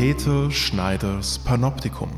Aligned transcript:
Peter 0.00 0.50
Schneiders 0.50 1.38
Panoptikum. 1.40 2.08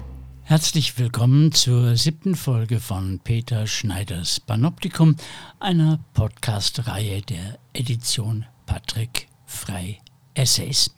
Herzlich 0.43 0.97
willkommen 1.01 1.51
zur 1.51 1.97
siebten 1.97 2.37
Folge 2.37 2.79
von 2.79 3.19
Peter 3.19 3.67
Schneiders 3.67 4.39
Panoptikum, 4.39 5.17
einer 5.59 5.99
Podcast-Reihe 6.15 7.23
der 7.23 7.59
Edition 7.73 8.47
Patrick 8.67 9.27
Frei 9.47 9.99
Essays. 10.35 10.95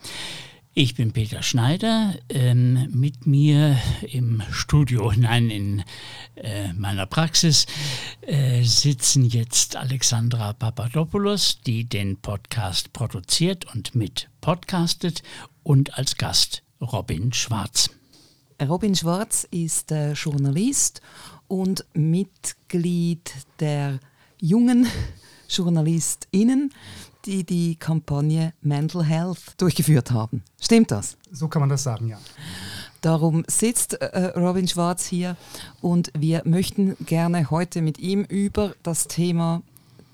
Ich 0.75 0.95
bin 0.95 1.13
Peter 1.13 1.43
Schneider. 1.43 2.17
Ähm, 2.29 2.91
mit 2.91 3.27
mir 3.27 3.79
im 4.03 4.43
Studio, 4.51 5.11
nein, 5.17 5.49
in 5.49 5.85
äh, 6.35 6.71
meiner 6.75 7.07
Praxis 7.07 7.65
äh, 8.21 8.63
sitzen 8.63 9.25
jetzt 9.25 9.77
Alexandra 9.77 10.53
Papadopoulos, 10.53 11.61
die 11.63 11.89
den 11.89 12.19
Podcast 12.19 12.93
produziert 12.93 13.65
und 13.73 13.95
mit 13.95 14.29
podcastet, 14.43 15.23
und 15.63 15.97
als 15.97 16.19
Gast 16.19 16.64
Robin 16.93 17.33
Schwarz. 17.33 17.91
Robin 18.63 18.95
Schwarz 18.95 19.47
ist 19.51 19.91
äh, 19.91 20.13
Journalist 20.13 21.01
und 21.49 21.85
Mitglied 21.95 23.33
der 23.59 23.99
jungen 24.39 24.87
JournalistInnen 25.49 26.71
die 27.25 27.45
die 27.45 27.77
Kampagne 27.77 28.53
Mental 28.61 29.05
Health 29.05 29.55
durchgeführt 29.57 30.11
haben. 30.11 30.43
Stimmt 30.61 30.91
das? 30.91 31.17
So 31.31 31.49
kann 31.49 31.61
man 31.61 31.69
das 31.69 31.83
sagen, 31.83 32.09
ja. 32.09 32.19
Darum 33.01 33.45
sitzt 33.47 33.95
äh, 33.95 34.39
Robin 34.39 34.67
Schwarz 34.67 35.07
hier 35.07 35.37
und 35.81 36.11
wir 36.17 36.43
möchten 36.45 36.97
gerne 37.05 37.51
heute 37.51 37.83
mit 37.83 37.99
ihm 37.99 38.25
über 38.25 38.75
das 38.83 39.09
Thema 39.09 39.63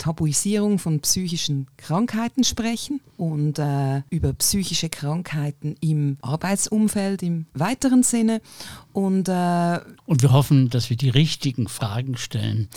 Tabuisierung 0.01 0.79
von 0.79 0.99
psychischen 1.01 1.67
Krankheiten 1.77 2.43
sprechen 2.43 3.01
und 3.17 3.59
äh, 3.59 4.01
über 4.09 4.33
psychische 4.33 4.89
Krankheiten 4.89 5.75
im 5.79 6.17
Arbeitsumfeld 6.23 7.21
im 7.21 7.45
weiteren 7.53 8.01
Sinne. 8.01 8.41
Und, 8.93 9.29
äh, 9.29 9.79
und 10.07 10.23
wir 10.23 10.31
hoffen, 10.31 10.71
dass 10.71 10.89
wir 10.89 10.97
die 10.97 11.09
richtigen 11.09 11.67
Fragen 11.67 12.17
stellen, 12.17 12.67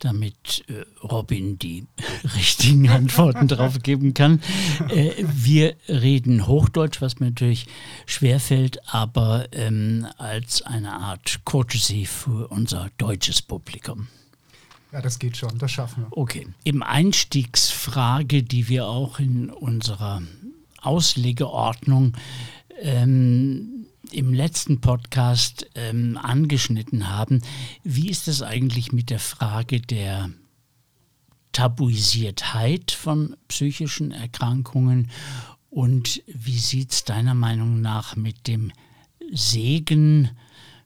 damit 0.00 0.64
äh, 0.66 0.84
Robin 1.06 1.56
die 1.56 1.86
richtigen 2.34 2.88
Antworten 2.88 3.46
darauf 3.46 3.78
geben 3.78 4.12
kann. 4.12 4.40
Äh, 4.88 5.12
wir 5.22 5.76
reden 5.86 6.48
Hochdeutsch, 6.48 7.00
was 7.00 7.20
mir 7.20 7.26
natürlich 7.26 7.66
schwerfällt, 8.06 8.80
aber 8.92 9.46
ähm, 9.52 10.04
als 10.18 10.62
eine 10.62 10.94
Art 10.94 11.42
Courtesy 11.44 12.06
für 12.06 12.48
unser 12.48 12.90
deutsches 12.98 13.40
Publikum. 13.40 14.08
Ja, 14.92 15.00
das 15.00 15.18
geht 15.18 15.38
schon, 15.38 15.56
das 15.58 15.72
schaffen 15.72 16.04
wir. 16.04 16.16
Okay. 16.16 16.46
Im 16.64 16.82
Einstiegsfrage, 16.82 18.42
die 18.42 18.68
wir 18.68 18.86
auch 18.86 19.18
in 19.18 19.48
unserer 19.48 20.22
Auslegeordnung 20.82 22.12
ähm, 22.80 23.86
im 24.10 24.34
letzten 24.34 24.82
Podcast 24.82 25.66
ähm, 25.74 26.18
angeschnitten 26.20 27.08
haben. 27.08 27.40
Wie 27.82 28.10
ist 28.10 28.28
es 28.28 28.42
eigentlich 28.42 28.92
mit 28.92 29.08
der 29.08 29.18
Frage 29.18 29.80
der 29.80 30.30
Tabuisiertheit 31.52 32.90
von 32.90 33.36
psychischen 33.48 34.10
Erkrankungen 34.10 35.10
und 35.70 36.22
wie 36.26 36.58
sieht 36.58 36.92
es 36.92 37.04
deiner 37.04 37.34
Meinung 37.34 37.80
nach 37.80 38.16
mit 38.16 38.46
dem 38.46 38.72
Segen, 39.32 40.30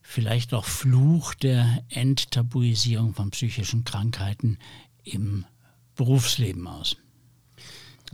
vielleicht 0.06 0.54
auch 0.54 0.64
Fluch 0.64 1.34
der 1.34 1.82
Enttabuisierung 1.88 3.12
von 3.12 3.30
psychischen 3.32 3.84
Krankheiten 3.84 4.56
im 5.02 5.44
Berufsleben 5.96 6.66
aus? 6.68 6.96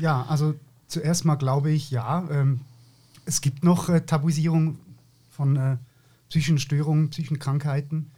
Ja, 0.00 0.24
also 0.24 0.54
zuerst 0.88 1.26
mal 1.26 1.36
glaube 1.36 1.70
ich, 1.70 1.90
ja, 1.90 2.28
ähm, 2.30 2.60
es 3.26 3.42
gibt 3.42 3.62
noch 3.62 3.90
äh, 3.90 4.00
Tabuisierung 4.00 4.78
von 5.28 5.56
äh, 5.56 5.76
psychischen 6.30 6.58
Störungen, 6.58 7.10
psychischen 7.10 7.38
Krankheiten. 7.38 8.10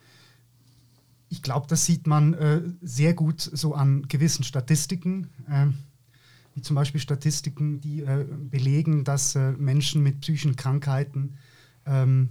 Ich 1.29 1.43
glaube, 1.43 1.67
das 1.69 1.85
sieht 1.85 2.07
man 2.07 2.35
äh, 2.35 2.63
sehr 2.81 3.13
gut 3.13 3.41
so 3.41 3.75
an 3.75 4.07
gewissen 4.07 4.45
Statistiken, 4.45 5.31
äh, 5.49 5.67
wie 6.55 6.63
zum 6.63 6.77
Beispiel 6.77 7.01
Statistiken, 7.01 7.81
die 7.81 8.03
äh, 8.03 8.25
belegen, 8.25 9.03
dass 9.03 9.35
äh, 9.35 9.53
Menschen 9.53 10.03
mit 10.05 10.21
psychischen 10.21 10.55
Krankheiten 10.55 11.37
ähm, 11.87 12.31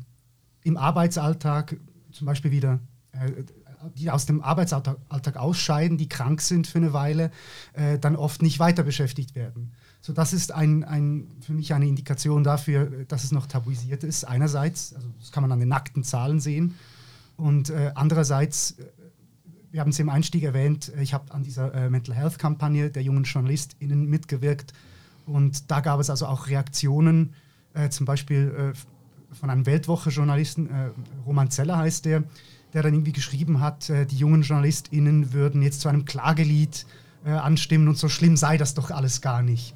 im 0.63 0.77
Arbeitsalltag 0.77 1.77
zum 2.11 2.27
Beispiel 2.27 2.51
wieder 2.51 2.79
äh, 3.11 3.43
die 3.95 4.09
aus 4.09 4.25
dem 4.25 4.41
Arbeitsalltag 4.41 5.35
ausscheiden, 5.35 5.97
die 5.97 6.07
krank 6.07 6.39
sind 6.39 6.67
für 6.67 6.77
eine 6.77 6.93
Weile, 6.93 7.31
äh, 7.73 7.99
dann 7.99 8.15
oft 8.15 8.41
nicht 8.41 8.59
weiter 8.59 8.83
beschäftigt 8.83 9.35
werden. 9.35 9.73
So, 9.99 10.13
das 10.13 10.31
ist 10.31 10.53
ein, 10.53 10.85
ein, 10.85 11.27
für 11.41 11.53
mich 11.53 11.73
eine 11.73 11.85
Indikation 11.85 12.45
dafür, 12.45 13.05
dass 13.09 13.25
es 13.25 13.33
noch 13.33 13.45
tabuisiert 13.45 14.05
ist. 14.05 14.23
Einerseits, 14.23 14.93
also 14.93 15.07
das 15.19 15.33
kann 15.33 15.41
man 15.43 15.51
an 15.51 15.59
den 15.59 15.69
nackten 15.69 16.03
Zahlen 16.03 16.39
sehen, 16.39 16.75
und 17.35 17.69
äh, 17.69 17.91
andererseits, 17.95 18.71
äh, 18.71 18.85
wir 19.71 19.81
haben 19.81 19.89
es 19.89 19.99
im 19.99 20.09
Einstieg 20.09 20.43
erwähnt, 20.43 20.91
äh, 20.95 21.01
ich 21.01 21.13
habe 21.13 21.33
an 21.33 21.43
dieser 21.43 21.73
äh, 21.73 21.89
Mental 21.89 22.15
Health 22.15 22.37
Kampagne 22.37 22.89
der 22.89 23.01
jungen 23.01 23.23
JournalistInnen 23.23 24.05
mitgewirkt 24.07 24.73
und 25.25 25.71
da 25.71 25.79
gab 25.79 25.99
es 25.99 26.09
also 26.09 26.27
auch 26.27 26.47
Reaktionen, 26.47 27.33
äh, 27.73 27.89
zum 27.89 28.05
Beispiel 28.05 28.73
von 29.33 29.49
einem 29.49 29.65
Weltwoche-Journalisten, 29.65 30.69
Roman 31.25 31.51
Zeller 31.51 31.77
heißt 31.77 32.05
der, 32.05 32.23
der 32.73 32.81
dann 32.81 32.93
irgendwie 32.93 33.13
geschrieben 33.13 33.59
hat, 33.59 33.89
äh, 33.89 34.05
die 34.05 34.17
jungen 34.17 34.41
JournalistInnen 34.41 35.31
würden 35.33 35.61
jetzt 35.61 35.81
zu 35.81 35.89
einem 35.89 36.05
Klagelied 36.05 36.85
äh, 37.25 37.31
anstimmen 37.31 37.87
und 37.87 37.97
so 37.97 38.09
schlimm 38.09 38.35
sei 38.35 38.57
das 38.57 38.73
doch 38.73 38.91
alles 38.91 39.21
gar 39.21 39.41
nicht. 39.41 39.75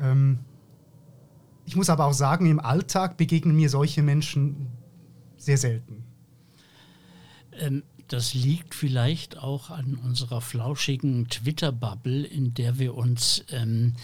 Ähm, 0.00 0.38
ich 1.66 1.76
muss 1.76 1.90
aber 1.90 2.06
auch 2.06 2.14
sagen, 2.14 2.46
im 2.46 2.60
Alltag 2.60 3.16
begegnen 3.16 3.56
mir 3.56 3.68
solche 3.68 4.02
Menschen 4.02 4.68
sehr 5.36 5.58
selten. 5.58 6.04
Ähm, 7.58 7.82
das 8.06 8.32
liegt 8.32 8.74
vielleicht 8.74 9.36
auch 9.36 9.68
an 9.68 9.96
unserer 9.96 10.40
flauschigen 10.40 11.28
Twitter-Bubble, 11.28 12.24
in 12.24 12.54
der 12.54 12.78
wir 12.78 12.94
uns 12.94 13.44
ähm, 13.50 13.94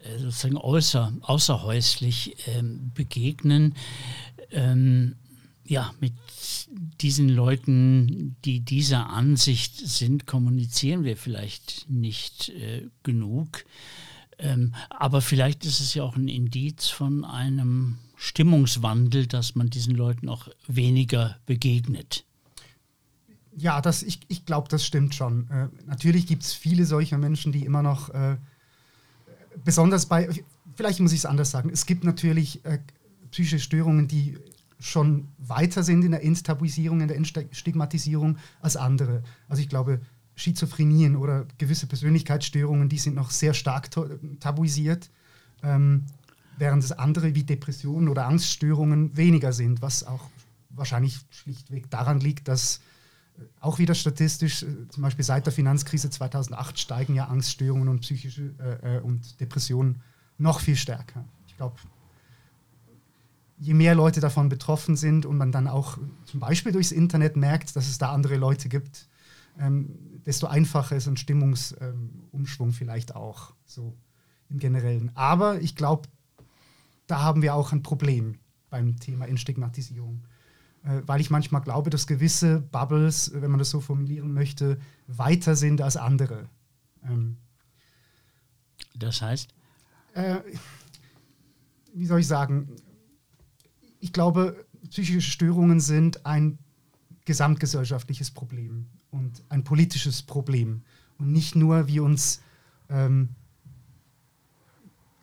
äh, 0.00 0.18
sozusagen 0.18 0.56
außer, 0.56 1.12
außerhäuslich 1.22 2.36
ähm, 2.48 2.90
begegnen. 2.94 3.74
Ähm, 4.50 5.16
ja, 5.68 5.92
mit 6.00 6.14
diesen 7.00 7.28
Leuten, 7.28 8.36
die 8.44 8.60
dieser 8.60 9.10
Ansicht 9.10 9.76
sind, 9.76 10.26
kommunizieren 10.26 11.04
wir 11.04 11.16
vielleicht 11.16 11.90
nicht 11.90 12.50
äh, 12.50 12.86
genug. 13.02 13.64
Ähm, 14.38 14.74
aber 14.90 15.20
vielleicht 15.20 15.64
ist 15.64 15.80
es 15.80 15.94
ja 15.94 16.02
auch 16.02 16.16
ein 16.16 16.28
Indiz 16.28 16.88
von 16.88 17.24
einem 17.24 17.98
Stimmungswandel, 18.16 19.26
dass 19.26 19.54
man 19.54 19.70
diesen 19.70 19.94
Leuten 19.94 20.28
auch 20.28 20.48
weniger 20.66 21.38
begegnet. 21.46 22.24
Ja, 23.56 23.80
das, 23.80 24.02
ich, 24.02 24.20
ich 24.28 24.44
glaube, 24.44 24.68
das 24.68 24.84
stimmt 24.84 25.14
schon. 25.14 25.48
Äh, 25.50 25.68
natürlich 25.86 26.26
gibt 26.26 26.42
es 26.42 26.52
viele 26.52 26.84
solcher 26.84 27.16
Menschen, 27.18 27.52
die 27.52 27.64
immer 27.64 27.82
noch, 27.82 28.10
äh, 28.10 28.36
besonders 29.64 30.06
bei, 30.06 30.28
vielleicht 30.74 31.00
muss 31.00 31.12
ich 31.12 31.20
es 31.20 31.26
anders 31.26 31.50
sagen, 31.50 31.70
es 31.70 31.86
gibt 31.86 32.04
natürlich 32.04 32.62
äh, 32.66 32.78
psychische 33.36 33.58
Störungen, 33.58 34.08
die 34.08 34.38
schon 34.80 35.28
weiter 35.36 35.82
sind 35.82 36.02
in 36.04 36.12
der 36.12 36.24
Enttabuisierung, 36.24 37.02
in 37.02 37.08
der 37.08 37.18
Entstigmatisierung 37.18 38.38
als 38.62 38.78
andere. 38.78 39.22
Also 39.46 39.60
ich 39.60 39.68
glaube, 39.68 40.00
Schizophrenien 40.36 41.16
oder 41.16 41.46
gewisse 41.58 41.86
Persönlichkeitsstörungen, 41.86 42.88
die 42.88 42.96
sind 42.96 43.14
noch 43.14 43.30
sehr 43.30 43.52
stark 43.52 43.90
tabuisiert, 44.40 45.10
ähm, 45.62 46.06
während 46.56 46.82
es 46.82 46.92
andere 46.92 47.34
wie 47.34 47.42
Depressionen 47.42 48.08
oder 48.08 48.26
Angststörungen 48.26 49.14
weniger 49.14 49.52
sind, 49.52 49.82
was 49.82 50.02
auch 50.02 50.30
wahrscheinlich 50.70 51.20
schlichtweg 51.28 51.90
daran 51.90 52.20
liegt, 52.20 52.48
dass 52.48 52.80
äh, 53.36 53.42
auch 53.60 53.78
wieder 53.78 53.94
statistisch, 53.94 54.62
äh, 54.62 54.88
zum 54.88 55.02
Beispiel 55.02 55.26
seit 55.26 55.44
der 55.44 55.52
Finanzkrise 55.52 56.08
2008 56.08 56.78
steigen 56.78 57.14
ja 57.14 57.26
Angststörungen 57.26 57.88
und 57.88 58.00
psychische 58.00 58.54
äh, 58.58 58.96
äh, 58.96 59.00
und 59.00 59.38
Depressionen 59.40 60.00
noch 60.38 60.60
viel 60.60 60.76
stärker. 60.76 61.26
Ich 61.48 61.56
glaube, 61.58 61.76
je 63.58 63.74
mehr 63.74 63.94
Leute 63.94 64.20
davon 64.20 64.48
betroffen 64.48 64.96
sind 64.96 65.26
und 65.26 65.36
man 65.36 65.52
dann 65.52 65.66
auch 65.68 65.98
zum 66.26 66.40
Beispiel 66.40 66.72
durchs 66.72 66.92
Internet 66.92 67.36
merkt, 67.36 67.74
dass 67.76 67.88
es 67.88 67.98
da 67.98 68.12
andere 68.12 68.36
Leute 68.36 68.68
gibt, 68.68 69.08
ähm, 69.58 70.20
desto 70.26 70.46
einfacher 70.46 70.96
ist 70.96 71.08
ein 71.08 71.16
Stimmungsumschwung 71.16 72.68
ähm, 72.68 72.74
vielleicht 72.74 73.14
auch 73.14 73.54
so 73.64 73.96
im 74.50 74.58
Generellen. 74.58 75.10
Aber 75.14 75.60
ich 75.60 75.76
glaube, 75.76 76.08
da 77.06 77.22
haben 77.22 77.42
wir 77.42 77.54
auch 77.54 77.72
ein 77.72 77.82
Problem 77.82 78.38
beim 78.68 78.98
Thema 78.98 79.26
Entstigmatisierung. 79.26 80.22
Äh, 80.84 81.02
weil 81.06 81.20
ich 81.20 81.30
manchmal 81.30 81.62
glaube, 81.62 81.90
dass 81.90 82.06
gewisse 82.06 82.60
Bubbles, 82.60 83.32
wenn 83.34 83.50
man 83.50 83.58
das 83.58 83.70
so 83.70 83.80
formulieren 83.80 84.32
möchte, 84.32 84.78
weiter 85.06 85.56
sind 85.56 85.80
als 85.80 85.96
andere. 85.96 86.48
Ähm, 87.04 87.36
das 88.94 89.22
heißt? 89.22 89.48
Äh, 90.14 90.36
wie 91.94 92.06
soll 92.06 92.20
ich 92.20 92.26
sagen? 92.26 92.68
Ich 94.06 94.12
glaube, 94.12 94.64
psychische 94.88 95.20
Störungen 95.20 95.80
sind 95.80 96.24
ein 96.24 96.58
gesamtgesellschaftliches 97.24 98.30
Problem 98.30 98.86
und 99.10 99.42
ein 99.48 99.64
politisches 99.64 100.22
Problem 100.22 100.82
und 101.18 101.32
nicht 101.32 101.56
nur, 101.56 101.88
wie 101.88 101.98
uns 101.98 102.40
ähm, 102.88 103.30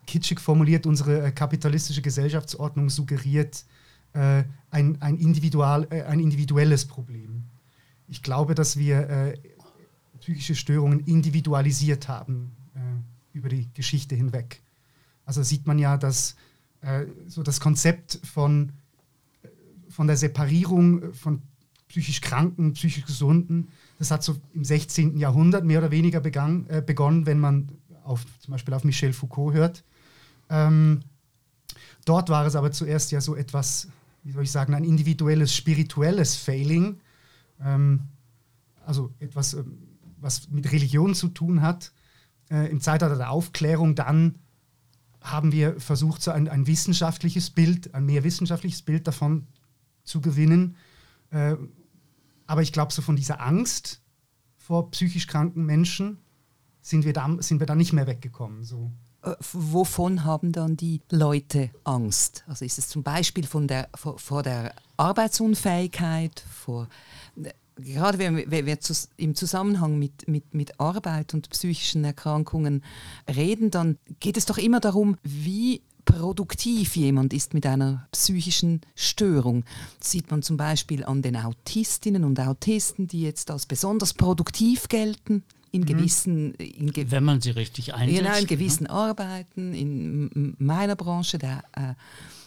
kitschig 0.06 0.42
formuliert, 0.42 0.86
unsere 0.86 1.28
äh, 1.28 1.32
kapitalistische 1.32 2.02
Gesellschaftsordnung 2.02 2.90
suggeriert 2.90 3.64
äh, 4.12 4.44
ein, 4.70 5.02
ein, 5.02 5.18
individual, 5.18 5.88
äh, 5.90 6.02
ein 6.02 6.20
individuelles 6.20 6.84
Problem. 6.84 7.46
Ich 8.10 8.22
glaube, 8.22 8.54
dass 8.54 8.76
wir 8.76 9.10
äh, 9.10 9.40
psychische 10.20 10.56
Störungen 10.56 11.00
individualisiert 11.00 12.10
haben 12.10 12.52
äh, 12.76 13.38
über 13.38 13.48
die 13.48 13.72
Geschichte 13.74 14.14
hinweg. 14.14 14.62
Also 15.24 15.42
sieht 15.42 15.68
man 15.68 15.80
ja, 15.80 15.96
dass 15.96 16.36
äh, 16.84 17.06
so 17.28 17.44
das 17.44 17.60
Konzept 17.60 18.20
von, 18.24 18.72
von 19.90 20.08
der 20.08 20.18
Separierung 20.18 21.14
von 21.14 21.42
psychisch 21.88 22.22
Kranken, 22.22 22.74
psychisch 22.74 23.06
Gesunden, 23.06 23.70
das 24.00 24.12
hat 24.12 24.24
so 24.24 24.36
im 24.54 24.64
16. 24.64 25.18
Jahrhundert 25.18 25.64
mehr 25.64 25.80
oder 25.80 25.92
weniger 25.92 26.20
begann, 26.20 26.66
begonnen, 26.86 27.26
wenn 27.26 27.40
man 27.40 27.70
auf, 28.04 28.26
zum 28.40 28.52
Beispiel 28.52 28.74
auf 28.74 28.84
Michel 28.84 29.14
Foucault 29.14 29.54
hört. 29.54 29.84
Ähm, 30.50 31.02
dort 32.06 32.30
war 32.30 32.46
es 32.46 32.56
aber 32.56 32.72
zuerst 32.72 33.12
ja 33.12 33.22
so 33.22 33.36
etwas, 33.36 33.88
wie 34.24 34.32
soll 34.32 34.44
ich 34.44 34.52
sagen, 34.52 34.74
ein 34.74 34.84
individuelles, 34.84 35.56
spirituelles 35.56 36.36
Failing, 36.36 37.00
ähm, 37.62 38.02
also 38.86 39.14
etwas, 39.20 39.54
ähm, 39.54 39.78
was 40.20 40.50
mit 40.50 40.72
Religion 40.72 41.16
zu 41.16 41.30
tun 41.30 41.62
hat. 41.62 41.92
Äh, 42.50 42.70
Im 42.70 42.82
Zeitalter 42.82 43.16
der 43.16 43.32
Aufklärung 43.32 43.96
dann 43.96 44.36
haben 45.24 45.52
wir 45.52 45.80
versucht, 45.80 46.22
so 46.22 46.32
ein, 46.32 46.48
ein, 46.48 46.68
wissenschaftliches 46.68 47.50
Bild, 47.50 47.96
ein 47.96 48.06
mehr 48.06 48.24
wissenschaftliches 48.24 48.82
Bild 48.82 49.08
davon 49.08 49.48
zu 50.04 50.22
gewinnen. 50.22 50.76
Äh, 51.32 51.56
aber 52.46 52.62
ich 52.62 52.74
glaube, 52.74 52.94
so 52.94 53.02
von 53.02 53.16
dieser 53.16 53.42
Angst 53.42 54.02
vor 54.58 54.92
psychisch 54.92 55.28
kranken 55.28 55.66
Menschen 55.66 56.20
sind 56.82 57.06
wir 57.06 57.14
da, 57.14 57.36
sind 57.40 57.60
wir 57.60 57.68
da 57.68 57.76
nicht 57.76 57.94
mehr 57.94 58.06
weggekommen. 58.06 58.64
So. 58.66 58.92
Äh, 59.24 59.36
wovon 59.54 60.26
haben 60.26 60.52
dann 60.52 60.76
die 60.76 61.02
Leute 61.10 61.72
Angst? 61.86 62.44
Also 62.48 62.66
ist 62.66 62.78
es 62.78 62.90
zum 62.90 63.04
Beispiel 63.04 63.48
von 63.48 63.68
der, 63.68 63.90
vor, 63.96 64.20
vor 64.20 64.44
der 64.44 64.76
Arbeitsunfähigkeit, 64.98 66.44
vor, 66.52 66.90
gerade 67.76 68.20
wenn 68.20 68.38
wir, 68.38 68.52
wenn 68.52 68.66
wir 68.66 68.78
im 69.18 69.36
Zusammenhang 69.36 70.00
mit, 70.00 70.28
mit, 70.28 70.54
mit 70.54 70.80
Arbeit 70.80 71.34
und 71.34 71.50
psychischen 71.50 72.04
Erkrankungen 72.04 72.84
reden, 73.34 73.72
dann 73.72 73.98
geht 74.20 74.38
es 74.38 74.46
doch 74.46 74.58
immer 74.58 74.80
darum, 74.80 75.18
wie 75.24 75.82
produktiv 76.06 76.96
jemand 76.96 77.34
ist 77.34 77.54
mit 77.54 77.66
einer 77.66 78.08
psychischen 78.12 78.82
Störung. 78.96 79.64
Das 80.00 80.12
sieht 80.12 80.32
man 80.32 80.44
zum 80.44 80.58
Beispiel 80.58 81.04
an 81.04 81.22
den 81.22 81.38
Autistinnen 81.38 82.24
und 82.24 82.40
Autisten, 82.40 83.08
die 83.08 83.22
jetzt 83.22 83.50
als 83.50 83.66
besonders 83.66 84.14
produktiv 84.14 84.90
gelten 84.90 85.44
in 85.72 85.82
mhm. 85.82 85.86
gewissen... 85.86 86.54
In 86.56 86.92
ge 86.92 87.06
Wenn 87.10 87.24
man 87.24 87.42
sie 87.42 87.52
richtig 87.52 87.94
einsetzt. 87.94 88.22
Genau, 88.22 88.38
in 88.38 88.48
gewissen 88.48 88.86
ja. 88.86 88.92
Arbeiten. 88.92 89.74
In 89.74 90.56
meiner 90.60 90.96
Branche 90.96 91.38
der 91.38 91.64
äh, 91.72 91.94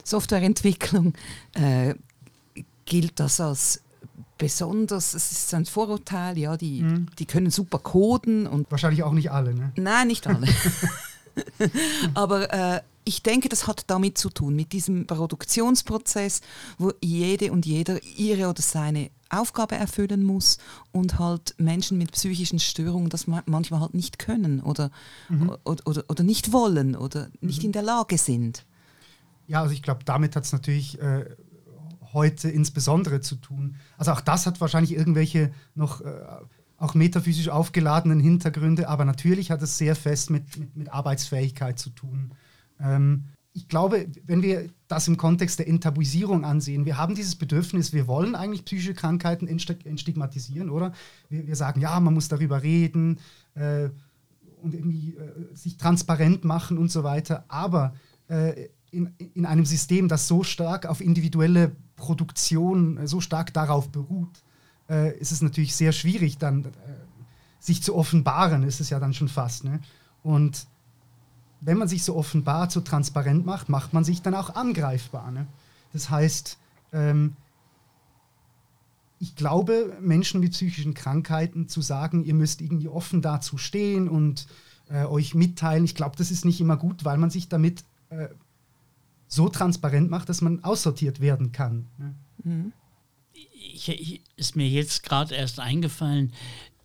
Softwareentwicklung 0.04 1.14
äh, 1.54 1.94
gilt 2.84 3.18
das 3.18 3.40
als 3.40 3.82
besonders, 4.38 5.14
es 5.14 5.32
ist 5.32 5.54
ein 5.54 5.66
Vorurteil, 5.66 6.38
ja, 6.38 6.56
die, 6.56 6.82
mhm. 6.82 7.06
die 7.18 7.26
können 7.26 7.50
super 7.50 7.78
coden. 7.78 8.46
Und 8.46 8.70
Wahrscheinlich 8.70 9.02
auch 9.02 9.12
nicht 9.12 9.30
alle, 9.30 9.54
ne? 9.54 9.72
Nein, 9.76 10.08
nicht 10.08 10.26
alle. 10.26 10.46
Aber 12.14 12.52
äh, 12.52 12.80
ich 13.04 13.22
denke, 13.22 13.48
das 13.48 13.66
hat 13.66 13.84
damit 13.86 14.18
zu 14.18 14.30
tun, 14.30 14.56
mit 14.56 14.72
diesem 14.72 15.06
Produktionsprozess, 15.06 16.40
wo 16.78 16.92
jede 17.00 17.52
und 17.52 17.64
jeder 17.64 18.02
ihre 18.02 18.48
oder 18.48 18.62
seine 18.62 19.10
Aufgabe 19.28 19.76
erfüllen 19.76 20.24
muss 20.24 20.58
und 20.92 21.18
halt 21.18 21.54
Menschen 21.58 21.98
mit 21.98 22.12
psychischen 22.12 22.58
Störungen 22.58 23.08
das 23.08 23.26
manchmal 23.26 23.80
halt 23.80 23.94
nicht 23.94 24.18
können 24.18 24.60
oder, 24.60 24.90
mhm. 25.28 25.50
oder, 25.64 25.86
oder, 25.86 26.04
oder, 26.08 26.24
nicht 26.24 26.52
wollen 26.52 26.96
oder 26.96 27.28
nicht 27.40 27.60
mhm. 27.60 27.66
in 27.66 27.72
der 27.72 27.82
Lage 27.82 28.18
sind. 28.18 28.64
Ja, 29.48 29.62
also 29.62 29.72
ich 29.72 29.82
glaube, 29.82 30.04
damit 30.04 30.34
hat 30.34 30.44
es 30.44 30.52
natürlich 30.52 31.00
äh, 31.00 31.24
heute 32.12 32.48
insbesondere 32.48 33.20
zu 33.20 33.36
tun. 33.36 33.76
Also 33.96 34.12
auch 34.12 34.20
das 34.20 34.46
hat 34.46 34.60
wahrscheinlich 34.60 34.94
irgendwelche 34.94 35.52
noch 35.74 36.00
äh, 36.00 36.10
auch 36.78 36.94
metaphysisch 36.94 37.48
aufgeladenen 37.48 38.20
Hintergründe, 38.20 38.88
aber 38.88 39.04
natürlich 39.04 39.50
hat 39.50 39.62
es 39.62 39.78
sehr 39.78 39.96
fest 39.96 40.30
mit, 40.30 40.56
mit, 40.58 40.76
mit 40.76 40.88
Arbeitsfähigkeit 40.92 41.78
zu 41.78 41.90
tun. 41.90 42.32
Ähm, 42.80 43.24
ich 43.56 43.68
glaube, 43.68 44.06
wenn 44.26 44.42
wir 44.42 44.68
das 44.86 45.08
im 45.08 45.16
Kontext 45.16 45.58
der 45.58 45.66
Enttabuisierung 45.66 46.44
ansehen, 46.44 46.84
wir 46.84 46.98
haben 46.98 47.14
dieses 47.14 47.36
Bedürfnis, 47.36 47.94
wir 47.94 48.06
wollen 48.06 48.34
eigentlich 48.34 48.66
psychische 48.66 48.92
Krankheiten 48.92 49.48
entstigmatisieren, 49.48 50.68
oder? 50.68 50.92
Wir, 51.30 51.46
wir 51.46 51.56
sagen, 51.56 51.80
ja, 51.80 51.98
man 51.98 52.12
muss 52.12 52.28
darüber 52.28 52.62
reden 52.62 53.18
äh, 53.54 53.88
und 54.62 54.74
irgendwie 54.74 55.16
äh, 55.16 55.54
sich 55.56 55.78
transparent 55.78 56.44
machen 56.44 56.76
und 56.76 56.90
so 56.90 57.02
weiter. 57.02 57.46
Aber 57.48 57.94
äh, 58.28 58.68
in, 58.96 59.12
in 59.34 59.46
einem 59.46 59.66
System, 59.66 60.08
das 60.08 60.26
so 60.26 60.42
stark 60.42 60.86
auf 60.86 61.00
individuelle 61.00 61.72
Produktion, 61.96 62.96
äh, 62.98 63.06
so 63.06 63.20
stark 63.20 63.52
darauf 63.52 63.90
beruht, 63.90 64.42
äh, 64.88 65.16
ist 65.18 65.32
es 65.32 65.42
natürlich 65.42 65.76
sehr 65.76 65.92
schwierig, 65.92 66.38
dann 66.38 66.64
äh, 66.64 66.68
sich 67.60 67.82
zu 67.82 67.94
offenbaren, 67.94 68.62
ist 68.62 68.80
es 68.80 68.90
ja 68.90 68.98
dann 68.98 69.14
schon 69.14 69.28
fast. 69.28 69.64
Ne? 69.64 69.80
Und 70.22 70.66
wenn 71.60 71.78
man 71.78 71.88
sich 71.88 72.04
so 72.04 72.16
offenbart, 72.16 72.72
so 72.72 72.80
transparent 72.80 73.44
macht, 73.44 73.68
macht 73.68 73.92
man 73.92 74.04
sich 74.04 74.22
dann 74.22 74.34
auch 74.34 74.54
angreifbar. 74.54 75.30
Ne? 75.30 75.46
Das 75.92 76.10
heißt, 76.10 76.58
ähm, 76.92 77.34
ich 79.18 79.34
glaube, 79.34 79.96
Menschen 80.00 80.40
mit 80.40 80.52
psychischen 80.52 80.94
Krankheiten 80.94 81.68
zu 81.68 81.80
sagen, 81.80 82.24
ihr 82.24 82.34
müsst 82.34 82.60
irgendwie 82.60 82.88
offen 82.88 83.22
dazu 83.22 83.56
stehen 83.56 84.08
und 84.08 84.46
äh, 84.90 85.04
euch 85.04 85.34
mitteilen, 85.34 85.84
ich 85.84 85.94
glaube, 85.94 86.16
das 86.16 86.30
ist 86.30 86.44
nicht 86.44 86.60
immer 86.60 86.76
gut, 86.76 87.04
weil 87.04 87.16
man 87.16 87.30
sich 87.30 87.48
damit 87.48 87.84
äh, 88.10 88.28
so 89.28 89.48
transparent 89.48 90.10
macht, 90.10 90.28
dass 90.28 90.40
man 90.40 90.62
aussortiert 90.64 91.20
werden 91.20 91.52
kann. 91.52 91.86
Mhm. 92.42 92.72
Ich, 93.32 93.88
ich, 93.88 94.22
ist 94.36 94.56
mir 94.56 94.68
jetzt 94.68 95.02
gerade 95.02 95.34
erst 95.34 95.60
eingefallen, 95.60 96.32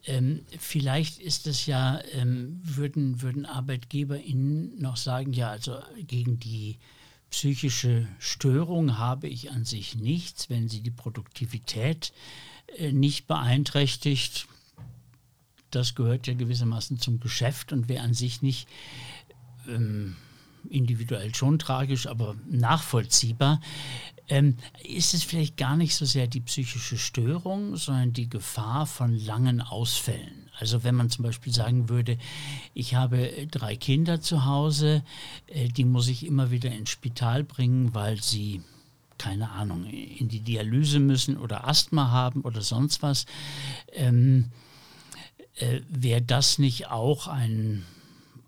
ähm, 0.06 0.42
vielleicht 0.58 1.20
ist 1.20 1.46
es 1.46 1.68
ja, 1.68 2.02
ähm, 2.14 2.60
würden, 2.64 3.22
würden 3.22 3.46
ArbeitgeberInnen 3.46 4.80
noch 4.80 4.98
sagen, 4.98 5.34
ja, 5.34 5.50
also 5.50 5.78
gegen 6.08 6.40
die 6.40 6.80
psychische 7.30 8.08
Störung 8.20 8.98
habe 8.98 9.28
ich 9.28 9.52
an 9.52 9.64
sich 9.64 9.96
nichts, 9.96 10.50
wenn 10.50 10.70
sie 10.70 10.82
die 10.82 10.92
Produktivität 10.92 12.14
äh, 12.78 12.92
nicht 12.92 13.28
beeinträchtigt. 13.28 14.48
Das 15.70 15.96
gehört 15.96 16.28
ja 16.28 16.34
gewissermaßen 16.34 17.00
zum 17.00 17.20
Geschäft 17.20 17.72
und 17.72 17.88
wäre 17.88 18.04
an 18.04 18.14
sich 18.14 18.42
nicht 18.42 18.68
ähm, 19.70 20.16
individuell 20.70 21.34
schon 21.36 21.60
tragisch, 21.60 22.08
aber 22.08 22.36
nachvollziehbar. 22.50 23.62
Ähm, 24.28 24.58
ist 24.84 25.14
es 25.14 25.24
vielleicht 25.24 25.58
gar 25.58 25.76
nicht 25.76 25.96
so 25.96 26.06
sehr 26.06 26.28
die 26.28 26.40
psychische 26.40 26.98
Störung, 26.98 27.76
sondern 27.76 28.14
die 28.14 28.30
Gefahr 28.30 28.86
von 28.86 29.14
langen 29.14 29.62
Ausfällen. 29.62 30.50
Also 30.58 30.84
wenn 30.84 30.96
man 30.96 31.10
zum 31.10 31.24
Beispiel 31.24 31.54
sagen 31.54 31.90
würde, 31.90 32.18
ich 32.74 32.96
habe 32.96 33.48
drei 33.50 33.76
Kinder 33.76 34.22
zu 34.22 34.46
Hause, 34.46 35.04
äh, 35.48 35.68
die 35.68 35.86
muss 35.86 36.08
ich 36.08 36.26
immer 36.26 36.52
wieder 36.52 36.72
ins 36.72 36.92
Spital 36.92 37.44
bringen, 37.44 37.94
weil 37.94 38.22
sie 38.22 38.62
keine 39.22 39.52
Ahnung, 39.52 39.86
in 39.86 40.30
die 40.30 40.40
Dialyse 40.40 41.00
müssen 41.00 41.38
oder 41.38 41.68
Asthma 41.68 42.10
haben 42.10 42.42
oder 42.42 42.64
sonst 42.64 43.04
was, 43.04 43.28
ähm, 43.94 44.50
äh, 45.58 45.82
wäre 45.90 46.24
das 46.24 46.58
nicht 46.58 46.88
auch 46.88 47.28
ein 47.28 47.86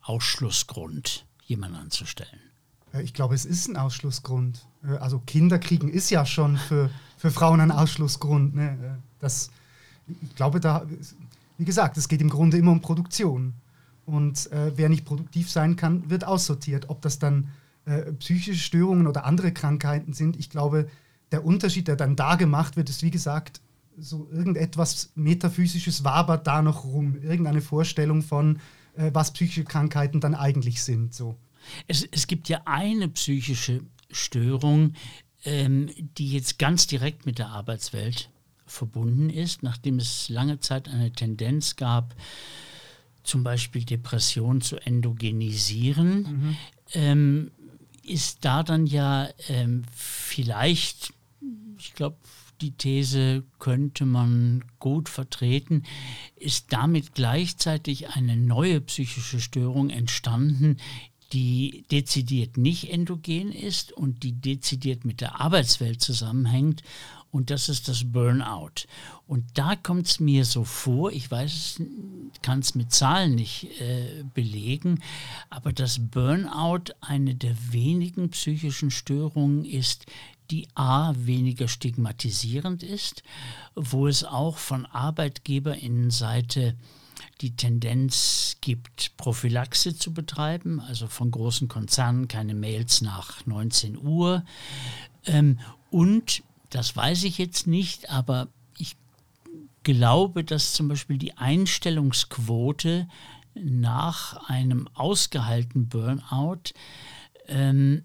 Ausschlussgrund, 0.01 1.25
jemanden 1.45 1.77
anzustellen? 1.77 2.39
Ich 3.01 3.13
glaube, 3.13 3.33
es 3.33 3.45
ist 3.45 3.67
ein 3.67 3.77
Ausschlussgrund. 3.77 4.67
Äh, 4.83 4.97
also 4.97 5.19
Kinder 5.19 5.59
kriegen 5.59 5.89
ist 5.89 6.09
ja 6.09 6.25
schon 6.25 6.57
für, 6.57 6.89
für 7.17 7.31
Frauen 7.31 7.59
ein 7.59 7.71
Ausschlussgrund. 7.71 8.55
Ne? 8.55 8.71
Äh, 8.71 9.01
das, 9.19 9.49
ich 10.07 10.35
glaube, 10.35 10.59
da, 10.59 10.85
wie 11.57 11.65
gesagt, 11.65 11.97
es 11.97 12.07
geht 12.07 12.21
im 12.21 12.29
Grunde 12.29 12.57
immer 12.57 12.71
um 12.71 12.81
Produktion. 12.81 13.53
Und 14.05 14.51
äh, 14.51 14.73
wer 14.75 14.89
nicht 14.89 15.05
produktiv 15.05 15.49
sein 15.49 15.75
kann, 15.75 16.09
wird 16.09 16.25
aussortiert. 16.25 16.89
Ob 16.89 17.01
das 17.01 17.19
dann 17.19 17.49
äh, 17.85 18.11
psychische 18.13 18.59
Störungen 18.59 19.07
oder 19.07 19.25
andere 19.25 19.53
Krankheiten 19.53 20.13
sind, 20.13 20.35
ich 20.37 20.49
glaube, 20.49 20.87
der 21.31 21.45
Unterschied, 21.45 21.87
der 21.87 21.95
dann 21.95 22.15
da 22.15 22.35
gemacht 22.35 22.75
wird, 22.75 22.89
ist, 22.89 23.01
wie 23.01 23.11
gesagt, 23.11 23.61
so 23.97 24.27
irgendetwas 24.31 25.11
Metaphysisches 25.15 26.03
wabert 26.03 26.47
da 26.47 26.61
noch 26.61 26.83
rum. 26.83 27.17
Irgendeine 27.21 27.61
Vorstellung 27.61 28.21
von, 28.21 28.59
äh, 28.95 29.11
was 29.13 29.33
psychische 29.33 29.63
Krankheiten 29.63 30.19
dann 30.19 30.35
eigentlich 30.35 30.83
sind. 30.83 31.13
So. 31.13 31.35
Es, 31.87 32.07
es 32.11 32.27
gibt 32.27 32.49
ja 32.49 32.61
eine 32.65 33.07
psychische 33.09 33.81
Störung, 34.11 34.93
ähm, 35.45 35.89
die 36.17 36.31
jetzt 36.31 36.59
ganz 36.59 36.87
direkt 36.87 37.25
mit 37.25 37.39
der 37.39 37.49
Arbeitswelt 37.49 38.29
verbunden 38.65 39.29
ist, 39.29 39.63
nachdem 39.63 39.99
es 39.99 40.29
lange 40.29 40.59
Zeit 40.59 40.87
eine 40.87 41.11
Tendenz 41.11 41.75
gab, 41.75 42.15
zum 43.23 43.43
Beispiel 43.43 43.83
Depression 43.83 44.61
zu 44.61 44.77
endogenisieren, 44.77 46.21
mhm. 46.21 46.57
ähm, 46.93 47.51
ist 48.03 48.43
da 48.43 48.63
dann 48.63 48.85
ja 48.85 49.29
ähm, 49.47 49.83
vielleicht, 49.95 51.13
ich 51.77 51.93
glaube, 51.93 52.17
die 52.63 52.71
These 52.71 53.43
könnte 53.59 54.05
man 54.05 54.63
gut 54.79 55.09
vertreten, 55.09 55.83
ist 56.37 56.71
damit 56.71 57.13
gleichzeitig 57.13 58.09
eine 58.11 58.37
neue 58.37 58.79
psychische 58.79 59.41
Störung 59.41 59.89
entstanden, 59.89 60.77
die 61.33 61.83
dezidiert 61.91 62.55
nicht 62.55 62.89
endogen 62.89 63.51
ist 63.51 63.91
und 63.91 64.23
die 64.23 64.31
dezidiert 64.31 65.03
mit 65.03 65.19
der 65.19 65.41
Arbeitswelt 65.41 65.99
zusammenhängt. 66.01 66.83
Und 67.31 67.49
das 67.49 67.67
ist 67.67 67.87
das 67.87 68.11
Burnout. 68.11 68.85
Und 69.25 69.43
da 69.55 69.75
kommt 69.75 70.05
es 70.05 70.19
mir 70.19 70.45
so 70.45 70.63
vor, 70.63 71.11
ich 71.11 71.31
weiß 71.31 71.81
kann 72.43 72.59
es 72.59 72.75
mit 72.75 72.91
Zahlen 72.91 73.33
nicht 73.33 73.81
äh, 73.81 74.23
belegen, 74.35 75.01
aber 75.49 75.73
dass 75.73 75.97
Burnout 76.11 76.93
eine 77.01 77.33
der 77.33 77.55
wenigen 77.71 78.29
psychischen 78.29 78.91
Störungen 78.91 79.65
ist, 79.65 80.05
die 80.51 80.67
A 80.75 81.13
weniger 81.15 81.67
stigmatisierend 81.67 82.83
ist, 82.83 83.23
wo 83.75 84.07
es 84.07 84.23
auch 84.23 84.57
von 84.57 84.85
Arbeitgeberinnenseite 84.85 86.75
die 87.41 87.55
Tendenz 87.55 88.57
gibt, 88.61 89.15
Prophylaxe 89.17 89.95
zu 89.95 90.13
betreiben, 90.13 90.79
also 90.79 91.07
von 91.07 91.31
großen 91.31 91.67
Konzernen 91.67 92.27
keine 92.27 92.55
Mails 92.55 93.01
nach 93.01 93.45
19 93.45 93.97
Uhr. 93.97 94.43
Ähm, 95.25 95.59
und, 95.89 96.43
das 96.69 96.95
weiß 96.95 97.23
ich 97.23 97.37
jetzt 97.37 97.67
nicht, 97.67 98.09
aber 98.09 98.47
ich 98.77 98.95
glaube, 99.83 100.43
dass 100.43 100.73
zum 100.73 100.87
Beispiel 100.87 101.17
die 101.17 101.37
Einstellungsquote 101.37 103.07
nach 103.55 104.49
einem 104.49 104.87
ausgehaltenen 104.93 105.87
Burnout 105.87 106.73
ähm, 107.47 108.03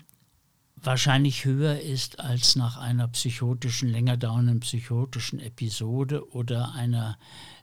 wahrscheinlich 0.82 1.44
höher 1.44 1.80
ist 1.80 2.20
als 2.20 2.56
nach 2.56 2.76
einer 2.76 3.08
psychotischen, 3.08 3.88
länger 3.88 4.16
dauernden 4.16 4.60
psychotischen 4.60 5.40
Episode 5.40 6.30
oder 6.32 6.74
einer 6.74 7.18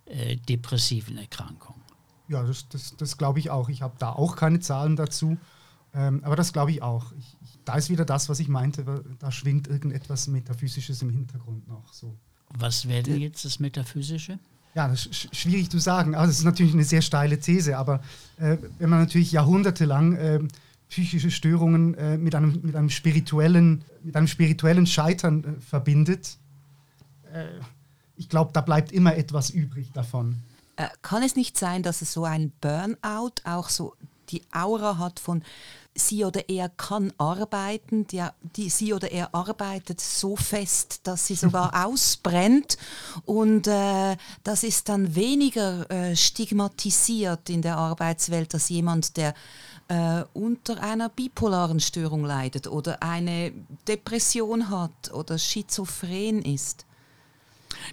äh, 0.06 0.36
depressiven 0.38 1.18
Erkrankung. 1.18 1.76
Ja, 2.28 2.44
das, 2.44 2.68
das, 2.70 2.96
das 2.98 3.18
glaube 3.18 3.40
ich 3.40 3.50
auch. 3.50 3.70
Ich 3.70 3.82
habe 3.82 3.96
da 4.00 4.12
auch 4.12 4.36
keine 4.36 4.60
Zahlen 4.60 4.96
dazu, 4.96 5.38
ähm, 5.94 6.22
aber 6.24 6.36
das 6.36 6.54
glaube 6.54 6.72
ich 6.72 6.82
auch. 6.82 7.12
Ich, 7.18 7.38
ich, 7.44 7.60
da 7.66 7.76
ist 7.76 7.90
wieder 7.90 8.06
das, 8.06 8.30
was 8.30 8.40
ich 8.40 8.48
meinte, 8.48 9.04
da 9.20 9.32
schwingt 9.32 9.68
irgendetwas 9.68 10.28
Metaphysisches 10.28 11.02
im 11.02 11.10
Hintergrund 11.10 11.68
noch. 11.68 11.94
So. 11.94 12.16
Was 12.50 12.88
wäre 12.88 13.04
denn 13.04 13.22
jetzt 13.22 13.46
das 13.46 13.60
Metaphysische? 13.60 14.40
Ja, 14.76 14.90
das 14.90 15.06
ist 15.06 15.36
schwierig 15.36 15.70
zu 15.70 15.80
sagen. 15.80 16.16
Also 16.16 16.32
es 16.32 16.40
ist 16.40 16.44
natürlich 16.44 16.74
eine 16.74 16.84
sehr 16.84 17.02
steile 17.02 17.40
These, 17.40 17.78
aber 17.78 18.02
äh, 18.38 18.58
wenn 18.78 18.90
man 18.90 19.00
natürlich 19.00 19.32
jahrhundertelang 19.32 20.16
äh, 20.16 20.40
psychische 20.90 21.32
Störungen 21.32 21.96
äh, 21.96 22.18
mit, 22.18 22.36
einem, 22.36 22.60
mit, 22.62 22.76
einem 22.76 22.90
spirituellen, 22.90 23.84
mit 24.04 24.16
einem 24.16 24.28
spirituellen 24.28 24.86
Scheitern 24.86 25.44
äh, 25.44 25.62
verbindet, 25.62 26.38
äh, 27.34 27.46
ich 28.18 28.30
glaube, 28.30 28.52
da 28.54 28.62
bleibt 28.62 28.92
immer 28.92 29.16
etwas 29.16 29.50
übrig 29.50 29.92
davon. 29.94 30.38
Äh, 30.78 30.88
kann 31.02 31.24
es 31.24 31.36
nicht 31.36 31.58
sein, 31.58 31.84
dass 31.84 32.02
es 32.02 32.14
so 32.14 32.24
ein 32.24 32.52
Burnout 32.62 33.42
auch 33.44 33.70
so 33.70 33.94
die 34.30 34.42
Aura 34.52 34.98
hat 34.98 35.20
von 35.20 35.44
sie 35.94 36.26
oder 36.26 36.50
er 36.50 36.68
kann 36.68 37.14
arbeiten, 37.18 38.06
die, 38.08 38.24
die, 38.56 38.70
sie 38.70 38.94
oder 38.94 39.12
er 39.12 39.34
arbeitet 39.34 40.02
so 40.02 40.36
fest, 40.36 41.02
dass 41.04 41.28
sie 41.28 41.36
sogar 41.36 41.86
ausbrennt 41.86 42.78
und 43.24 43.68
äh, 43.68 44.18
das 44.44 44.64
ist 44.64 44.90
dann 44.90 45.16
weniger 45.16 45.90
äh, 45.90 46.16
stigmatisiert 46.16 47.50
in 47.50 47.62
der 47.62 47.78
Arbeitswelt 47.78 48.54
als 48.54 48.70
jemand, 48.70 49.16
der 49.16 49.34
äh, 49.88 50.24
unter 50.34 50.82
einer 50.82 51.10
bipolaren 51.10 51.80
Störung 51.80 52.26
leidet 52.26 52.68
oder 52.68 53.04
eine 53.04 53.52
Depression 53.88 54.70
hat 54.70 55.12
oder 55.14 55.38
schizophren 55.38 56.42
ist. 56.42 56.86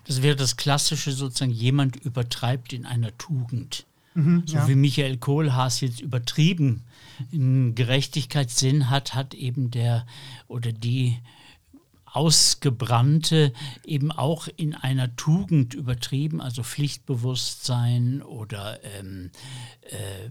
Das 0.06 0.22
wäre 0.22 0.36
das 0.36 0.56
Klassische 0.56 1.12
sozusagen, 1.12 1.50
jemand 1.50 1.96
übertreibt 1.96 2.72
in 2.72 2.86
einer 2.86 3.16
Tugend. 3.18 3.86
Mhm, 4.14 4.44
so 4.46 4.56
ja. 4.56 4.68
wie 4.68 4.74
Michael 4.74 5.16
Kohlhaas 5.16 5.80
jetzt 5.80 6.00
übertrieben 6.00 6.82
einen 7.32 7.74
Gerechtigkeitssinn 7.74 8.90
hat, 8.90 9.14
hat 9.14 9.34
eben 9.34 9.70
der 9.70 10.06
oder 10.48 10.72
die 10.72 11.18
Ausgebrannte 12.04 13.54
eben 13.84 14.12
auch 14.12 14.48
in 14.56 14.74
einer 14.74 15.16
Tugend 15.16 15.72
übertrieben, 15.72 16.42
also 16.42 16.62
Pflichtbewusstsein 16.62 18.22
oder 18.22 18.80
ähm, 18.98 19.30
äh, 19.82 20.28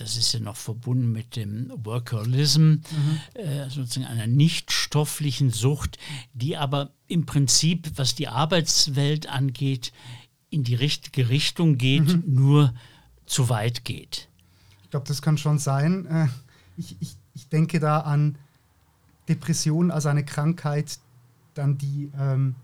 das 0.00 0.16
ist 0.16 0.32
ja 0.32 0.40
noch 0.40 0.56
verbunden 0.56 1.12
mit 1.12 1.36
dem 1.36 1.70
Workaholism, 1.84 2.62
mhm. 2.62 3.20
äh, 3.34 3.68
sozusagen 3.68 4.06
einer 4.06 4.26
nichtstofflichen 4.26 5.50
Sucht, 5.50 5.98
die 6.32 6.56
aber 6.56 6.90
im 7.06 7.26
Prinzip, 7.26 7.92
was 7.96 8.14
die 8.14 8.28
Arbeitswelt 8.28 9.28
angeht, 9.28 9.92
in 10.48 10.64
die 10.64 10.74
richtige 10.74 11.28
Richtung 11.28 11.76
geht, 11.76 12.06
mhm. 12.06 12.22
nur 12.26 12.74
zu 13.26 13.50
weit 13.50 13.84
geht. 13.84 14.28
Ich 14.84 14.90
glaube, 14.90 15.06
das 15.06 15.20
kann 15.20 15.36
schon 15.36 15.58
sein. 15.58 16.06
Äh, 16.06 16.28
ich, 16.78 16.96
ich, 17.00 17.16
ich 17.34 17.48
denke 17.48 17.78
da 17.78 18.00
an 18.00 18.38
Depression 19.28 19.90
als 19.90 20.06
eine 20.06 20.24
Krankheit, 20.24 20.98
dann 21.52 21.76
die, 21.76 22.10
ähm, 22.18 22.54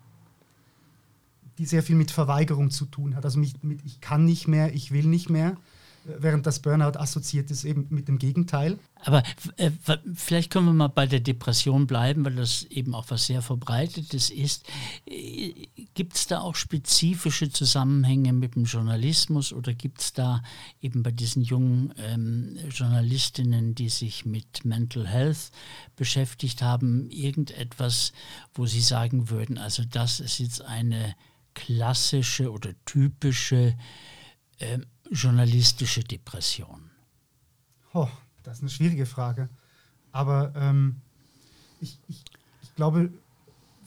die 1.58 1.66
sehr 1.66 1.82
viel 1.82 1.96
mit 1.96 2.10
Verweigerung 2.10 2.70
zu 2.70 2.86
tun 2.86 3.14
hat. 3.14 3.26
Also 3.26 3.38
mit, 3.38 3.62
mit 3.62 3.80
ich 3.84 4.00
kann 4.00 4.24
nicht 4.24 4.48
mehr, 4.48 4.74
ich 4.74 4.90
will 4.90 5.04
nicht 5.04 5.28
mehr 5.28 5.58
während 6.06 6.46
das 6.46 6.60
Burnout 6.60 6.98
assoziiert 6.98 7.50
ist 7.50 7.64
eben 7.64 7.86
mit 7.90 8.08
dem 8.08 8.18
Gegenteil. 8.18 8.78
Aber 9.04 9.22
äh, 9.56 9.70
vielleicht 10.14 10.50
können 10.50 10.66
wir 10.66 10.72
mal 10.72 10.88
bei 10.88 11.06
der 11.06 11.20
Depression 11.20 11.86
bleiben, 11.86 12.25
weil 12.25 12.36
das 12.36 12.62
eben 12.64 12.94
auch 12.94 13.06
was 13.08 13.26
sehr 13.26 13.42
Verbreitetes 13.42 14.30
ist. 14.30 14.66
Äh, 15.06 15.52
gibt 15.94 16.16
es 16.16 16.26
da 16.26 16.40
auch 16.40 16.54
spezifische 16.54 17.50
Zusammenhänge 17.50 18.32
mit 18.32 18.54
dem 18.54 18.64
Journalismus 18.64 19.52
oder 19.52 19.75
gibt 19.75 20.00
es 20.00 20.12
da 20.12 20.42
eben 20.80 21.02
bei 21.02 21.10
diesen 21.10 21.42
jungen 21.42 21.92
ähm, 21.98 22.58
Journalistinnen, 22.70 23.75
die 23.75 23.88
sich 23.88 24.25
mit 24.25 24.64
Mental 24.64 25.06
Health 25.06 25.50
beschäftigt 25.96 26.62
haben, 26.62 27.10
irgendetwas, 27.10 28.12
wo 28.54 28.66
Sie 28.66 28.80
sagen 28.80 29.30
würden, 29.30 29.58
also 29.58 29.82
das 29.90 30.20
ist 30.20 30.38
jetzt 30.38 30.62
eine 30.62 31.14
klassische 31.54 32.52
oder 32.52 32.70
typische 32.84 33.76
äh, 34.58 34.78
journalistische 35.10 36.02
Depression? 36.02 36.90
Oh, 37.92 38.08
das 38.42 38.58
ist 38.58 38.62
eine 38.62 38.70
schwierige 38.70 39.06
Frage. 39.06 39.48
Aber 40.12 40.52
ähm, 40.56 40.96
ich, 41.80 41.98
ich, 42.08 42.25
ich, 42.62 42.75
glaube, 42.75 43.10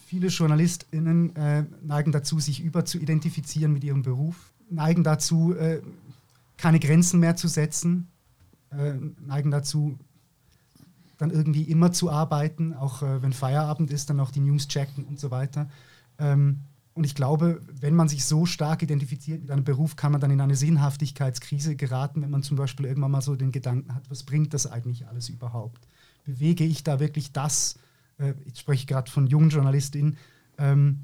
viele 0.05 0.27
JournalistInnen 0.27 1.35
äh, 1.35 1.65
neigen 1.81 2.11
dazu, 2.11 2.39
sich 2.39 2.61
über 2.61 2.85
zu 2.85 2.97
identifizieren 2.97 3.73
mit 3.73 3.83
ihrem 3.83 4.03
Beruf, 4.03 4.51
neigen 4.69 5.03
dazu, 5.03 5.53
äh, 5.55 5.81
keine 6.57 6.79
Grenzen 6.79 7.19
mehr 7.19 7.35
zu 7.35 7.47
setzen, 7.47 8.07
äh, 8.71 8.93
neigen 9.25 9.51
dazu, 9.51 9.97
dann 11.17 11.31
irgendwie 11.31 11.63
immer 11.63 11.91
zu 11.91 12.09
arbeiten, 12.09 12.73
auch 12.73 13.01
äh, 13.01 13.21
wenn 13.21 13.33
Feierabend 13.33 13.91
ist, 13.91 14.09
dann 14.09 14.17
noch 14.17 14.31
die 14.31 14.39
News 14.39 14.67
checken 14.67 15.05
und 15.05 15.19
so 15.19 15.31
weiter. 15.31 15.69
Ähm, 16.17 16.61
und 16.99 17.05
ich 17.05 17.15
glaube, 17.15 17.61
wenn 17.79 17.95
man 17.95 18.09
sich 18.09 18.25
so 18.25 18.45
stark 18.45 18.83
identifiziert 18.83 19.43
mit 19.43 19.51
einem 19.51 19.63
Beruf, 19.63 19.95
kann 19.95 20.11
man 20.11 20.19
dann 20.19 20.31
in 20.31 20.41
eine 20.41 20.57
Sinnhaftigkeitskrise 20.57 21.77
geraten, 21.77 22.21
wenn 22.21 22.29
man 22.29 22.43
zum 22.43 22.57
Beispiel 22.57 22.87
irgendwann 22.87 23.11
mal 23.11 23.21
so 23.21 23.37
den 23.37 23.53
Gedanken 23.53 23.95
hat, 23.95 24.09
was 24.09 24.23
bringt 24.23 24.53
das 24.53 24.67
eigentlich 24.67 25.07
alles 25.07 25.29
überhaupt? 25.29 25.87
Bewege 26.25 26.65
ich 26.65 26.83
da 26.83 26.99
wirklich 26.99 27.31
das, 27.31 27.79
äh, 28.17 28.33
jetzt 28.43 28.59
spreche 28.59 28.81
ich 28.81 28.87
gerade 28.87 29.09
von 29.09 29.27
jungen 29.27 29.49
JournalistInnen, 29.49 30.17
ähm, 30.57 30.99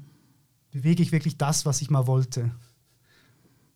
bewege 0.70 1.02
ich 1.02 1.12
wirklich 1.12 1.38
das, 1.38 1.64
was 1.64 1.80
ich 1.80 1.88
mal 1.88 2.06
wollte? 2.06 2.50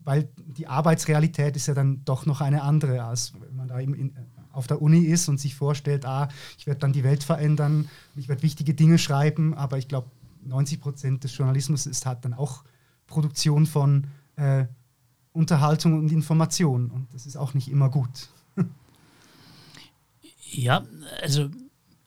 Weil 0.00 0.28
die 0.36 0.66
Arbeitsrealität 0.66 1.56
ist 1.56 1.68
ja 1.68 1.74
dann 1.74 2.04
doch 2.04 2.26
noch 2.26 2.42
eine 2.42 2.64
andere, 2.64 3.02
als 3.02 3.32
wenn 3.40 3.56
man 3.56 3.68
da 3.68 3.80
eben 3.80 3.94
in, 3.94 4.12
auf 4.52 4.66
der 4.66 4.82
Uni 4.82 5.06
ist 5.06 5.26
und 5.30 5.40
sich 5.40 5.54
vorstellt, 5.54 6.04
ah, 6.04 6.28
ich 6.58 6.66
werde 6.66 6.80
dann 6.80 6.92
die 6.92 7.02
Welt 7.02 7.24
verändern, 7.24 7.88
ich 8.14 8.28
werde 8.28 8.42
wichtige 8.42 8.74
Dinge 8.74 8.98
schreiben, 8.98 9.54
aber 9.54 9.78
ich 9.78 9.88
glaube, 9.88 10.10
90 10.42 10.80
Prozent 10.80 11.24
des 11.24 11.36
Journalismus 11.36 11.86
ist 11.86 12.06
halt 12.06 12.24
dann 12.24 12.34
auch 12.34 12.64
Produktion 13.06 13.66
von 13.66 14.06
äh, 14.36 14.66
Unterhaltung 15.32 15.98
und 15.98 16.12
Information. 16.12 16.90
Und 16.90 17.12
das 17.12 17.26
ist 17.26 17.36
auch 17.36 17.54
nicht 17.54 17.68
immer 17.68 17.88
gut. 17.88 18.28
ja, 20.52 20.84
also 21.22 21.50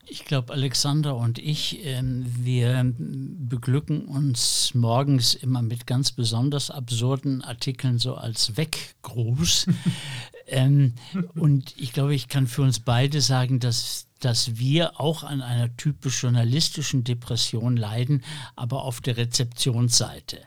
ich 0.05 0.25
glaube, 0.25 0.53
Alexander 0.53 1.15
und 1.15 1.39
ich, 1.39 1.85
äh, 1.85 2.01
wir 2.03 2.93
beglücken 2.97 4.05
uns 4.05 4.73
morgens 4.73 5.33
immer 5.33 5.61
mit 5.61 5.87
ganz 5.87 6.11
besonders 6.11 6.69
absurden 6.69 7.41
Artikeln 7.41 7.99
so 7.99 8.15
als 8.15 8.57
Weggruß. 8.57 9.67
ähm, 10.47 10.93
und 11.35 11.73
ich 11.77 11.93
glaube, 11.93 12.15
ich 12.15 12.27
kann 12.27 12.47
für 12.47 12.61
uns 12.61 12.79
beide 12.79 13.21
sagen, 13.21 13.59
dass 13.59 14.07
dass 14.23 14.57
wir 14.57 15.01
auch 15.01 15.23
an 15.23 15.41
einer 15.41 15.75
typisch 15.75 16.23
journalistischen 16.23 17.03
Depression 17.03 17.75
leiden, 17.75 18.23
aber 18.55 18.83
auf 18.83 19.01
der 19.01 19.17
Rezeptionsseite. 19.17 20.39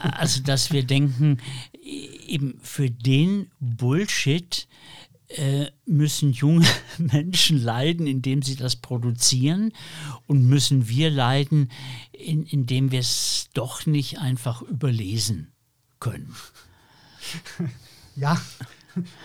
Also, 0.00 0.42
dass 0.42 0.72
wir 0.72 0.82
denken, 0.82 1.38
eben 1.82 2.58
für 2.60 2.90
den 2.90 3.50
Bullshit 3.60 4.68
äh, 5.28 5.66
müssen 5.86 6.32
junge 6.32 6.66
Menschen 6.98 7.62
leiden, 7.62 8.06
indem 8.06 8.42
sie 8.42 8.56
das 8.56 8.76
produzieren 8.76 9.72
und 10.26 10.46
müssen 10.46 10.88
wir 10.88 11.10
leiden, 11.10 11.70
in, 12.12 12.44
indem 12.44 12.90
wir 12.90 13.00
es 13.00 13.48
doch 13.54 13.86
nicht 13.86 14.18
einfach 14.18 14.62
überlesen 14.62 15.52
können. 16.00 16.34
Ja, 18.16 18.40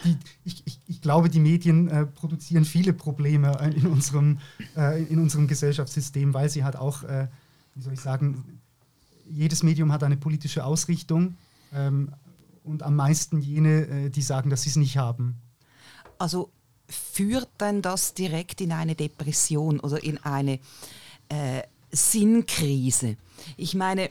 die, 0.03 0.17
ich, 0.43 0.63
ich, 0.65 0.79
ich, 0.87 1.01
glaube, 1.01 1.29
die 1.29 1.39
Medien 1.39 1.87
äh, 1.87 2.05
produzieren 2.05 2.65
viele 2.65 2.93
Probleme 2.93 3.51
in 3.75 3.87
unserem, 3.87 4.39
äh, 4.75 5.03
in 5.03 5.19
unserem 5.19 5.47
Gesellschaftssystem, 5.47 6.33
weil 6.33 6.49
sie 6.49 6.63
halt 6.63 6.75
auch, 6.75 7.03
äh, 7.03 7.27
wie 7.75 7.81
soll 7.81 7.93
ich 7.93 8.01
sagen, 8.01 8.59
jedes 9.29 9.63
Medium 9.63 9.91
hat 9.91 10.03
eine 10.03 10.17
politische 10.17 10.65
Ausrichtung 10.65 11.35
ähm, 11.73 12.11
und 12.63 12.83
am 12.83 12.95
meisten 12.95 13.39
jene, 13.39 13.87
äh, 13.87 14.09
die 14.09 14.21
sagen, 14.21 14.49
dass 14.49 14.63
sie 14.63 14.69
es 14.69 14.75
nicht 14.75 14.97
haben. 14.97 15.35
Also 16.17 16.49
führt 16.87 17.49
denn 17.59 17.81
das 17.81 18.13
direkt 18.13 18.61
in 18.61 18.71
eine 18.71 18.95
Depression 18.95 19.79
oder 19.79 20.03
in 20.03 20.17
eine 20.19 20.59
äh, 21.29 21.63
Sinnkrise? 21.91 23.17
Ich 23.57 23.75
meine, 23.75 24.09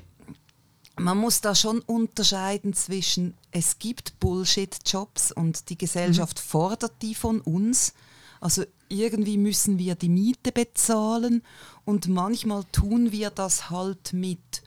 man 0.99 1.19
muss 1.19 1.41
da 1.41 1.55
schon 1.55 1.81
unterscheiden 1.81 2.75
zwischen, 2.75 3.35
es 3.51 3.79
gibt 3.79 4.19
Bullshit-Jobs 4.21 5.33
und 5.33 5.69
die 5.71 5.79
Gesellschaft 5.79 6.39
mhm. 6.39 6.49
fordert 6.49 7.03
die 7.03 7.15
von 7.15 7.41
uns. 7.41 7.95
Also 8.41 8.65
irgendwie 8.89 9.39
müssen 9.39 9.79
wir 9.79 9.95
die 9.95 10.09
Miete 10.09 10.53
bezahlen 10.53 11.43
und 11.85 12.09
manchmal 12.09 12.65
tun 12.73 13.13
wir 13.13 13.31
das 13.31 13.71
halt 13.71 14.13
mit 14.13 14.63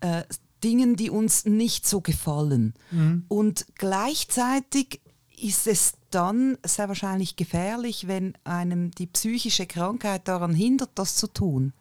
äh, 0.00 0.22
Dingen, 0.62 0.96
die 0.96 1.10
uns 1.10 1.44
nicht 1.44 1.86
so 1.86 2.00
gefallen. 2.00 2.74
Mhm. 2.90 3.24
Und 3.28 3.66
gleichzeitig 3.76 5.00
ist 5.36 5.66
es 5.66 5.94
dann 6.10 6.56
sehr 6.64 6.88
wahrscheinlich 6.88 7.36
gefährlich, 7.36 8.06
wenn 8.06 8.34
einem 8.44 8.92
die 8.92 9.06
psychische 9.06 9.66
Krankheit 9.66 10.28
daran 10.28 10.54
hindert, 10.54 10.90
das 10.94 11.16
zu 11.16 11.26
tun 11.26 11.72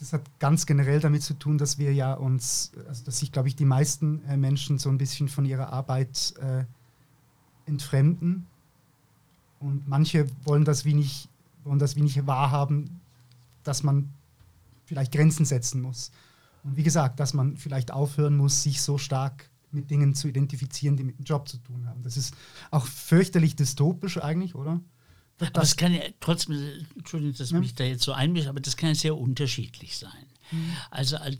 das 0.00 0.14
hat 0.14 0.22
ganz 0.38 0.64
generell 0.64 0.98
damit 0.98 1.22
zu 1.22 1.34
tun, 1.34 1.58
dass 1.58 1.78
wir 1.78 1.92
ja 1.92 2.14
uns, 2.14 2.72
also 2.88 3.04
dass 3.04 3.18
sich, 3.18 3.32
glaube 3.32 3.48
ich, 3.48 3.56
die 3.56 3.66
meisten 3.66 4.24
äh, 4.24 4.36
Menschen 4.36 4.78
so 4.78 4.88
ein 4.88 4.96
bisschen 4.96 5.28
von 5.28 5.44
ihrer 5.44 5.72
Arbeit 5.72 6.34
äh, 6.40 6.64
entfremden. 7.66 8.46
Und 9.58 9.86
manche 9.86 10.26
wollen 10.44 10.64
das 10.64 10.86
wenig, 10.86 11.28
wollen 11.64 11.78
das 11.78 11.96
wenig 11.96 12.26
wahrhaben, 12.26 13.00
dass 13.62 13.82
man 13.82 14.08
vielleicht 14.86 15.12
Grenzen 15.12 15.44
setzen 15.44 15.82
muss. 15.82 16.12
Und 16.64 16.78
wie 16.78 16.82
gesagt, 16.82 17.20
dass 17.20 17.34
man 17.34 17.58
vielleicht 17.58 17.92
aufhören 17.92 18.36
muss, 18.38 18.62
sich 18.62 18.80
so 18.80 18.96
stark 18.96 19.50
mit 19.70 19.90
Dingen 19.90 20.14
zu 20.14 20.28
identifizieren, 20.28 20.96
die 20.96 21.04
mit 21.04 21.18
dem 21.18 21.24
Job 21.24 21.46
zu 21.46 21.58
tun 21.58 21.86
haben. 21.86 22.02
Das 22.02 22.16
ist 22.16 22.34
auch 22.70 22.86
fürchterlich 22.86 23.54
dystopisch 23.54 24.16
eigentlich, 24.16 24.54
oder? 24.54 24.80
Aber 25.40 25.60
das 25.60 25.76
kann 25.76 25.94
ja 25.94 26.02
trotzdem, 26.20 26.86
Entschuldigung, 26.96 27.36
dass 27.36 27.50
ja. 27.50 27.58
mich 27.58 27.74
da 27.74 27.84
jetzt 27.84 28.04
so 28.04 28.12
einmische, 28.12 28.48
aber 28.48 28.60
das 28.60 28.76
kann 28.76 28.90
ja 28.90 28.94
sehr 28.94 29.16
unterschiedlich 29.16 29.96
sein. 29.96 30.26
Mhm. 30.50 30.76
Also 30.90 31.16
als, 31.16 31.38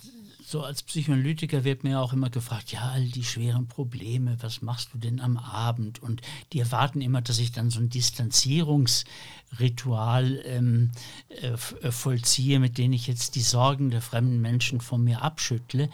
so 0.50 0.62
als 0.64 0.82
Psychoanalytiker 0.82 1.64
wird 1.64 1.84
mir 1.84 2.00
auch 2.00 2.12
immer 2.12 2.28
gefragt, 2.28 2.72
ja, 2.72 2.90
all 2.90 3.06
die 3.06 3.22
schweren 3.22 3.68
Probleme, 3.68 4.36
was 4.40 4.62
machst 4.62 4.92
du 4.92 4.98
denn 4.98 5.20
am 5.20 5.36
Abend? 5.36 6.02
Und 6.02 6.22
die 6.52 6.58
erwarten 6.58 7.00
immer, 7.00 7.22
dass 7.22 7.38
ich 7.38 7.52
dann 7.52 7.70
so 7.70 7.78
ein 7.78 7.88
Distanzierungsritual 7.88 10.42
ähm, 10.44 10.90
äh, 11.28 11.52
äh 11.52 11.92
vollziehe, 11.92 12.58
mit 12.58 12.78
dem 12.78 12.92
ich 12.92 13.06
jetzt 13.06 13.36
die 13.36 13.42
Sorgen 13.42 13.90
der 13.90 14.02
fremden 14.02 14.40
Menschen 14.40 14.80
von 14.80 15.04
mir 15.04 15.22
abschüttle. 15.22 15.88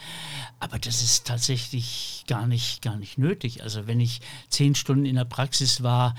Aber 0.59 0.79
das 0.79 1.03
ist 1.03 1.27
tatsächlich 1.27 2.25
gar 2.27 2.47
nicht, 2.47 2.81
gar 2.81 2.97
nicht 2.97 3.19
nötig. 3.19 3.63
Also 3.63 3.87
wenn 3.87 4.01
ich 4.01 4.23
zehn 4.49 4.75
Stunden 4.75 5.05
in 5.05 5.17
der 5.17 5.27
Praxis 5.27 5.83
war, 5.83 6.15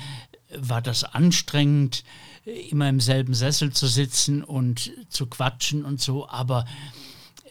war 0.60 0.82
das 0.82 1.04
anstrengend, 1.04 2.04
immer 2.46 2.88
im 2.90 3.00
selben 3.00 3.34
Sessel 3.34 3.74
zu 3.74 3.88
sitzen 3.88 4.44
und 4.44 4.92
zu 5.10 5.28
quatschen 5.28 5.84
und 5.84 6.02
so, 6.02 6.30
aber 6.30 6.66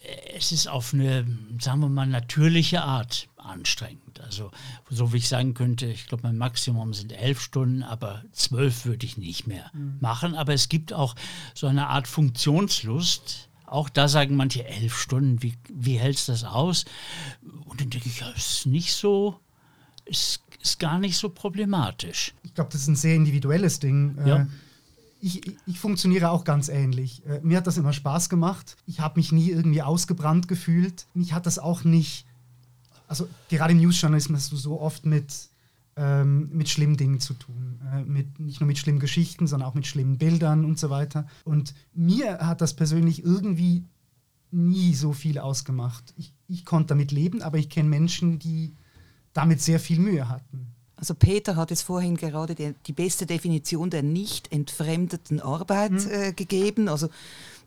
äh, 0.02 0.36
es 0.36 0.52
ist 0.52 0.68
auf 0.68 0.94
eine, 0.94 1.26
sagen 1.60 1.80
wir 1.80 1.88
mal, 1.88 2.06
natürliche 2.06 2.82
Art 2.82 3.28
anstrengend. 3.36 4.20
Also 4.20 4.50
so 4.90 5.12
wie 5.12 5.18
ich 5.18 5.28
sagen 5.28 5.54
könnte, 5.54 5.86
ich 5.86 6.06
glaube, 6.06 6.24
mein 6.24 6.38
Maximum 6.38 6.94
sind 6.94 7.12
elf 7.12 7.40
Stunden, 7.40 7.82
aber 7.82 8.24
zwölf 8.32 8.84
würde 8.84 9.06
ich 9.06 9.16
nicht 9.16 9.46
mehr 9.46 9.70
mhm. 9.72 9.98
machen. 10.00 10.34
Aber 10.34 10.52
es 10.52 10.68
gibt 10.68 10.92
auch 10.92 11.14
so 11.54 11.66
eine 11.66 11.88
Art 11.88 12.08
Funktionslust. 12.08 13.48
Auch 13.66 13.88
da 13.88 14.08
sagen 14.08 14.36
manche 14.36 14.66
elf 14.66 14.98
Stunden, 14.98 15.42
wie, 15.42 15.54
wie 15.68 15.98
hältst 15.98 16.28
du 16.28 16.32
das 16.32 16.44
aus? 16.44 16.84
Und 17.64 17.80
dann 17.80 17.90
denke 17.90 18.08
ich, 18.08 18.20
ja, 18.20 18.28
ist 18.30 18.66
nicht 18.66 18.92
so, 18.92 19.40
ist 20.04 20.45
ist 20.66 20.78
gar 20.78 20.98
nicht 20.98 21.16
so 21.16 21.28
problematisch. 21.28 22.34
Ich 22.42 22.54
glaube, 22.54 22.70
das 22.72 22.82
ist 22.82 22.88
ein 22.88 22.96
sehr 22.96 23.14
individuelles 23.14 23.78
Ding. 23.78 24.16
Äh, 24.18 24.28
ja. 24.28 24.46
Ich, 25.20 25.56
ich, 25.66 25.80
funktioniere 25.80 26.30
auch 26.30 26.44
ganz 26.44 26.68
ähnlich. 26.68 27.24
Äh, 27.26 27.40
mir 27.42 27.56
hat 27.58 27.66
das 27.66 27.78
immer 27.78 27.92
Spaß 27.92 28.28
gemacht. 28.28 28.76
Ich 28.86 29.00
habe 29.00 29.18
mich 29.18 29.32
nie 29.32 29.50
irgendwie 29.50 29.82
ausgebrannt 29.82 30.46
gefühlt. 30.46 31.06
Mich 31.14 31.32
hat 31.32 31.46
das 31.46 31.58
auch 31.58 31.84
nicht. 31.84 32.26
Also 33.08 33.28
gerade 33.48 33.72
im 33.72 33.80
Newsjournalismus 33.80 34.42
hast 34.42 34.52
du 34.52 34.56
so 34.56 34.80
oft 34.80 35.06
mit, 35.06 35.48
ähm, 35.96 36.50
mit 36.52 36.68
schlimmen 36.68 36.96
Dingen 36.96 37.20
zu 37.20 37.34
tun. 37.34 37.80
Äh, 37.92 38.02
mit, 38.02 38.38
nicht 38.38 38.60
nur 38.60 38.66
mit 38.66 38.78
schlimmen 38.78 39.00
Geschichten, 39.00 39.46
sondern 39.46 39.68
auch 39.68 39.74
mit 39.74 39.86
schlimmen 39.86 40.18
Bildern 40.18 40.64
und 40.64 40.78
so 40.78 40.90
weiter. 40.90 41.26
Und 41.44 41.74
mir 41.94 42.38
hat 42.38 42.60
das 42.60 42.74
persönlich 42.74 43.24
irgendwie 43.24 43.84
nie 44.50 44.94
so 44.94 45.12
viel 45.12 45.38
ausgemacht. 45.38 46.14
Ich, 46.16 46.32
ich 46.48 46.64
konnte 46.64 46.88
damit 46.88 47.12
leben, 47.12 47.42
aber 47.42 47.58
ich 47.58 47.68
kenne 47.68 47.88
Menschen, 47.88 48.38
die 48.38 48.74
damit 49.36 49.60
sehr 49.60 49.80
viel 49.80 49.98
Mühe 49.98 50.28
hatten. 50.28 50.66
Also 50.96 51.14
Peter 51.14 51.56
hat 51.56 51.70
jetzt 51.70 51.82
vorhin 51.82 52.16
gerade 52.16 52.54
die, 52.54 52.74
die 52.86 52.92
beste 52.92 53.26
Definition 53.26 53.90
der 53.90 54.02
nicht 54.02 54.50
entfremdeten 54.50 55.40
Arbeit 55.40 55.92
mhm. 55.92 56.10
äh, 56.10 56.32
gegeben. 56.32 56.88
Also 56.88 57.08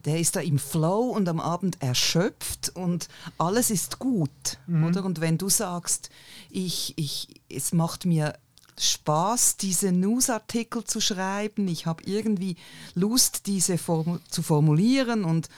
der 0.05 0.19
ist 0.19 0.36
da 0.36 0.39
im 0.39 0.58
Flow 0.58 1.10
und 1.10 1.29
am 1.29 1.39
Abend 1.39 1.82
erschöpft 1.82 2.71
und 2.73 3.08
alles 3.38 3.69
ist 3.69 3.99
gut, 3.99 4.58
mhm. 4.65 4.86
oder? 4.86 5.05
Und 5.05 5.21
wenn 5.21 5.38
du 5.38 5.49
sagst, 5.49 6.10
ich, 6.49 6.93
ich, 6.97 7.27
es 7.49 7.71
macht 7.71 8.05
mir 8.05 8.34
Spaß, 8.79 9.58
diese 9.58 9.91
Newsartikel 9.91 10.86
zu 10.86 11.01
schreiben, 11.01 11.67
ich 11.67 11.86
habe 11.86 12.03
irgendwie 12.05 12.55
Lust, 12.95 13.45
diese 13.45 13.77
formu 13.77 14.19
zu 14.29 14.41
formulieren 14.41 15.25
und 15.25 15.49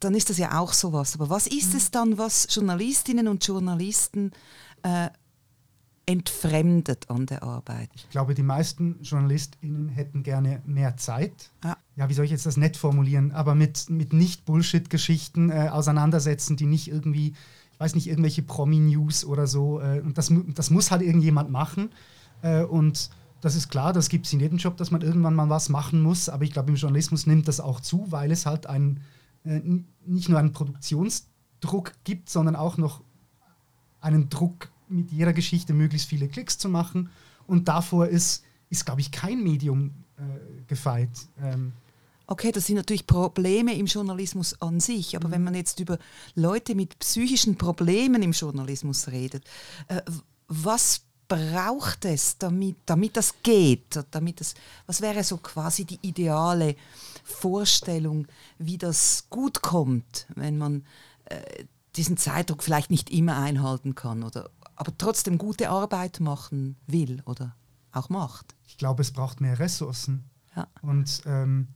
dann 0.00 0.14
ist 0.14 0.30
das 0.30 0.38
ja 0.38 0.58
auch 0.58 0.72
sowas. 0.72 1.14
Aber 1.14 1.30
was 1.30 1.46
ist 1.46 1.70
mhm. 1.70 1.76
es 1.76 1.90
dann, 1.92 2.18
was 2.18 2.48
Journalistinnen 2.50 3.28
und 3.28 3.46
Journalisten 3.46 4.32
äh, 4.82 5.10
entfremdet 6.06 7.08
an 7.10 7.26
der 7.26 7.42
Arbeit? 7.42 7.90
Ich 7.94 8.10
glaube, 8.10 8.34
die 8.34 8.42
meisten 8.42 8.98
JournalistInnen 9.02 9.88
hätten 9.88 10.22
gerne 10.22 10.62
mehr 10.66 10.96
Zeit. 10.96 11.50
Ja. 11.64 11.76
ja, 11.96 12.08
wie 12.08 12.14
soll 12.14 12.24
ich 12.24 12.30
jetzt 12.30 12.46
das 12.46 12.56
nett 12.56 12.76
formulieren? 12.76 13.32
Aber 13.32 13.54
mit, 13.54 13.88
mit 13.88 14.12
Nicht-Bullshit-Geschichten 14.12 15.50
äh, 15.50 15.68
auseinandersetzen, 15.70 16.56
die 16.56 16.66
nicht 16.66 16.88
irgendwie, 16.88 17.34
ich 17.72 17.80
weiß 17.80 17.94
nicht, 17.94 18.08
irgendwelche 18.08 18.42
Promi-News 18.42 19.24
oder 19.24 19.46
so. 19.46 19.80
Äh, 19.80 20.00
und 20.00 20.18
das, 20.18 20.32
das 20.54 20.70
muss 20.70 20.90
halt 20.90 21.02
irgendjemand 21.02 21.50
machen. 21.50 21.90
Äh, 22.42 22.64
und 22.64 23.10
das 23.40 23.54
ist 23.54 23.68
klar, 23.68 23.92
das 23.92 24.08
gibt 24.08 24.26
es 24.26 24.32
in 24.32 24.40
jedem 24.40 24.58
Job, 24.58 24.76
dass 24.76 24.90
man 24.90 25.02
irgendwann 25.02 25.34
mal 25.34 25.48
was 25.48 25.68
machen 25.68 26.00
muss. 26.00 26.28
Aber 26.28 26.44
ich 26.44 26.52
glaube, 26.52 26.70
im 26.70 26.76
Journalismus 26.76 27.26
nimmt 27.26 27.46
das 27.46 27.60
auch 27.60 27.80
zu, 27.80 28.06
weil 28.10 28.32
es 28.32 28.44
halt 28.44 28.66
ein, 28.66 29.00
äh, 29.44 29.60
nicht 30.04 30.28
nur 30.28 30.38
einen 30.38 30.52
Produktionsdruck 30.52 31.92
gibt, 32.02 32.28
sondern 32.28 32.56
auch 32.56 32.76
noch 32.76 33.02
einen 34.00 34.28
Druck, 34.28 34.71
mit 34.92 35.10
jeder 35.10 35.32
Geschichte 35.32 35.72
möglichst 35.72 36.08
viele 36.08 36.28
Klicks 36.28 36.58
zu 36.58 36.68
machen. 36.68 37.10
Und 37.46 37.68
davor 37.68 38.06
ist, 38.08 38.44
ist 38.70 38.84
glaube 38.84 39.00
ich, 39.00 39.10
kein 39.10 39.42
Medium 39.42 39.90
äh, 40.16 40.22
gefeit. 40.66 41.10
Ähm, 41.42 41.72
Okay, 42.32 42.50
das 42.50 42.66
sind 42.66 42.76
natürlich 42.76 43.06
Probleme 43.06 43.74
im 43.76 43.84
Journalismus 43.84 44.58
an 44.62 44.80
sich, 44.80 45.16
aber 45.16 45.28
mhm. 45.28 45.32
wenn 45.32 45.44
man 45.44 45.54
jetzt 45.54 45.80
über 45.80 45.98
Leute 46.34 46.74
mit 46.74 46.98
psychischen 46.98 47.56
Problemen 47.56 48.22
im 48.22 48.32
Journalismus 48.32 49.08
redet, 49.08 49.44
äh, 49.88 50.00
was 50.48 51.02
braucht 51.28 52.04
es, 52.04 52.38
damit, 52.38 52.76
damit 52.86 53.16
das 53.16 53.34
geht? 53.42 53.98
Damit 54.10 54.40
das, 54.40 54.54
was 54.86 55.00
wäre 55.00 55.24
so 55.24 55.38
quasi 55.38 55.84
die 55.84 55.98
ideale 56.02 56.76
Vorstellung, 57.24 58.26
wie 58.58 58.78
das 58.78 59.26
gut 59.28 59.60
kommt, 59.62 60.26
wenn 60.34 60.58
man 60.58 60.84
äh, 61.26 61.64
diesen 61.96 62.16
Zeitdruck 62.16 62.62
vielleicht 62.62 62.90
nicht 62.90 63.10
immer 63.10 63.36
einhalten 63.36 63.94
kann 63.94 64.22
oder 64.22 64.50
aber 64.82 64.98
trotzdem 64.98 65.38
gute 65.38 65.70
Arbeit 65.70 66.18
machen 66.18 66.74
will 66.88 67.22
oder 67.24 67.54
auch 67.92 68.08
macht. 68.08 68.56
Ich 68.66 68.76
glaube, 68.76 69.02
es 69.02 69.12
braucht 69.12 69.40
mehr 69.40 69.60
Ressourcen. 69.60 70.24
Ja. 70.56 70.66
Und 70.80 71.22
ähm, 71.24 71.68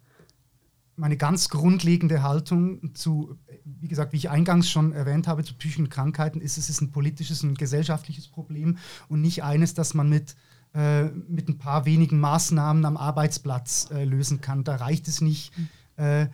meine 0.96 1.16
ganz 1.16 1.48
grundlegende 1.48 2.24
Haltung 2.24 2.96
zu, 2.96 3.38
wie 3.64 3.86
gesagt, 3.86 4.12
wie 4.12 4.16
ich 4.16 4.28
eingangs 4.28 4.68
schon 4.68 4.92
erwähnt 4.92 5.28
habe, 5.28 5.44
zu 5.44 5.54
psychischen 5.54 5.88
Krankheiten 5.88 6.40
ist, 6.40 6.58
es 6.58 6.68
ist 6.68 6.80
ein 6.80 6.90
politisches 6.90 7.44
und 7.44 7.56
gesellschaftliches 7.56 8.26
Problem 8.26 8.76
und 9.08 9.20
nicht 9.20 9.44
eines, 9.44 9.72
das 9.74 9.94
man 9.94 10.08
mit, 10.08 10.34
äh, 10.74 11.04
mit 11.04 11.48
ein 11.48 11.58
paar 11.58 11.84
wenigen 11.84 12.18
Maßnahmen 12.18 12.84
am 12.84 12.96
Arbeitsplatz 12.96 13.88
äh, 13.92 14.02
lösen 14.04 14.40
kann. 14.40 14.64
Da 14.64 14.74
reicht 14.74 15.06
es 15.06 15.20
nicht, 15.20 15.56
mhm. 15.56 15.68
äh, 16.04 16.26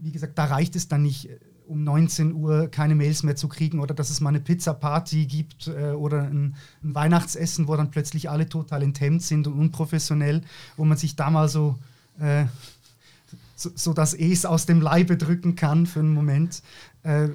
wie 0.00 0.10
gesagt, 0.10 0.36
da 0.38 0.46
reicht 0.46 0.74
es 0.74 0.88
dann 0.88 1.02
nicht 1.02 1.28
um 1.70 1.84
19 1.84 2.34
Uhr 2.34 2.68
keine 2.68 2.96
Mails 2.96 3.22
mehr 3.22 3.36
zu 3.36 3.48
kriegen 3.48 3.78
oder 3.78 3.94
dass 3.94 4.10
es 4.10 4.20
mal 4.20 4.30
eine 4.30 4.40
Pizza-Party 4.40 5.26
gibt 5.26 5.68
äh, 5.68 5.92
oder 5.92 6.22
ein, 6.22 6.56
ein, 6.82 6.94
Weihnachtsessen, 6.94 7.68
wo 7.68 7.76
dann 7.76 7.90
plötzlich 7.90 8.28
alle 8.28 8.48
total 8.48 8.82
enthemmt 8.82 9.22
sind 9.22 9.46
und 9.46 9.54
unprofessionell, 9.54 10.42
wo 10.76 10.84
man 10.84 10.98
sich 10.98 11.14
da 11.14 11.30
mal 11.30 11.48
so, 11.48 11.78
äh, 12.18 12.46
so, 13.54 13.70
so, 13.74 13.92
das 13.92 14.14
Es 14.14 14.44
aus 14.44 14.66
dem 14.66 14.80
Leibe 14.80 15.16
drücken 15.16 15.54
kann 15.54 15.86
für 15.86 16.00
einen 16.00 16.12
Moment. 16.12 16.62
Äh, 17.04 17.28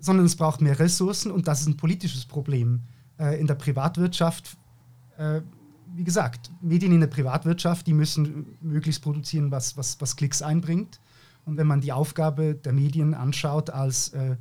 sondern 0.00 0.26
es 0.26 0.36
braucht 0.36 0.60
mehr 0.60 0.78
Ressourcen 0.78 1.32
und 1.32 1.48
das 1.48 1.62
ist 1.62 1.66
ein 1.66 1.76
politisches 1.76 2.24
Problem. 2.24 2.82
Äh, 3.18 3.40
in 3.40 3.48
der 3.48 3.56
Privatwirtschaft 3.56 4.56
äh, 5.18 5.40
wie 5.94 6.04
gesagt, 6.04 6.52
Medien 6.60 6.92
in 6.92 7.00
der 7.00 7.08
Privatwirtschaft, 7.08 7.86
die 7.88 7.94
müssen 7.94 8.56
möglichst 8.60 9.02
produzieren, 9.02 9.50
was, 9.50 9.76
was, 9.76 10.00
was 10.00 10.14
Klicks 10.14 10.42
einbringt. 10.42 11.00
Und 11.48 11.56
wenn 11.56 11.66
man 11.66 11.80
die 11.80 11.92
Aufgabe 11.92 12.54
der 12.54 12.74
Medien 12.74 13.14
anschaut 13.14 13.70
als, 13.70 14.10
äh, 14.10 14.36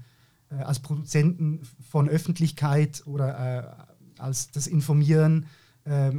äh 0.51 0.55
als 0.55 0.79
Produzenten 0.79 1.61
von 1.89 2.09
Öffentlichkeit 2.09 3.01
oder 3.05 3.87
äh, 4.17 4.21
als 4.21 4.51
das 4.51 4.67
Informieren 4.67 5.45
äh, 5.85 6.11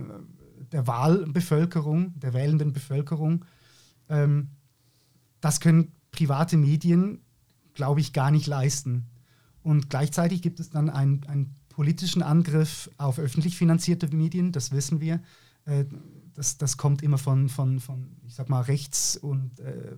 der 0.72 0.86
Wahlbevölkerung, 0.86 2.18
der 2.18 2.32
wählenden 2.32 2.72
Bevölkerung, 2.72 3.44
ähm, 4.08 4.48
das 5.42 5.60
können 5.60 5.92
private 6.10 6.56
Medien, 6.56 7.20
glaube 7.74 8.00
ich, 8.00 8.14
gar 8.14 8.30
nicht 8.30 8.46
leisten. 8.46 9.04
Und 9.62 9.90
gleichzeitig 9.90 10.40
gibt 10.40 10.58
es 10.58 10.70
dann 10.70 10.88
einen, 10.88 11.22
einen 11.24 11.54
politischen 11.68 12.22
Angriff 12.22 12.90
auf 12.96 13.18
öffentlich 13.18 13.58
finanzierte 13.58 14.08
Medien, 14.08 14.52
das 14.52 14.72
wissen 14.72 15.02
wir. 15.02 15.20
Äh, 15.66 15.84
das, 16.32 16.56
das 16.56 16.78
kommt 16.78 17.02
immer 17.02 17.18
von, 17.18 17.50
von, 17.50 17.78
von, 17.78 18.16
ich 18.26 18.34
sag 18.34 18.48
mal, 18.48 18.62
rechts- 18.62 19.18
und 19.18 19.60
äh, 19.60 19.96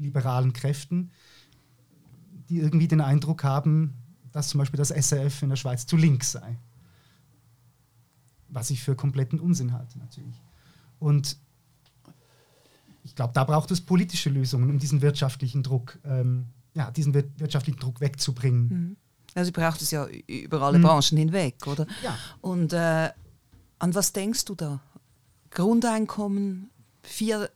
liberalen 0.00 0.52
Kräften, 0.52 1.10
die 2.48 2.58
irgendwie 2.58 2.88
den 2.88 3.00
Eindruck 3.00 3.44
haben, 3.44 3.94
dass 4.32 4.48
zum 4.48 4.58
Beispiel 4.58 4.78
das 4.78 4.90
SRF 4.90 5.42
in 5.42 5.50
der 5.50 5.56
Schweiz 5.56 5.86
zu 5.86 5.96
links 5.96 6.32
sei. 6.32 6.58
Was 8.48 8.70
ich 8.70 8.82
für 8.82 8.94
kompletten 8.94 9.40
Unsinn 9.40 9.72
halte, 9.72 9.98
natürlich. 9.98 10.40
Und 10.98 11.36
ich 13.02 13.14
glaube, 13.14 13.32
da 13.34 13.44
braucht 13.44 13.70
es 13.70 13.80
politische 13.80 14.30
Lösungen, 14.30 14.70
um 14.70 14.78
diesen 14.78 15.02
wirtschaftlichen 15.02 15.62
Druck, 15.62 15.98
ähm, 16.04 16.46
ja, 16.74 16.90
diesen 16.90 17.14
wir 17.14 17.24
wirtschaftlichen 17.38 17.78
Druck 17.78 18.00
wegzubringen. 18.00 18.96
Also 19.34 19.52
braucht 19.52 19.82
es 19.82 19.90
ja 19.90 20.06
über 20.26 20.62
alle 20.62 20.78
mhm. 20.78 20.82
Branchen 20.82 21.18
hinweg, 21.18 21.66
oder? 21.66 21.86
Ja. 22.02 22.16
Und 22.40 22.72
äh, 22.72 23.10
an 23.78 23.94
was 23.94 24.12
denkst 24.12 24.44
du 24.46 24.54
da? 24.54 24.80
Grundeinkommen, 25.50 26.70
vier 27.02 27.44
äh, 27.44 27.48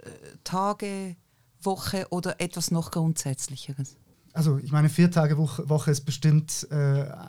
Tage 0.44 1.16
Woche 1.64 2.07
oder 2.11 2.40
etwas 2.40 2.70
noch 2.70 2.90
Grundsätzlicheres? 2.90 3.96
Also 4.33 4.59
ich 4.59 4.72
meine, 4.72 4.88
vier 4.88 5.11
Tage 5.11 5.37
Woche, 5.37 5.90
ist 5.90 6.03
bestimmt 6.03 6.66
äh, 6.70 6.75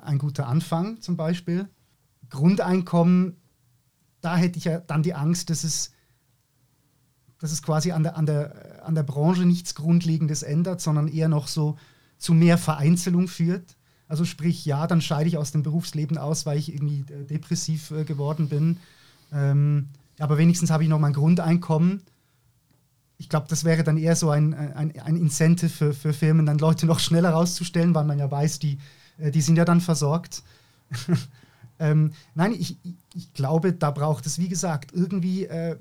ein 0.03 0.17
guter 0.17 0.47
Anfang 0.47 1.01
zum 1.01 1.17
Beispiel. 1.17 1.67
Grundeinkommen, 2.29 3.37
da 4.21 4.37
hätte 4.37 4.57
ich 4.57 4.65
ja 4.65 4.79
dann 4.79 5.03
die 5.03 5.13
Angst, 5.13 5.49
dass 5.49 5.63
es 5.63 5.91
dass 7.43 7.51
es 7.51 7.61
quasi 7.61 7.91
an 7.91 8.03
der, 8.03 8.15
an, 8.15 8.25
der, 8.25 8.85
an 8.85 8.95
der 8.95 9.03
Branche 9.03 9.45
nichts 9.45 9.75
Grundlegendes 9.75 10.43
ändert, 10.43 10.79
sondern 10.79 11.09
eher 11.09 11.27
noch 11.27 11.49
so 11.49 11.77
zu 12.17 12.33
mehr 12.33 12.57
Vereinzelung 12.57 13.27
führt. 13.27 13.75
Also 14.07 14.23
sprich, 14.23 14.63
ja, 14.63 14.87
dann 14.87 15.01
scheide 15.01 15.27
ich 15.27 15.37
aus 15.37 15.51
dem 15.51 15.61
Berufsleben 15.61 16.17
aus, 16.17 16.45
weil 16.45 16.57
ich 16.57 16.73
irgendwie 16.73 17.03
äh, 17.11 17.25
depressiv 17.25 17.91
äh, 17.91 18.05
geworden 18.05 18.47
bin. 18.47 18.77
Ähm, 19.33 19.89
aber 20.19 20.37
wenigstens 20.37 20.69
habe 20.69 20.83
ich 20.83 20.89
noch 20.89 20.99
mein 20.99 21.11
Grundeinkommen. 21.11 22.03
Ich 23.17 23.29
glaube, 23.29 23.47
das 23.49 23.63
wäre 23.63 23.83
dann 23.83 23.97
eher 23.97 24.15
so 24.15 24.29
ein, 24.29 24.53
ein, 24.53 24.99
ein 24.99 25.15
Incentive 25.15 25.69
für, 25.69 25.93
für 25.93 26.13
Firmen, 26.13 26.45
dann 26.45 26.57
Leute 26.57 26.85
noch 26.85 26.99
schneller 26.99 27.29
rauszustellen, 27.29 27.95
weil 27.95 28.05
man 28.05 28.19
ja 28.19 28.29
weiß, 28.29 28.59
die, 28.59 28.79
äh, 29.17 29.31
die 29.31 29.41
sind 29.41 29.55
ja 29.55 29.65
dann 29.65 29.81
versorgt. 29.81 30.43
ähm, 31.79 32.13
nein, 32.35 32.53
ich, 32.53 32.77
ich 33.13 33.33
glaube, 33.33 33.73
da 33.73 33.91
braucht 33.91 34.25
es, 34.25 34.39
wie 34.39 34.49
gesagt, 34.49 34.91
irgendwie 34.93 35.45
äh, 35.45 35.77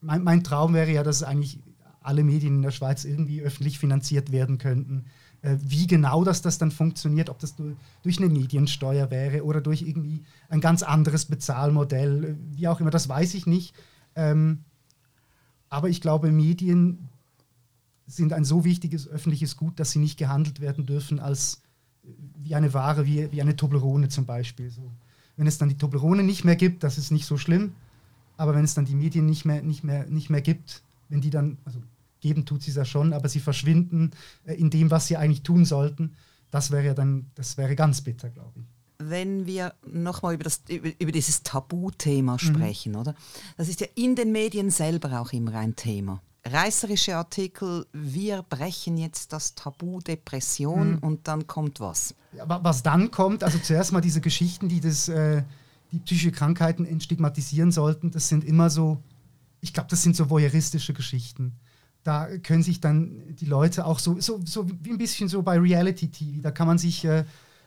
mein, 0.00 0.22
mein, 0.22 0.44
Traum 0.44 0.74
wäre 0.74 0.92
ja, 0.92 1.02
dass 1.02 1.22
eigentlich 1.22 1.58
alle 2.00 2.22
Medien 2.22 2.56
in 2.56 2.62
der 2.62 2.70
Schweiz 2.70 3.04
irgendwie 3.04 3.40
öffentlich 3.40 3.78
finanziert 3.78 4.30
werden 4.30 4.58
könnten. 4.58 5.06
Äh, 5.44 5.56
wie 5.60 5.86
genau 5.86 6.24
das, 6.24 6.42
das 6.42 6.58
dann 6.58 6.70
funktioniert, 6.70 7.30
ob 7.30 7.38
das 7.38 7.56
durch, 7.56 7.76
durch 8.02 8.18
eine 8.18 8.28
Mediensteuer 8.28 9.10
wäre 9.10 9.44
oder 9.44 9.60
durch 9.60 9.82
irgendwie 9.82 10.22
ein 10.48 10.60
ganz 10.60 10.82
anderes 10.82 11.26
Bezahlmodell, 11.26 12.24
äh, 12.24 12.56
wie 12.56 12.68
auch 12.68 12.80
immer, 12.80 12.90
das 12.90 13.08
weiß 13.08 13.34
ich 13.34 13.46
nicht. 13.46 13.74
Ähm, 14.16 14.64
aber 15.74 15.88
ich 15.88 16.00
glaube, 16.00 16.30
Medien 16.30 17.08
sind 18.06 18.32
ein 18.32 18.44
so 18.44 18.64
wichtiges 18.64 19.08
öffentliches 19.08 19.56
Gut, 19.56 19.80
dass 19.80 19.90
sie 19.90 19.98
nicht 19.98 20.16
gehandelt 20.16 20.60
werden 20.60 20.86
dürfen 20.86 21.18
als 21.18 21.62
äh, 22.04 22.10
wie 22.44 22.54
eine 22.54 22.72
Ware, 22.74 23.06
wie, 23.06 23.32
wie 23.32 23.42
eine 23.42 23.56
Toblerone 23.56 24.08
zum 24.08 24.24
Beispiel. 24.24 24.70
So. 24.70 24.88
Wenn 25.36 25.48
es 25.48 25.58
dann 25.58 25.68
die 25.68 25.76
Toblerone 25.76 26.22
nicht 26.22 26.44
mehr 26.44 26.54
gibt, 26.54 26.84
das 26.84 26.96
ist 26.96 27.10
nicht 27.10 27.26
so 27.26 27.36
schlimm. 27.36 27.72
Aber 28.36 28.54
wenn 28.54 28.62
es 28.62 28.74
dann 28.74 28.84
die 28.84 28.94
Medien 28.94 29.26
nicht 29.26 29.44
mehr, 29.44 29.62
nicht 29.62 29.82
mehr, 29.82 30.06
nicht 30.06 30.30
mehr 30.30 30.42
gibt, 30.42 30.84
wenn 31.08 31.20
die 31.20 31.30
dann, 31.30 31.58
also 31.64 31.82
geben 32.20 32.44
tut 32.44 32.62
sie 32.62 32.70
es 32.70 32.76
ja 32.76 32.84
schon, 32.84 33.12
aber 33.12 33.28
sie 33.28 33.40
verschwinden 33.40 34.12
äh, 34.44 34.54
in 34.54 34.70
dem, 34.70 34.92
was 34.92 35.08
sie 35.08 35.16
eigentlich 35.16 35.42
tun 35.42 35.64
sollten, 35.64 36.12
das 36.52 36.70
wäre 36.70 36.86
ja 36.86 36.94
dann, 36.94 37.26
das 37.34 37.56
wäre 37.56 37.74
ganz 37.74 38.00
bitter, 38.00 38.30
glaube 38.30 38.60
ich. 38.60 38.66
Wenn 39.10 39.46
wir 39.46 39.74
nochmal 39.86 40.34
über, 40.34 40.50
über, 40.68 40.88
über 40.98 41.12
dieses 41.12 41.42
Tabuthema 41.42 42.34
mhm. 42.34 42.38
sprechen, 42.38 42.92
mhm. 42.92 42.98
oder? 42.98 43.14
Das 43.56 43.68
ist 43.68 43.80
ja 43.80 43.86
in 43.94 44.16
den 44.16 44.32
Medien 44.32 44.70
selber 44.70 45.20
auch 45.20 45.32
immer 45.32 45.54
ein 45.54 45.76
Thema. 45.76 46.20
Reißerische 46.46 47.16
Artikel, 47.16 47.86
wir 47.92 48.42
brechen 48.42 48.98
jetzt 48.98 49.32
das 49.32 49.54
Tabu 49.54 50.00
Depression 50.00 50.92
mhm. 50.92 50.98
und 50.98 51.26
dann 51.26 51.46
kommt 51.46 51.80
was. 51.80 52.14
Ja, 52.36 52.44
was 52.62 52.82
dann 52.82 53.10
kommt, 53.10 53.42
also 53.42 53.58
zuerst 53.58 53.92
mal 53.92 54.02
diese 54.02 54.20
Geschichten, 54.20 54.68
die 54.68 54.80
das 54.80 55.08
äh, 55.08 55.42
die 55.94 56.00
psychische 56.00 56.32
Krankheiten 56.32 56.84
entstigmatisieren 56.84 57.72
sollten, 57.72 58.10
das 58.10 58.28
sind 58.28 58.44
immer 58.44 58.68
so, 58.68 59.02
ich 59.60 59.72
glaube, 59.72 59.88
das 59.90 60.02
sind 60.02 60.16
so 60.16 60.28
voyeuristische 60.28 60.92
Geschichten. 60.92 61.52
Da 62.02 62.26
können 62.38 62.62
sich 62.62 62.80
dann 62.80 63.34
die 63.36 63.46
Leute 63.46 63.86
auch 63.86 63.98
so, 63.98 64.20
so, 64.20 64.40
so 64.44 64.68
wie 64.82 64.90
ein 64.90 64.98
bisschen 64.98 65.28
so 65.28 65.42
bei 65.42 65.58
Reality 65.58 66.08
TV, 66.08 66.42
da 66.42 66.50
kann 66.50 66.66
man 66.66 66.78
sich 66.78 67.04
äh, 67.04 67.24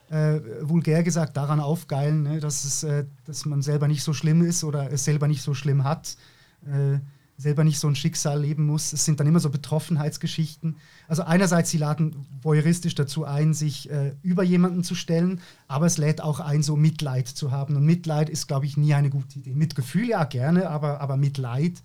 äh, 0.10 0.40
vulgär 0.62 1.04
gesagt 1.04 1.38
daran 1.38 1.60
aufgeilen, 1.60 2.24
ne, 2.24 2.40
dass, 2.40 2.64
es, 2.64 2.84
äh, 2.84 3.06
dass 3.26 3.46
man 3.46 3.62
selber 3.62 3.88
nicht 3.88 4.04
so 4.04 4.14
schlimm 4.14 4.42
ist 4.42 4.64
oder 4.64 4.92
es 4.92 5.04
selber 5.04 5.28
nicht 5.28 5.42
so 5.42 5.54
schlimm 5.54 5.84
hat. 5.84 6.18
Äh, 6.66 7.00
selber 7.38 7.64
nicht 7.64 7.80
so 7.80 7.88
ein 7.88 7.96
Schicksal 7.96 8.42
leben 8.42 8.66
muss. 8.66 8.94
Es 8.94 9.06
sind 9.06 9.20
dann 9.20 9.28
immer 9.28 9.40
so 9.40 9.52
Betroffenheitsgeschichten. 9.52 10.78
Also 11.08 11.22
einerseits, 11.22 11.70
sie 11.70 11.78
laden 11.78 12.26
voyeuristisch 12.42 12.96
dazu 12.96 13.26
ein, 13.26 13.54
sich 13.54 13.92
äh, 13.92 14.16
über 14.24 14.42
jemanden 14.42 14.84
zu 14.84 14.96
stellen, 14.96 15.40
aber 15.68 15.86
es 15.86 16.00
lädt 16.00 16.20
auch 16.20 16.40
ein, 16.40 16.64
so 16.64 16.76
Mitleid 16.76 17.28
zu 17.28 17.52
haben. 17.52 17.76
Und 17.76 17.86
Mitleid 17.86 18.30
ist, 18.30 18.48
glaube 18.48 18.66
ich, 18.66 18.76
nie 18.76 18.96
eine 18.96 19.12
gute 19.12 19.38
Idee. 19.38 19.54
Mitgefühl 19.54 20.10
ja 20.10 20.24
gerne, 20.24 20.70
aber, 20.70 21.00
aber 21.00 21.16
Mitleid, 21.16 21.84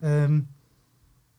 ähm, 0.00 0.46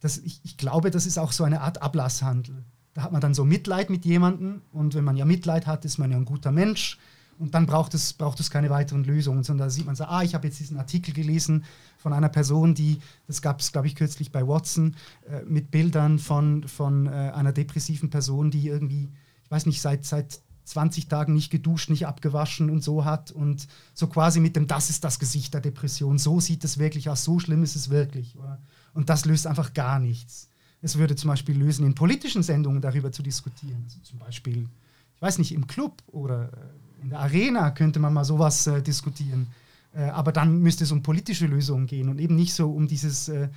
das, 0.01 0.17
ich, 0.17 0.41
ich 0.43 0.57
glaube, 0.57 0.91
das 0.91 1.05
ist 1.05 1.17
auch 1.17 1.31
so 1.31 1.45
eine 1.45 1.61
Art 1.61 1.81
Ablasshandel. 1.81 2.65
Da 2.93 3.03
hat 3.03 3.11
man 3.11 3.21
dann 3.21 3.33
so 3.33 3.43
Mitleid 3.43 3.89
mit 3.89 4.05
jemandem 4.05 4.61
und 4.71 4.93
wenn 4.93 5.03
man 5.03 5.17
ja 5.17 5.25
Mitleid 5.25 5.65
hat, 5.67 5.85
ist 5.85 5.97
man 5.97 6.11
ja 6.11 6.17
ein 6.17 6.25
guter 6.25 6.51
Mensch 6.51 6.97
und 7.39 7.53
dann 7.55 7.65
braucht 7.65 7.93
es, 7.93 8.13
braucht 8.13 8.39
es 8.39 8.49
keine 8.49 8.69
weiteren 8.69 9.03
Lösungen, 9.03 9.43
sondern 9.43 9.67
da 9.67 9.69
sieht 9.71 9.85
man 9.85 9.95
so, 9.95 10.05
ah, 10.05 10.23
ich 10.23 10.35
habe 10.35 10.47
jetzt 10.47 10.59
diesen 10.59 10.77
Artikel 10.77 11.13
gelesen 11.13 11.65
von 11.97 12.13
einer 12.13 12.29
Person, 12.29 12.75
die, 12.75 12.99
das 13.27 13.41
gab 13.41 13.59
es, 13.59 13.71
glaube 13.71 13.87
ich, 13.87 13.95
kürzlich 13.95 14.31
bei 14.31 14.47
Watson, 14.47 14.95
äh, 15.27 15.41
mit 15.43 15.71
Bildern 15.71 16.19
von, 16.19 16.67
von 16.67 17.07
äh, 17.07 17.09
einer 17.09 17.51
depressiven 17.51 18.09
Person, 18.09 18.51
die 18.51 18.67
irgendwie, 18.67 19.09
ich 19.43 19.51
weiß 19.51 19.65
nicht, 19.65 19.81
seit, 19.81 20.05
seit 20.05 20.41
20 20.65 21.07
Tagen 21.07 21.33
nicht 21.33 21.49
geduscht, 21.49 21.89
nicht 21.89 22.07
abgewaschen 22.07 22.69
und 22.69 22.83
so 22.83 23.03
hat 23.03 23.31
und 23.31 23.67
so 23.93 24.07
quasi 24.07 24.39
mit 24.39 24.55
dem, 24.55 24.67
das 24.67 24.89
ist 24.89 25.03
das 25.03 25.19
Gesicht 25.19 25.53
der 25.53 25.61
Depression, 25.61 26.17
so 26.17 26.39
sieht 26.39 26.63
es 26.63 26.77
wirklich 26.77 27.09
aus, 27.09 27.23
so 27.23 27.39
schlimm 27.39 27.63
ist 27.63 27.75
es 27.75 27.89
wirklich. 27.89 28.37
Oder? 28.37 28.61
Und 28.93 29.09
das 29.09 29.25
löst 29.25 29.47
einfach 29.47 29.73
gar 29.73 29.99
nichts. 29.99 30.49
Es 30.83 30.97
würde 30.97 31.15
zum 31.15 31.29
Beispiel 31.29 31.57
lösen, 31.57 31.85
in 31.85 31.95
politischen 31.95 32.43
Sendungen 32.43 32.81
darüber 32.81 33.11
zu 33.11 33.23
diskutieren. 33.23 33.81
Also 33.85 33.99
zum 34.03 34.19
Beispiel, 34.19 34.67
ich 35.15 35.21
weiß 35.21 35.39
nicht, 35.39 35.53
im 35.53 35.65
Club 35.65 36.03
oder 36.07 36.51
äh, 36.53 37.03
in 37.03 37.09
der 37.09 37.19
Arena 37.19 37.71
könnte 37.71 37.99
man 37.99 38.13
mal 38.13 38.25
sowas 38.25 38.67
äh, 38.67 38.81
diskutieren. 38.81 39.47
Äh, 39.95 40.03
aber 40.09 40.31
dann 40.31 40.59
müsste 40.59 40.83
es 40.83 40.91
um 40.91 41.01
politische 41.01 41.47
Lösungen 41.47 41.87
gehen 41.87 42.09
und 42.09 42.19
eben 42.19 42.35
nicht 42.35 42.53
so 42.53 42.69
um, 42.69 42.87
dieses, 42.87 43.29
äh, 43.29 43.47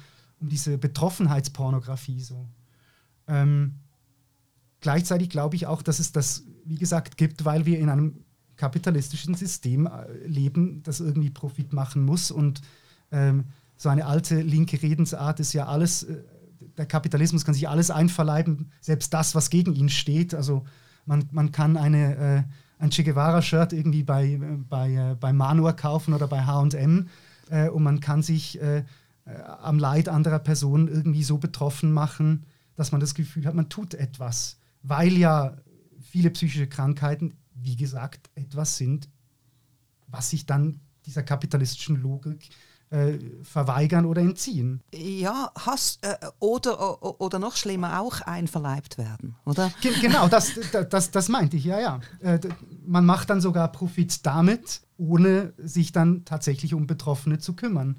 um 0.40 0.48
diese 0.48 0.78
Betroffenheitspornografie. 0.78 2.20
So. 2.20 2.46
Ähm, 3.26 3.74
gleichzeitig 4.80 5.28
glaube 5.28 5.56
ich 5.56 5.66
auch, 5.66 5.82
dass 5.82 5.98
es 5.98 6.12
das, 6.12 6.44
wie 6.64 6.76
gesagt, 6.76 7.16
gibt, 7.16 7.44
weil 7.44 7.66
wir 7.66 7.80
in 7.80 7.88
einem 7.88 8.24
kapitalistischen 8.56 9.34
System 9.34 9.86
äh, 9.86 10.26
leben, 10.26 10.82
das 10.84 11.00
irgendwie 11.00 11.30
Profit 11.30 11.72
machen 11.72 12.04
muss. 12.04 12.30
Und 12.30 12.62
ähm, 13.10 13.46
so 13.76 13.88
eine 13.88 14.06
alte 14.06 14.40
linke 14.40 14.80
Redensart 14.82 15.40
ist 15.40 15.52
ja 15.52 15.66
alles, 15.66 16.04
äh, 16.04 16.22
der 16.76 16.86
Kapitalismus 16.86 17.44
kann 17.44 17.54
sich 17.54 17.68
alles 17.68 17.90
einverleiben, 17.90 18.70
selbst 18.80 19.14
das, 19.14 19.34
was 19.34 19.50
gegen 19.50 19.74
ihn 19.74 19.88
steht. 19.88 20.34
Also 20.34 20.64
man, 21.04 21.24
man 21.30 21.52
kann 21.52 21.76
eine 21.76 22.16
äh, 22.16 22.42
ein 22.78 22.90
Che 22.90 23.04
Guevara-Shirt 23.04 23.72
irgendwie 23.72 24.02
bei, 24.02 24.38
bei, 24.68 24.92
äh, 24.92 25.16
bei 25.18 25.32
Manua 25.32 25.72
kaufen 25.72 26.14
oder 26.14 26.28
bei 26.28 26.44
HM 26.44 27.08
äh, 27.50 27.68
und 27.68 27.82
man 27.82 28.00
kann 28.00 28.22
sich 28.22 28.60
äh, 28.60 28.78
äh, 28.78 28.84
am 29.60 29.78
Leid 29.78 30.08
anderer 30.08 30.38
Personen 30.38 30.88
irgendwie 30.88 31.22
so 31.22 31.38
betroffen 31.38 31.92
machen, 31.92 32.44
dass 32.74 32.92
man 32.92 33.00
das 33.00 33.14
Gefühl 33.14 33.46
hat, 33.46 33.54
man 33.54 33.68
tut 33.68 33.94
etwas. 33.94 34.58
Weil 34.82 35.12
ja 35.12 35.56
viele 36.00 36.30
psychische 36.30 36.66
Krankheiten, 36.66 37.34
wie 37.54 37.76
gesagt, 37.76 38.30
etwas 38.34 38.76
sind, 38.76 39.08
was 40.08 40.30
sich 40.30 40.46
dann 40.46 40.80
dieser 41.06 41.22
kapitalistischen 41.22 41.96
Logik 41.96 42.50
äh, 42.90 43.14
verweigern 43.42 44.06
oder 44.06 44.20
entziehen. 44.20 44.80
Ja, 44.94 45.50
hast, 45.58 46.04
äh, 46.04 46.16
oder, 46.38 47.20
oder 47.20 47.38
noch 47.38 47.56
schlimmer 47.56 48.00
auch 48.00 48.20
einverleibt 48.20 48.98
werden, 48.98 49.34
oder? 49.44 49.72
Ge 49.80 49.92
genau, 50.00 50.28
das, 50.28 50.52
das, 50.90 51.10
das 51.10 51.28
meinte 51.28 51.56
ich, 51.56 51.64
ja, 51.64 51.80
ja. 51.80 52.00
Äh, 52.20 52.38
man 52.86 53.04
macht 53.04 53.30
dann 53.30 53.40
sogar 53.40 53.72
Profit 53.72 54.24
damit, 54.24 54.82
ohne 54.96 55.52
sich 55.58 55.92
dann 55.92 56.24
tatsächlich 56.24 56.74
um 56.74 56.86
Betroffene 56.86 57.38
zu 57.38 57.54
kümmern. 57.54 57.96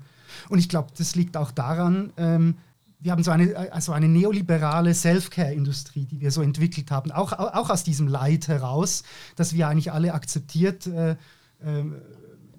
Und 0.49 0.59
ich 0.59 0.69
glaube, 0.69 0.89
das 0.97 1.15
liegt 1.15 1.35
auch 1.37 1.51
daran, 1.51 2.13
ähm, 2.17 2.57
wir 2.99 3.11
haben 3.11 3.23
so 3.23 3.31
eine, 3.31 3.71
also 3.71 3.91
eine 3.91 4.07
neoliberale 4.07 4.93
Self-Care-Industrie, 4.93 6.05
die 6.05 6.19
wir 6.19 6.31
so 6.31 6.41
entwickelt 6.41 6.89
haben, 6.89 7.11
auch, 7.11 7.31
auch 7.31 7.69
aus 7.69 7.83
diesem 7.83 8.07
Leid 8.07 8.47
heraus, 8.47 9.03
dass 9.35 9.53
wir 9.53 9.67
eigentlich 9.67 9.91
alle 9.91 10.13
akzeptiert 10.13 10.87
äh, 10.87 11.11
äh, 11.11 11.15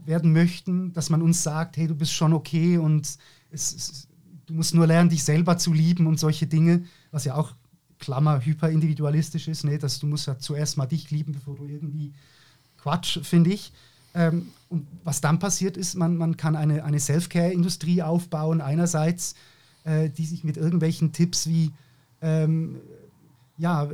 werden 0.09 0.33
möchten, 0.33 0.93
dass 0.95 1.11
man 1.11 1.23
uns 1.23 1.43
sagt, 1.43 1.77
hey, 1.77 1.87
du 1.87 1.95
bist 1.95 2.13
schon 2.13 2.33
okay 2.33 2.79
und 2.79 3.07
es, 3.51 3.73
es, 3.73 4.09
du 4.47 4.55
musst 4.55 4.75
nur 4.75 4.87
lernen, 4.87 5.11
dich 5.11 5.23
selber 5.23 5.59
zu 5.59 5.73
lieben 5.73 6.07
und 6.07 6.19
solche 6.19 6.47
Dinge, 6.47 6.85
was 7.13 7.25
ja 7.25 7.35
auch 7.35 7.55
Klammer 7.99 8.41
hyperindividualistisch 8.45 9.49
ist, 9.49 9.65
ne? 9.65 9.79
dass 9.79 9.99
du 9.99 10.07
musst 10.07 10.27
ja 10.27 10.39
zuerst 10.39 10.77
mal 10.77 10.87
dich 10.87 11.11
lieben, 11.11 11.33
bevor 11.33 11.57
du 11.57 11.67
irgendwie 11.67 12.13
Quatsch, 12.79 13.19
finde 13.23 13.51
ich. 13.51 13.73
Ähm, 14.15 14.49
und 14.71 14.87
was 15.05 15.21
dann 15.21 15.39
passiert 15.39 15.77
ist, 15.77 15.95
man, 15.95 16.17
man 16.17 16.37
kann 16.37 16.57
eine, 16.57 16.85
eine 16.85 17.01
Self-Care-Industrie 17.01 18.03
aufbauen, 18.03 18.61
einerseits, 18.61 19.35
äh, 19.85 20.09
die 20.09 20.25
sich 20.25 20.43
mit 20.43 20.57
irgendwelchen 20.57 21.13
Tipps 21.13 21.47
wie, 21.47 21.73
ähm, 22.23 22.77
ja, 23.59 23.89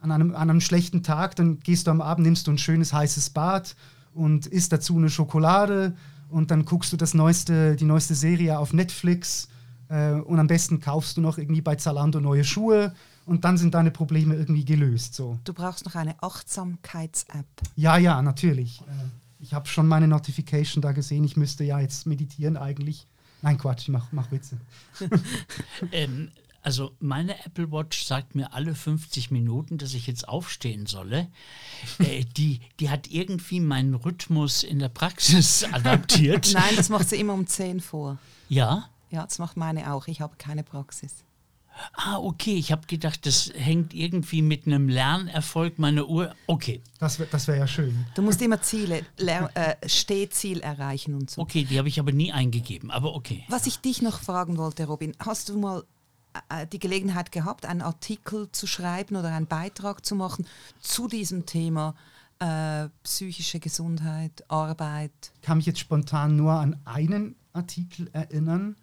an 0.00 0.10
einem, 0.10 0.34
an 0.34 0.50
einem 0.50 0.60
schlechten 0.60 1.02
Tag, 1.02 1.36
dann 1.36 1.60
gehst 1.60 1.86
du 1.86 1.90
am 1.90 2.02
Abend, 2.02 2.26
nimmst 2.26 2.46
du 2.46 2.50
ein 2.50 2.58
schönes 2.58 2.92
heißes 2.92 3.30
Bad 3.30 3.74
und 4.14 4.46
isst 4.46 4.72
dazu 4.72 4.96
eine 4.96 5.10
Schokolade 5.10 5.94
und 6.30 6.50
dann 6.50 6.64
guckst 6.64 6.92
du 6.92 6.96
das 6.96 7.14
neueste, 7.14 7.76
die 7.76 7.84
neueste 7.84 8.14
Serie 8.14 8.58
auf 8.58 8.72
Netflix 8.72 9.48
äh, 9.88 10.12
und 10.12 10.38
am 10.38 10.46
besten 10.46 10.80
kaufst 10.80 11.16
du 11.16 11.20
noch 11.20 11.38
irgendwie 11.38 11.60
bei 11.60 11.76
Zalando 11.76 12.20
neue 12.20 12.44
Schuhe 12.44 12.94
und 13.26 13.44
dann 13.44 13.56
sind 13.56 13.74
deine 13.74 13.90
Probleme 13.90 14.34
irgendwie 14.34 14.64
gelöst. 14.64 15.14
So. 15.14 15.38
Du 15.44 15.52
brauchst 15.52 15.84
noch 15.84 15.94
eine 15.94 16.22
Achtsamkeits-App. 16.22 17.46
Ja, 17.76 17.96
ja, 17.98 18.22
natürlich. 18.22 18.80
Äh, 18.82 19.08
ich 19.40 19.54
habe 19.54 19.68
schon 19.68 19.86
meine 19.86 20.08
Notification 20.08 20.80
da 20.80 20.92
gesehen. 20.92 21.24
Ich 21.24 21.36
müsste 21.36 21.64
ja 21.64 21.80
jetzt 21.80 22.06
meditieren 22.06 22.56
eigentlich. 22.56 23.06
Nein, 23.42 23.58
Quatsch, 23.58 23.82
ich 23.82 23.88
mach, 23.88 24.10
mach 24.12 24.30
Witze. 24.30 24.58
ähm, 25.92 26.30
also 26.64 26.96
meine 26.98 27.44
Apple 27.44 27.70
Watch 27.70 28.04
sagt 28.04 28.34
mir 28.34 28.54
alle 28.54 28.74
50 28.74 29.30
Minuten, 29.30 29.78
dass 29.78 29.94
ich 29.94 30.06
jetzt 30.06 30.26
aufstehen 30.28 30.86
solle. 30.86 31.28
Äh, 31.98 32.24
die, 32.24 32.60
die 32.80 32.88
hat 32.88 33.08
irgendwie 33.08 33.60
meinen 33.60 33.94
Rhythmus 33.94 34.62
in 34.62 34.78
der 34.78 34.88
Praxis 34.88 35.64
adaptiert. 35.72 36.50
Nein, 36.54 36.74
das 36.76 36.88
macht 36.88 37.08
sie 37.08 37.16
immer 37.16 37.34
um 37.34 37.46
10 37.46 37.80
vor. 37.80 38.18
Ja? 38.48 38.88
Ja, 39.10 39.24
das 39.24 39.38
macht 39.38 39.56
meine 39.56 39.92
auch. 39.92 40.08
Ich 40.08 40.20
habe 40.20 40.36
keine 40.36 40.64
Praxis. 40.64 41.24
Ah, 41.92 42.18
okay. 42.18 42.54
Ich 42.56 42.72
habe 42.72 42.86
gedacht, 42.86 43.26
das 43.26 43.52
hängt 43.54 43.94
irgendwie 43.94 44.42
mit 44.42 44.66
einem 44.66 44.88
Lernerfolg 44.88 45.78
meiner 45.78 46.08
Uhr. 46.08 46.34
Okay. 46.46 46.82
Das 46.98 47.18
wäre 47.18 47.28
das 47.30 47.46
wär 47.48 47.56
ja 47.56 47.66
schön. 47.66 48.06
Du 48.14 48.22
musst 48.22 48.40
immer 48.42 48.62
Ziele, 48.62 49.04
äh, 49.18 49.88
Stehziel 49.88 50.60
erreichen 50.60 51.14
und 51.14 51.30
so. 51.30 51.42
Okay, 51.42 51.64
die 51.64 51.78
habe 51.78 51.88
ich 51.88 52.00
aber 52.00 52.12
nie 52.12 52.32
eingegeben, 52.32 52.90
aber 52.90 53.14
okay. 53.14 53.44
Was 53.48 53.66
ich 53.66 53.78
dich 53.78 54.02
noch 54.02 54.20
fragen 54.20 54.56
wollte, 54.56 54.86
Robin, 54.86 55.14
hast 55.18 55.48
du 55.48 55.58
mal 55.58 55.84
die 56.72 56.78
Gelegenheit 56.78 57.32
gehabt, 57.32 57.66
einen 57.66 57.82
Artikel 57.82 58.50
zu 58.50 58.66
schreiben 58.66 59.16
oder 59.16 59.32
einen 59.32 59.46
Beitrag 59.46 60.04
zu 60.04 60.14
machen 60.14 60.46
zu 60.80 61.06
diesem 61.08 61.46
Thema 61.46 61.94
äh, 62.40 62.88
psychische 63.02 63.60
Gesundheit, 63.60 64.44
Arbeit? 64.48 65.12
Ich 65.36 65.42
kann 65.42 65.58
mich 65.58 65.66
jetzt 65.66 65.78
spontan 65.78 66.36
nur 66.36 66.52
an 66.52 66.80
einen 66.84 67.36
Artikel 67.52 68.08
erinnern. 68.12 68.76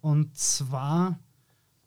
Und 0.00 0.36
zwar 0.36 1.18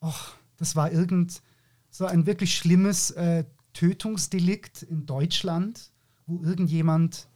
och, 0.01 0.35
das 0.57 0.75
war 0.75 0.91
irgend 0.91 1.41
so 1.89 2.05
ein 2.05 2.25
wirklich 2.25 2.55
schlimmes 2.55 3.11
äh, 3.11 3.45
Tötungsdelikt 3.73 4.83
in 4.83 5.05
Deutschland, 5.05 5.91
wo 6.25 6.43
irgendjemand, 6.43 7.27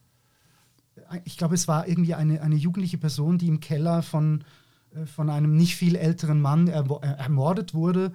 äh, 0.96 1.20
ich 1.24 1.38
glaube, 1.38 1.56
es 1.56 1.68
war 1.68 1.88
irgendwie 1.88 2.16
eine, 2.16 2.42
eine 2.42 2.56
jugendliche 2.56 2.98
Person, 2.98 3.38
die 3.38 3.48
im 3.48 3.60
Keller 3.60 4.04
von, 4.04 4.42
äh, 4.42 4.44
von 5.06 5.30
einem 5.30 5.56
nicht 5.56 5.76
viel 5.76 5.96
älteren 5.96 6.42
Mann 6.42 6.68
äh, 6.68 6.84
ermordet 7.18 7.74
wurde. 7.74 8.12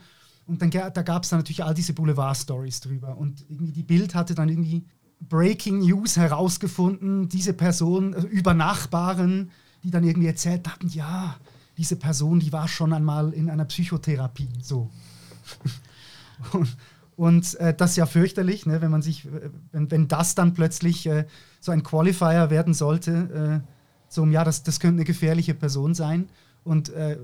Und 0.46 0.62
dann 0.62 0.70
da 0.70 0.90
gab 1.02 1.24
es 1.24 1.30
dann 1.30 1.40
natürlich 1.40 1.64
all 1.64 1.74
diese 1.74 1.92
Boulevard-Stories 1.92 2.80
drüber. 2.80 3.16
Und 3.16 3.44
irgendwie 3.48 3.72
die 3.72 3.82
Bild 3.82 4.14
hatte 4.14 4.34
dann 4.34 4.48
irgendwie 4.48 4.84
Breaking 5.20 5.80
News 5.80 6.16
herausgefunden, 6.16 7.28
diese 7.28 7.52
Person 7.52 8.14
also 8.14 8.28
über 8.28 8.54
Nachbarn, 8.54 9.50
die 9.82 9.90
dann 9.90 10.04
irgendwie 10.04 10.28
erzählt 10.28 10.68
hatten, 10.68 10.88
ja, 10.88 11.36
diese 11.76 11.96
Person, 11.96 12.40
die 12.40 12.52
war 12.52 12.68
schon 12.68 12.92
einmal 12.92 13.32
in 13.32 13.50
einer 13.50 13.64
Psychotherapie. 13.64 14.48
So. 14.62 14.90
und, 16.52 16.76
und 17.16 17.54
äh, 17.56 17.74
das 17.74 17.90
ist 17.90 17.96
ja 17.96 18.06
fürchterlich, 18.06 18.66
ne, 18.66 18.80
wenn 18.80 18.90
man 18.90 19.02
sich, 19.02 19.26
äh, 19.26 19.50
wenn, 19.72 19.90
wenn 19.90 20.08
das 20.08 20.34
dann 20.34 20.54
plötzlich 20.54 21.06
äh, 21.06 21.26
so 21.60 21.72
ein 21.72 21.82
Qualifier 21.82 22.50
werden 22.50 22.74
sollte, 22.74 23.62
äh, 23.64 23.72
so 24.08 24.24
ja, 24.26 24.44
das, 24.44 24.62
das 24.62 24.80
könnte 24.80 24.96
eine 24.96 25.04
gefährliche 25.04 25.54
Person 25.54 25.94
sein. 25.94 26.28
Und 26.66 26.90
äh, 26.90 27.18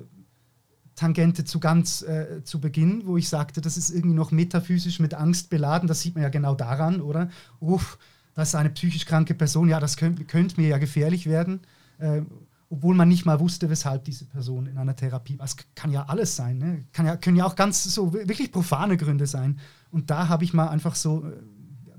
Tangente 0.94 1.44
zu 1.44 1.61
ganz 1.61 2.02
äh, 2.02 2.42
zu 2.44 2.61
Beginn, 2.61 3.02
wo 3.07 3.16
ich 3.16 3.28
sagte, 3.28 3.61
das 3.61 3.76
ist 3.76 3.90
irgendwie 3.90 4.14
noch 4.14 4.31
metaphysisch 4.31 5.00
mit 5.00 5.14
Angst 5.14 5.50
beladen, 5.50 5.88
das 5.88 6.00
sieht 6.00 6.14
man 6.14 6.22
ja 6.22 6.28
genau 6.28 6.55
daran, 6.55 7.00
oder? 7.00 7.28
Uff, 7.61 7.98
das 8.35 8.48
ist 8.48 8.55
eine 8.55 8.70
psychisch 8.70 9.07
kranke 9.07 9.35
Person, 9.35 9.68
ja, 9.68 9.81
das 9.81 9.96
könnte 9.96 10.24
könnt 10.24 10.59
mir 10.59 10.68
ja 10.68 10.78
gefährlich 10.78 11.26
werden 11.26 11.61
obwohl 12.72 12.94
man 12.94 13.07
nicht 13.07 13.26
mal 13.26 13.38
wusste, 13.38 13.68
weshalb 13.68 14.05
diese 14.05 14.24
Person 14.24 14.64
in 14.64 14.78
einer 14.78 14.96
Therapie 14.96 15.38
war. 15.38 15.44
Es 15.44 15.57
kann 15.74 15.92
ja 15.92 16.07
alles 16.07 16.37
sein, 16.37 16.57
ne? 16.57 16.85
kann 16.94 17.05
ja, 17.05 17.18
können 17.18 17.37
ja 17.37 17.44
auch 17.44 17.55
ganz 17.55 17.85
so 17.85 18.14
wirklich 18.14 18.50
profane 18.50 18.96
Gründe 18.96 19.26
sein. 19.26 19.59
Und 19.90 20.09
da 20.09 20.28
habe 20.28 20.44
ich 20.44 20.55
mal 20.55 20.68
einfach 20.68 20.94
so 20.94 21.22
äh, 21.26 21.33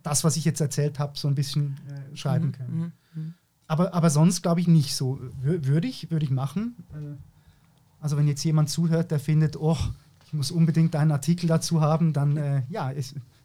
das, 0.01 0.23
was 0.23 0.36
ich 0.36 0.45
jetzt 0.45 0.62
erzählt 0.62 0.97
habe, 0.97 1.15
so 1.15 1.27
ein 1.27 1.36
bisschen 1.36 1.77
äh, 1.88 2.17
schreiben 2.17 2.47
mhm. 2.47 2.51
können. 2.53 2.75
Mhm. 2.75 2.91
mhm. 3.13 3.34
Aber, 3.67 3.93
aber 3.93 4.10
sonst 4.10 4.41
glaube 4.41 4.62
ich 4.62 4.67
nicht 4.67 4.95
so. 4.95 5.19
Würde 5.39 5.88
ich, 5.88 6.10
würde 6.10 6.25
ich 6.25 6.32
machen. 6.32 6.75
Äh, 6.91 7.17
also 8.03 8.17
wenn 8.17 8.27
jetzt 8.27 8.43
jemand 8.43 8.69
zuhört, 8.69 9.11
der 9.11 9.19
findet, 9.19 9.55
oh, 9.55 9.77
ich 10.25 10.33
muss 10.33 10.51
unbedingt 10.51 10.93
einen 10.93 11.13
Artikel 11.13 11.47
dazu 11.47 11.79
haben, 11.79 12.11
dann 12.11 12.35
äh, 12.35 12.63
ja, 12.67 12.91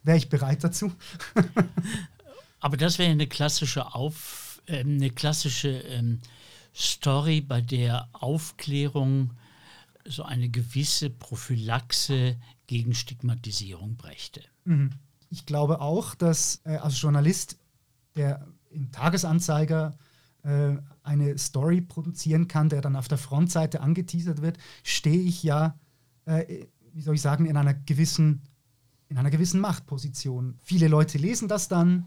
wäre 0.03 0.17
ich 0.17 0.27
bereit 0.27 0.65
dazu. 0.65 0.91
aber 2.59 2.75
das 2.75 2.99
wäre 2.99 3.09
eine 3.09 3.27
klassische 3.27 3.95
Auf, 3.95 4.61
äh, 4.65 4.81
eine 4.81 5.11
klassische 5.11 5.69
ähm, 5.69 6.19
Story, 6.75 7.39
bei 7.39 7.61
der 7.61 8.09
Aufklärung 8.11 9.31
so 10.03 10.23
eine 10.23 10.49
gewisse 10.49 11.09
Prophylaxe 11.09 12.35
gegen 12.67 12.93
Stigmatisierung 12.93 13.95
brächte. 13.95 14.41
Mhm. 14.65 14.89
Ich 15.29 15.45
glaube 15.45 15.79
auch, 15.79 16.15
dass 16.15 16.59
äh, 16.65 16.75
als 16.75 16.99
Journalist, 16.99 17.57
der 18.17 18.45
im 18.71 18.91
Tagesanzeiger 18.91 19.97
äh, 20.49 20.77
eine 21.03 21.37
Story 21.37 21.81
produzieren 21.81 22.47
kann, 22.47 22.69
der 22.69 22.81
dann 22.81 22.95
auf 22.95 23.07
der 23.07 23.17
Frontseite 23.17 23.81
angeteasert 23.81 24.41
wird, 24.41 24.57
stehe 24.83 25.21
ich 25.21 25.43
ja, 25.43 25.77
äh, 26.25 26.65
wie 26.93 27.01
soll 27.01 27.15
ich 27.15 27.21
sagen, 27.21 27.45
in 27.45 27.55
einer 27.55 27.73
gewissen, 27.73 28.41
in 29.09 29.17
einer 29.17 29.29
gewissen 29.29 29.59
Machtposition. 29.59 30.55
Viele 30.63 30.87
Leute 30.87 31.17
lesen 31.17 31.47
das 31.47 31.67
dann. 31.67 32.05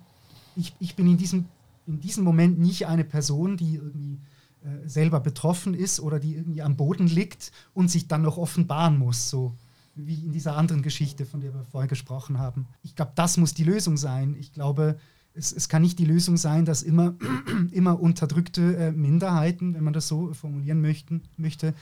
Ich, 0.57 0.74
ich 0.81 0.96
bin 0.96 1.07
in 1.07 1.16
diesem, 1.16 1.46
in 1.87 2.00
diesem 2.00 2.24
Moment 2.24 2.59
nicht 2.59 2.87
eine 2.87 3.05
Person, 3.05 3.57
die 3.57 3.76
irgendwie 3.76 4.20
äh, 4.64 4.88
selber 4.88 5.20
betroffen 5.20 5.74
ist 5.74 6.00
oder 6.00 6.18
die 6.18 6.35
irgendwie 6.35 6.62
am 6.62 6.76
Boden 6.76 7.07
liegt 7.07 7.52
und 7.74 7.90
sich 7.90 8.09
dann 8.09 8.22
noch 8.22 8.38
offenbaren 8.38 8.98
muss, 8.98 9.31
so 9.31 9.55
wie 9.94 10.24
in 10.24 10.33
dieser 10.33 10.57
anderen 10.57 10.83
Geschichte, 10.83 11.26
von 11.26 11.40
der 11.40 11.55
wir 11.55 11.64
vorher 11.64 11.88
gesprochen 11.88 12.38
haben. 12.38 12.66
Ich 12.83 12.96
glaube, 12.96 13.12
das 13.14 13.37
muss 13.37 13.55
die 13.55 13.64
Lösung 13.64 13.96
sein. 13.96 14.37
Ich 14.38 14.52
glaube, 14.52 14.98
es, 15.34 15.52
es 15.52 15.68
kann 15.68 15.82
nicht 15.82 15.98
die 15.98 16.04
Lösung 16.04 16.36
sein, 16.36 16.64
dass 16.64 16.82
immer, 16.82 17.14
immer 17.72 18.00
unterdrückte 18.00 18.76
äh, 18.76 18.92
Minderheiten, 18.92 19.74
wenn 19.74 19.84
man 19.84 19.92
das 19.92 20.08
so 20.08 20.32
formulieren 20.34 20.80
möchten, 20.80 21.22
möchte, 21.36 21.74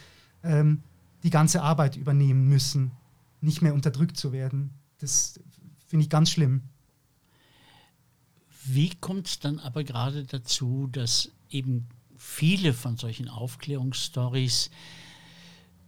ähm, 0.43 0.83
die 1.23 1.31
ganze 1.31 1.63
Arbeit 1.63 1.97
übernehmen 1.97 2.49
müssen, 2.49 2.93
nicht 3.41 3.63
mehr 3.63 3.75
unterdrückt 3.75 4.17
zu 4.17 4.33
werden. 4.33 4.71
Das 4.99 5.41
finde 5.87 6.05
ich 6.05 6.11
ganz 6.11 6.31
schlimm. 6.31 6.63
Wie 8.65 8.91
kommt 8.95 9.27
es 9.27 9.39
dann 9.41 9.59
aber 9.59 9.85
gerade 9.85 10.25
dazu, 10.25 10.89
dass 10.93 11.31
eben 11.51 11.87
viele 12.17 12.75
von 12.75 12.97
solchen 12.97 13.29
Aufklärungsstories 13.29 14.71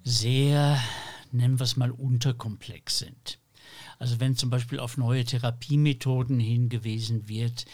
sehr, 0.04 0.80
nennen 1.30 1.58
wir 1.58 1.64
es 1.64 1.76
mal, 1.76 1.90
unterkomplex 1.90 2.98
sind. 2.98 3.38
Also 4.02 4.18
wenn 4.18 4.34
zum 4.34 4.50
Beispiel 4.50 4.80
auf 4.80 4.96
neue 4.96 5.24
Therapiemethoden 5.24 6.40
hingewiesen 6.40 7.28
wird, 7.28 7.66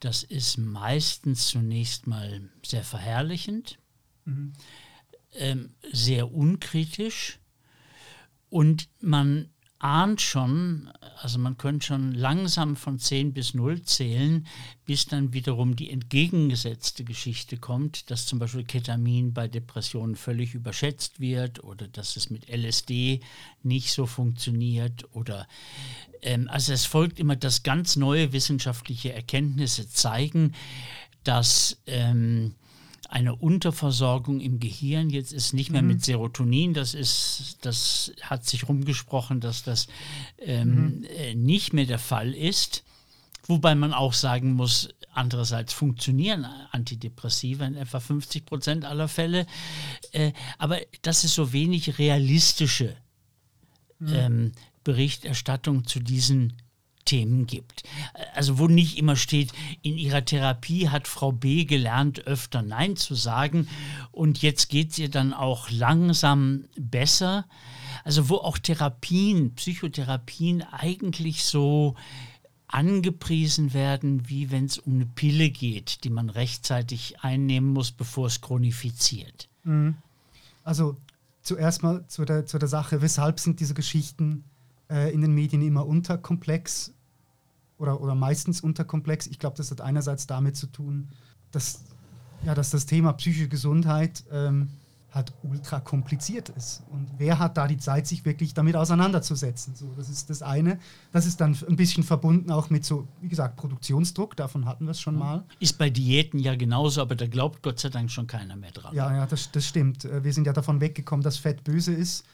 das 0.00 0.24
ist 0.24 0.58
meistens 0.58 1.46
zunächst 1.46 2.08
mal 2.08 2.50
sehr 2.64 2.82
verherrlichend, 2.82 3.78
mhm. 4.24 4.54
ähm, 5.34 5.76
sehr 5.92 6.32
unkritisch 6.32 7.38
und 8.50 8.88
man 9.00 9.50
ahnt 9.78 10.22
schon, 10.22 10.90
also 11.20 11.38
man 11.38 11.58
könnte 11.58 11.86
schon 11.86 12.12
langsam 12.12 12.76
von 12.76 12.98
10 12.98 13.34
bis 13.34 13.52
0 13.52 13.82
zählen, 13.82 14.46
bis 14.86 15.06
dann 15.06 15.32
wiederum 15.32 15.76
die 15.76 15.90
entgegengesetzte 15.90 17.04
Geschichte 17.04 17.58
kommt, 17.58 18.10
dass 18.10 18.26
zum 18.26 18.38
Beispiel 18.38 18.64
Ketamin 18.64 19.34
bei 19.34 19.48
Depressionen 19.48 20.16
völlig 20.16 20.54
überschätzt 20.54 21.20
wird 21.20 21.62
oder 21.62 21.88
dass 21.88 22.16
es 22.16 22.30
mit 22.30 22.48
LSD 22.48 23.20
nicht 23.62 23.92
so 23.92 24.06
funktioniert 24.06 25.04
oder 25.14 25.46
ähm, 26.22 26.48
also 26.48 26.72
es 26.72 26.86
folgt 26.86 27.20
immer, 27.20 27.36
dass 27.36 27.62
ganz 27.62 27.96
neue 27.96 28.32
wissenschaftliche 28.32 29.12
Erkenntnisse 29.12 29.88
zeigen, 29.88 30.52
dass 31.22 31.78
ähm, 31.86 32.54
eine 33.08 33.36
Unterversorgung 33.36 34.40
im 34.40 34.58
Gehirn. 34.58 35.10
Jetzt 35.10 35.32
ist 35.32 35.52
nicht 35.52 35.70
mehr 35.70 35.82
mhm. 35.82 35.88
mit 35.88 36.04
Serotonin, 36.04 36.74
das 36.74 36.94
ist, 36.94 37.58
das 37.62 38.12
hat 38.22 38.44
sich 38.44 38.68
rumgesprochen, 38.68 39.40
dass 39.40 39.62
das 39.62 39.86
ähm, 40.38 40.98
mhm. 40.98 41.04
Äh, 41.04 41.34
nicht 41.34 41.72
mehr 41.72 41.86
der 41.86 41.98
Fall 41.98 42.34
ist. 42.34 42.84
Wobei 43.46 43.74
man 43.74 43.92
auch 43.92 44.12
sagen 44.12 44.54
muss, 44.54 44.88
andererseits 45.12 45.72
funktionieren 45.72 46.44
Antidepressiva 46.72 47.64
in 47.64 47.76
etwa 47.76 48.00
50 48.00 48.44
Prozent 48.44 48.84
aller 48.84 49.08
Fälle. 49.08 49.46
Äh, 50.12 50.32
aber 50.58 50.78
das 51.02 51.24
ist 51.24 51.34
so 51.34 51.52
wenig 51.52 51.98
realistische 51.98 52.96
mhm. 54.00 54.12
ähm, 54.12 54.52
Berichterstattung 54.84 55.86
zu 55.86 56.00
diesen 56.00 56.54
Themen 57.06 57.46
gibt. 57.46 57.84
Also 58.34 58.58
wo 58.58 58.68
nicht 58.68 58.98
immer 58.98 59.16
steht, 59.16 59.52
in 59.80 59.96
ihrer 59.96 60.24
Therapie 60.24 60.90
hat 60.90 61.08
Frau 61.08 61.32
B 61.32 61.64
gelernt, 61.64 62.26
öfter 62.26 62.60
Nein 62.60 62.96
zu 62.96 63.14
sagen 63.14 63.68
und 64.12 64.42
jetzt 64.42 64.68
geht 64.68 64.90
es 64.92 64.98
ihr 64.98 65.10
dann 65.10 65.32
auch 65.32 65.70
langsam 65.70 66.64
besser. 66.76 67.46
Also 68.04 68.28
wo 68.28 68.36
auch 68.36 68.58
Therapien, 68.58 69.54
Psychotherapien 69.54 70.62
eigentlich 70.62 71.44
so 71.44 71.94
angepriesen 72.68 73.72
werden, 73.72 74.28
wie 74.28 74.50
wenn 74.50 74.66
es 74.66 74.78
um 74.78 74.94
eine 74.94 75.06
Pille 75.06 75.50
geht, 75.50 76.04
die 76.04 76.10
man 76.10 76.30
rechtzeitig 76.30 77.20
einnehmen 77.20 77.72
muss, 77.72 77.92
bevor 77.92 78.26
es 78.26 78.40
chronifiziert. 78.40 79.48
Mhm. 79.64 79.96
Also 80.64 80.96
zuerst 81.42 81.82
mal 81.82 82.06
zu 82.08 82.24
der, 82.24 82.44
zu 82.46 82.58
der 82.58 82.68
Sache, 82.68 83.00
weshalb 83.02 83.38
sind 83.38 83.60
diese 83.60 83.74
Geschichten 83.74 84.44
äh, 84.90 85.12
in 85.12 85.20
den 85.20 85.32
Medien 85.32 85.62
immer 85.62 85.86
unterkomplex 85.86 86.92
oder, 87.78 88.00
oder 88.00 88.14
meistens 88.14 88.60
unterkomplex. 88.60 89.26
Ich 89.26 89.38
glaube, 89.38 89.56
das 89.56 89.70
hat 89.70 89.80
einerseits 89.80 90.26
damit 90.26 90.56
zu 90.56 90.66
tun, 90.66 91.08
dass, 91.50 91.84
ja, 92.44 92.54
dass 92.54 92.70
das 92.70 92.86
Thema 92.86 93.12
psychische 93.14 93.48
Gesundheit 93.48 94.24
ähm, 94.30 94.68
halt 95.16 95.32
ultra 95.42 95.80
kompliziert 95.80 96.50
ist. 96.50 96.82
Und 96.90 97.08
wer 97.16 97.38
hat 97.38 97.56
da 97.56 97.66
die 97.66 97.78
Zeit, 97.78 98.06
sich 98.06 98.24
wirklich 98.24 98.52
damit 98.54 98.76
auseinanderzusetzen? 98.76 99.74
So, 99.74 99.90
das 99.96 100.10
ist 100.10 100.28
das 100.28 100.42
eine. 100.42 100.78
Das 101.10 101.26
ist 101.26 101.40
dann 101.40 101.56
ein 101.68 101.76
bisschen 101.76 102.04
verbunden 102.04 102.50
auch 102.50 102.68
mit 102.70 102.84
so, 102.84 103.08
wie 103.22 103.28
gesagt, 103.28 103.56
Produktionsdruck, 103.56 104.36
davon 104.36 104.66
hatten 104.66 104.84
wir 104.84 104.90
es 104.90 105.00
schon 105.00 105.16
mal. 105.16 105.44
Ist 105.58 105.78
bei 105.78 105.88
Diäten 105.88 106.38
ja 106.38 106.54
genauso, 106.54 107.00
aber 107.00 107.16
da 107.16 107.26
glaubt 107.26 107.62
Gott 107.62 107.80
sei 107.80 107.88
Dank 107.88 108.10
schon 108.10 108.26
keiner 108.26 108.56
mehr 108.56 108.72
dran. 108.72 108.94
Ja, 108.94 109.12
ja, 109.14 109.26
das, 109.26 109.50
das 109.50 109.66
stimmt. 109.66 110.04
Äh, 110.04 110.22
wir 110.22 110.32
sind 110.32 110.46
ja 110.46 110.52
davon 110.52 110.80
weggekommen, 110.80 111.24
dass 111.24 111.38
Fett 111.38 111.64
böse 111.64 111.94
ist. 111.94 112.24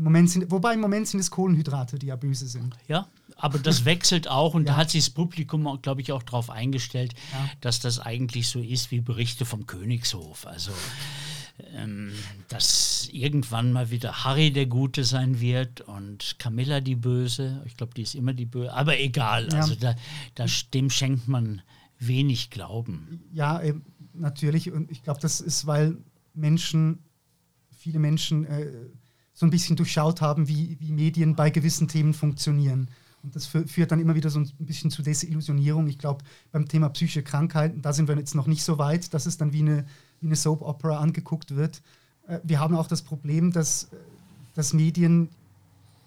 Im 0.00 0.04
Moment 0.04 0.30
sind, 0.30 0.50
wobei 0.50 0.72
im 0.72 0.80
Moment 0.80 1.08
sind 1.08 1.20
es 1.20 1.30
Kohlenhydrate, 1.30 1.98
die 1.98 2.06
ja 2.06 2.16
böse 2.16 2.46
sind. 2.46 2.74
Ja, 2.88 3.06
aber 3.36 3.58
das 3.58 3.84
wechselt 3.84 4.28
auch 4.28 4.54
und 4.54 4.66
ja. 4.66 4.72
da 4.72 4.76
hat 4.78 4.88
sich 4.88 5.04
das 5.04 5.10
Publikum, 5.10 5.78
glaube 5.82 6.00
ich, 6.00 6.10
auch 6.10 6.22
darauf 6.22 6.48
eingestellt, 6.48 7.12
ja. 7.34 7.50
dass 7.60 7.80
das 7.80 7.98
eigentlich 7.98 8.48
so 8.48 8.60
ist 8.60 8.90
wie 8.92 9.02
Berichte 9.02 9.44
vom 9.44 9.66
Königshof. 9.66 10.46
Also 10.46 10.72
ähm, 11.74 12.12
dass 12.48 13.10
irgendwann 13.12 13.72
mal 13.72 13.90
wieder 13.90 14.24
Harry 14.24 14.50
der 14.50 14.64
Gute 14.64 15.04
sein 15.04 15.38
wird 15.38 15.82
und 15.82 16.38
Camilla 16.38 16.80
die 16.80 16.96
Böse. 16.96 17.62
Ich 17.66 17.76
glaube, 17.76 17.92
die 17.92 18.00
ist 18.00 18.14
immer 18.14 18.32
die 18.32 18.46
Böse. 18.46 18.72
Aber 18.72 18.98
egal, 18.98 19.48
ja. 19.52 19.58
also 19.58 19.74
da, 19.74 19.94
da, 20.34 20.46
dem 20.72 20.88
schenkt 20.88 21.28
man 21.28 21.60
wenig 21.98 22.48
Glauben. 22.48 23.20
Ja, 23.34 23.60
äh, 23.60 23.74
natürlich. 24.14 24.72
Und 24.72 24.90
ich 24.90 25.02
glaube, 25.02 25.20
das 25.20 25.42
ist, 25.42 25.66
weil 25.66 25.98
Menschen, 26.32 27.00
viele 27.76 27.98
Menschen 27.98 28.46
äh, 28.46 28.72
so 29.40 29.46
ein 29.46 29.50
bisschen 29.50 29.74
durchschaut 29.74 30.20
haben, 30.20 30.48
wie, 30.48 30.76
wie 30.80 30.92
Medien 30.92 31.34
bei 31.34 31.48
gewissen 31.48 31.88
Themen 31.88 32.12
funktionieren. 32.12 32.88
Und 33.22 33.34
das 33.34 33.46
führt 33.46 33.90
dann 33.90 33.98
immer 33.98 34.14
wieder 34.14 34.28
so 34.28 34.38
ein 34.38 34.50
bisschen 34.58 34.90
zu 34.90 35.00
Desillusionierung. 35.00 35.88
Ich 35.88 35.96
glaube, 35.96 36.22
beim 36.52 36.68
Thema 36.68 36.90
psychische 36.90 37.22
Krankheiten, 37.22 37.80
da 37.80 37.94
sind 37.94 38.06
wir 38.06 38.18
jetzt 38.18 38.34
noch 38.34 38.46
nicht 38.46 38.62
so 38.62 38.76
weit, 38.76 39.14
dass 39.14 39.24
es 39.24 39.38
dann 39.38 39.54
wie 39.54 39.60
eine, 39.60 39.86
wie 40.20 40.26
eine 40.26 40.36
Soap 40.36 40.60
Opera 40.60 40.98
angeguckt 40.98 41.56
wird. 41.56 41.80
Äh, 42.28 42.40
wir 42.42 42.60
haben 42.60 42.74
auch 42.74 42.86
das 42.86 43.00
Problem, 43.00 43.50
dass, 43.50 43.88
dass 44.54 44.74
Medien 44.74 45.30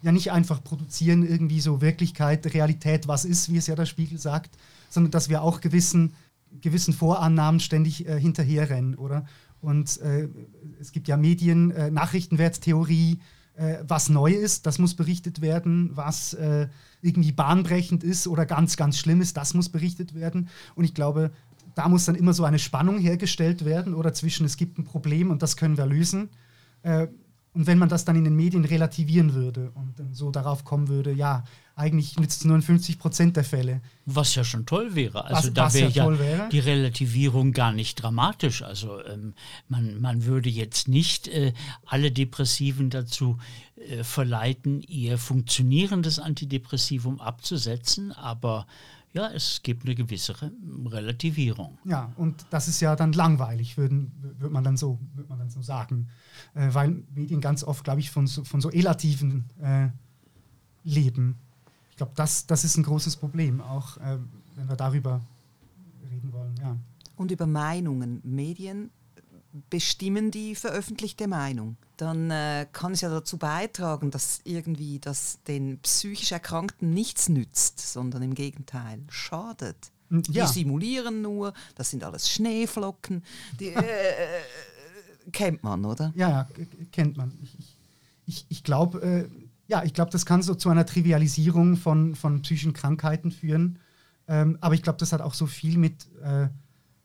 ja 0.03 0.11
nicht 0.11 0.31
einfach 0.31 0.63
produzieren, 0.63 1.27
irgendwie 1.27 1.59
so 1.59 1.81
Wirklichkeit, 1.81 2.45
Realität, 2.53 3.07
was 3.07 3.25
ist, 3.25 3.51
wie 3.51 3.57
es 3.57 3.65
ja 3.65 3.73
der 3.73 3.87
Spiegel 3.87 4.19
sagt, 4.19 4.51
sondern 4.91 5.09
dass 5.09 5.29
wir 5.29 5.41
auch 5.41 5.59
gewissen, 5.59 6.13
gewissen 6.61 6.93
Vorannahmen 6.93 7.59
ständig 7.59 8.07
äh, 8.07 8.19
hinterherrennen, 8.19 8.93
oder? 8.93 9.25
Und 9.63 9.99
äh, 10.01 10.27
es 10.79 10.91
gibt 10.91 11.07
ja 11.07 11.15
Medien, 11.15 11.71
äh, 11.71 11.89
Nachrichtenwerttheorie, 11.89 13.19
äh, 13.55 13.77
was 13.87 14.09
neu 14.09 14.31
ist, 14.31 14.65
das 14.65 14.77
muss 14.77 14.93
berichtet 14.93 15.41
werden, 15.41 15.91
was 15.93 16.33
äh, 16.33 16.67
irgendwie 17.01 17.31
bahnbrechend 17.31 18.03
ist 18.03 18.27
oder 18.27 18.45
ganz, 18.45 18.75
ganz 18.75 18.97
schlimm 18.97 19.21
ist, 19.21 19.37
das 19.37 19.53
muss 19.53 19.69
berichtet 19.69 20.15
werden. 20.15 20.49
Und 20.75 20.83
ich 20.83 20.93
glaube, 20.93 21.31
da 21.75 21.87
muss 21.87 22.05
dann 22.05 22.15
immer 22.15 22.33
so 22.33 22.43
eine 22.43 22.59
Spannung 22.59 22.99
hergestellt 22.99 23.63
werden 23.63 23.93
oder 23.93 24.13
zwischen, 24.13 24.45
es 24.45 24.57
gibt 24.57 24.77
ein 24.77 24.83
Problem 24.83 25.31
und 25.31 25.41
das 25.41 25.55
können 25.55 25.77
wir 25.77 25.85
lösen. 25.85 26.29
Und 27.53 27.67
wenn 27.67 27.77
man 27.77 27.89
das 27.89 28.03
dann 28.03 28.15
in 28.15 28.23
den 28.23 28.35
Medien 28.35 28.65
relativieren 28.65 29.33
würde 29.33 29.71
und 29.75 29.99
dann 29.99 30.13
so 30.13 30.31
darauf 30.31 30.65
kommen 30.65 30.87
würde, 30.87 31.11
ja, 31.11 31.43
eigentlich 31.75 32.17
nützt 32.19 32.41
es 32.41 32.45
nur 32.45 32.55
in 32.55 32.61
50 32.61 32.99
Prozent 32.99 33.35
der 33.35 33.43
Fälle. 33.43 33.81
Was 34.05 34.35
ja 34.35 34.43
schon 34.43 34.65
toll 34.65 34.95
wäre. 34.95 35.25
Also 35.25 35.49
was, 35.49 35.53
da 35.53 35.73
wäre 35.73 35.89
ja, 35.89 36.11
ja 36.11 36.19
wäre. 36.19 36.49
die 36.49 36.59
Relativierung 36.59 37.51
gar 37.51 37.71
nicht 37.71 37.95
dramatisch. 37.95 38.61
Also 38.61 39.03
ähm, 39.05 39.33
man, 39.69 39.99
man 39.99 40.25
würde 40.25 40.49
jetzt 40.49 40.87
nicht 40.87 41.27
äh, 41.27 41.53
alle 41.85 42.11
Depressiven 42.11 42.89
dazu 42.89 43.37
äh, 43.75 44.03
verleiten, 44.03 44.81
ihr 44.81 45.17
funktionierendes 45.17 46.19
Antidepressivum 46.19 47.19
abzusetzen, 47.19 48.11
aber 48.11 48.67
ja, 49.13 49.29
es 49.31 49.61
gibt 49.61 49.85
eine 49.85 49.93
gewisse 49.93 50.35
Relativierung. 50.85 51.77
Ja, 51.85 52.11
und 52.17 52.45
das 52.49 52.67
ist 52.67 52.81
ja 52.81 52.95
dann 52.95 53.13
langweilig, 53.13 53.77
würde 53.77 54.07
würd 54.39 54.51
man, 54.51 54.63
dann 54.63 54.75
so, 54.75 54.99
würd 55.13 55.29
man 55.29 55.37
dann 55.37 55.49
so 55.51 55.61
sagen. 55.61 56.09
Äh, 56.53 56.69
weil 56.73 57.03
Medien 57.13 57.41
ganz 57.41 57.63
oft, 57.63 57.83
glaube 57.83 57.99
ich, 57.99 58.11
von 58.11 58.27
so, 58.27 58.43
von 58.43 58.61
so 58.61 58.69
Elativen 58.69 59.45
äh, 59.61 59.89
leben. 60.83 61.37
Ich 61.91 61.97
glaube, 61.97 62.13
das, 62.15 62.47
das 62.47 62.63
ist 62.63 62.77
ein 62.77 62.83
großes 62.83 63.17
Problem, 63.17 63.61
auch 63.61 63.97
äh, 63.97 64.17
wenn 64.55 64.67
wir 64.67 64.75
darüber 64.75 65.21
reden 66.11 66.33
wollen. 66.33 66.55
Ja. 66.61 66.75
Und 67.15 67.31
über 67.31 67.45
Meinungen. 67.45 68.21
Medien 68.23 68.89
bestimmen 69.69 70.31
die 70.31 70.55
veröffentlichte 70.55 71.27
Meinung. 71.27 71.77
Dann 71.97 72.31
äh, 72.31 72.65
kann 72.71 72.93
es 72.93 73.01
ja 73.01 73.09
dazu 73.09 73.37
beitragen, 73.37 74.09
dass 74.09 74.41
irgendwie 74.43 74.99
das 74.99 75.39
den 75.47 75.79
psychisch 75.79 76.31
Erkrankten 76.31 76.91
nichts 76.91 77.29
nützt, 77.29 77.79
sondern 77.79 78.23
im 78.23 78.33
Gegenteil 78.33 78.99
schadet. 79.09 79.91
Hm, 80.09 80.23
ja. 80.29 80.45
Die 80.45 80.53
simulieren 80.53 81.21
nur, 81.21 81.53
das 81.75 81.91
sind 81.91 82.03
alles 82.03 82.29
Schneeflocken. 82.31 83.23
Die, 83.59 83.69
äh, 83.69 83.79
äh, 83.79 84.41
kennt 85.31 85.63
man, 85.63 85.85
oder? 85.85 86.11
Ja, 86.15 86.29
ja 86.29 86.47
kennt 86.91 87.17
man. 87.17 87.31
Ich, 87.41 87.77
ich, 88.25 88.45
ich 88.49 88.63
glaube, 88.63 89.01
äh, 89.01 89.27
ja, 89.67 89.83
ich 89.83 89.93
glaube, 89.93 90.11
das 90.11 90.25
kann 90.25 90.41
so 90.41 90.55
zu 90.55 90.69
einer 90.69 90.85
Trivialisierung 90.85 91.77
von, 91.77 92.15
von 92.15 92.41
psychischen 92.41 92.73
Krankheiten 92.73 93.31
führen. 93.31 93.79
Ähm, 94.27 94.57
aber 94.61 94.75
ich 94.75 94.83
glaube, 94.83 94.99
das 94.99 95.13
hat 95.13 95.21
auch 95.21 95.33
so 95.33 95.45
viel 95.45 95.77
mit, 95.77 96.07
äh, 96.21 96.47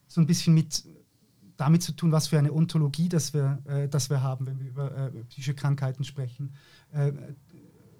so 0.06 0.20
ein 0.20 0.26
bisschen 0.26 0.54
mit 0.54 0.84
damit 1.56 1.82
zu 1.82 1.92
tun, 1.92 2.12
was 2.12 2.28
für 2.28 2.38
eine 2.38 2.52
Ontologie 2.52 3.08
das 3.08 3.34
wir, 3.34 3.58
äh, 3.66 3.88
das 3.88 4.10
wir 4.10 4.22
haben, 4.22 4.46
wenn 4.46 4.60
wir 4.60 4.68
über 4.68 4.96
äh, 4.96 5.10
psychische 5.28 5.54
Krankheiten 5.54 6.04
sprechen. 6.04 6.54
Äh, 6.92 7.12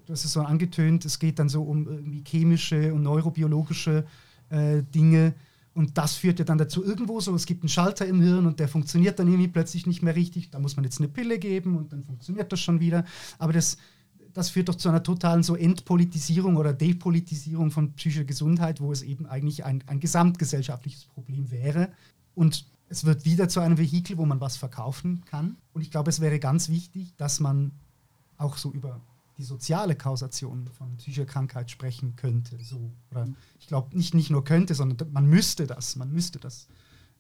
hast 0.09 0.25
es 0.25 0.33
so 0.33 0.41
angetönt, 0.41 1.05
es 1.05 1.19
geht 1.19 1.39
dann 1.39 1.49
so 1.49 1.63
um 1.63 1.87
irgendwie 1.87 2.25
chemische 2.27 2.95
und 2.95 3.03
neurobiologische 3.03 4.07
äh, 4.49 4.83
Dinge. 4.83 5.35
Und 5.79 5.97
das 5.97 6.17
führt 6.17 6.41
ja 6.41 6.45
dann 6.45 6.59
dazu 6.59 6.85
irgendwo 6.85 7.21
so, 7.21 7.33
es 7.37 7.47
gibt 7.47 7.63
einen 7.63 7.69
Schalter 7.69 8.05
im 8.05 8.21
Hirn 8.21 8.47
und 8.47 8.59
der 8.59 8.67
funktioniert 8.67 9.21
dann 9.21 9.29
irgendwie 9.29 9.47
plötzlich 9.47 9.87
nicht 9.87 10.03
mehr 10.03 10.17
richtig. 10.17 10.51
Da 10.51 10.59
muss 10.59 10.75
man 10.75 10.83
jetzt 10.83 10.99
eine 10.99 11.07
Pille 11.07 11.39
geben 11.39 11.77
und 11.77 11.93
dann 11.93 12.03
funktioniert 12.03 12.51
das 12.51 12.59
schon 12.59 12.81
wieder. 12.81 13.05
Aber 13.39 13.53
das, 13.53 13.79
das 14.35 14.51
führt 14.51 14.69
doch 14.69 14.75
zu 14.75 14.89
einer 14.89 15.05
totalen 15.05 15.45
so 15.45 15.55
Entpolitisierung 15.55 16.57
oder 16.57 16.73
Depolitisierung 16.73 17.71
von 17.71 17.93
psychischer 17.93 18.25
Gesundheit, 18.25 18.81
wo 18.81 18.91
es 18.91 19.03
eben 19.03 19.27
eigentlich 19.27 19.65
ein, 19.65 19.85
ein 19.87 20.01
gesamtgesellschaftliches 20.01 21.05
Problem 21.05 21.49
wäre. 21.53 21.91
Und 22.35 22.67
es 22.89 23.05
wird 23.05 23.25
wieder 23.25 23.49
zu 23.49 23.61
einem 23.61 23.79
Vehikel, 23.79 24.19
wo 24.19 24.27
man 24.27 24.41
was 24.41 24.57
verkaufen 24.57 25.23
kann. 25.27 25.55
Und 25.75 25.83
ich 25.83 25.93
glaube, 25.93 26.11
es 26.11 26.19
wäre 26.19 26.41
ganz 26.41 26.71
wichtig, 26.71 27.15
dass 27.19 27.39
man 27.39 27.71
auch 28.37 28.57
so 28.57 28.73
über 28.73 29.01
die 29.39 29.45
soziale 29.45 29.95
Kausation 29.95 30.69
von 30.77 30.97
psychischer 30.97 31.25
Krankheit 31.25 31.71
sprechen 31.71 32.17
könnte. 32.17 32.59
So. 32.63 32.91
Oder 33.11 33.29
ich 33.61 33.69
glaube, 33.69 33.97
nicht, 33.97 34.13
nicht 34.15 34.31
nur 34.31 34.45
könnte, 34.45 34.75
sondern 34.75 35.13
man 35.13 35.27
müsste 35.27 35.67
das. 35.67 35.95
Man 35.97 36.13
müsste 36.13 36.41
das, 36.41 36.67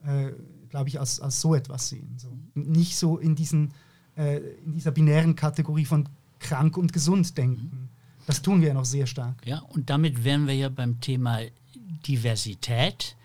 äh, 0.05 0.33
glaube 0.69 0.89
ich, 0.89 0.99
als, 0.99 1.21
als 1.21 1.41
so 1.41 1.55
etwas 1.55 1.89
sehen. 1.89 2.19
So. 2.19 2.37
Nicht 2.55 2.97
so 2.97 3.19
in, 3.19 3.37
diesen, 3.37 3.73
äh, 4.17 4.39
in 4.65 4.73
dieser 4.73 4.91
binären 4.91 5.37
Kategorie 5.37 5.85
von 5.85 6.09
krank 6.41 6.77
und 6.77 6.93
gesund 6.93 7.39
denken. 7.39 7.89
Das 8.27 8.43
tun 8.43 8.61
wir 8.61 8.69
ja 8.69 8.75
noch 8.75 8.85
sehr 8.85 9.07
stark. 9.07 9.47
Ja, 9.47 9.61
und 9.61 9.89
damit 9.89 10.25
wären 10.25 10.47
wir 10.47 10.55
ja 10.55 10.69
beim 10.69 11.01
Thema 11.01 11.39
Diversität 12.07 13.17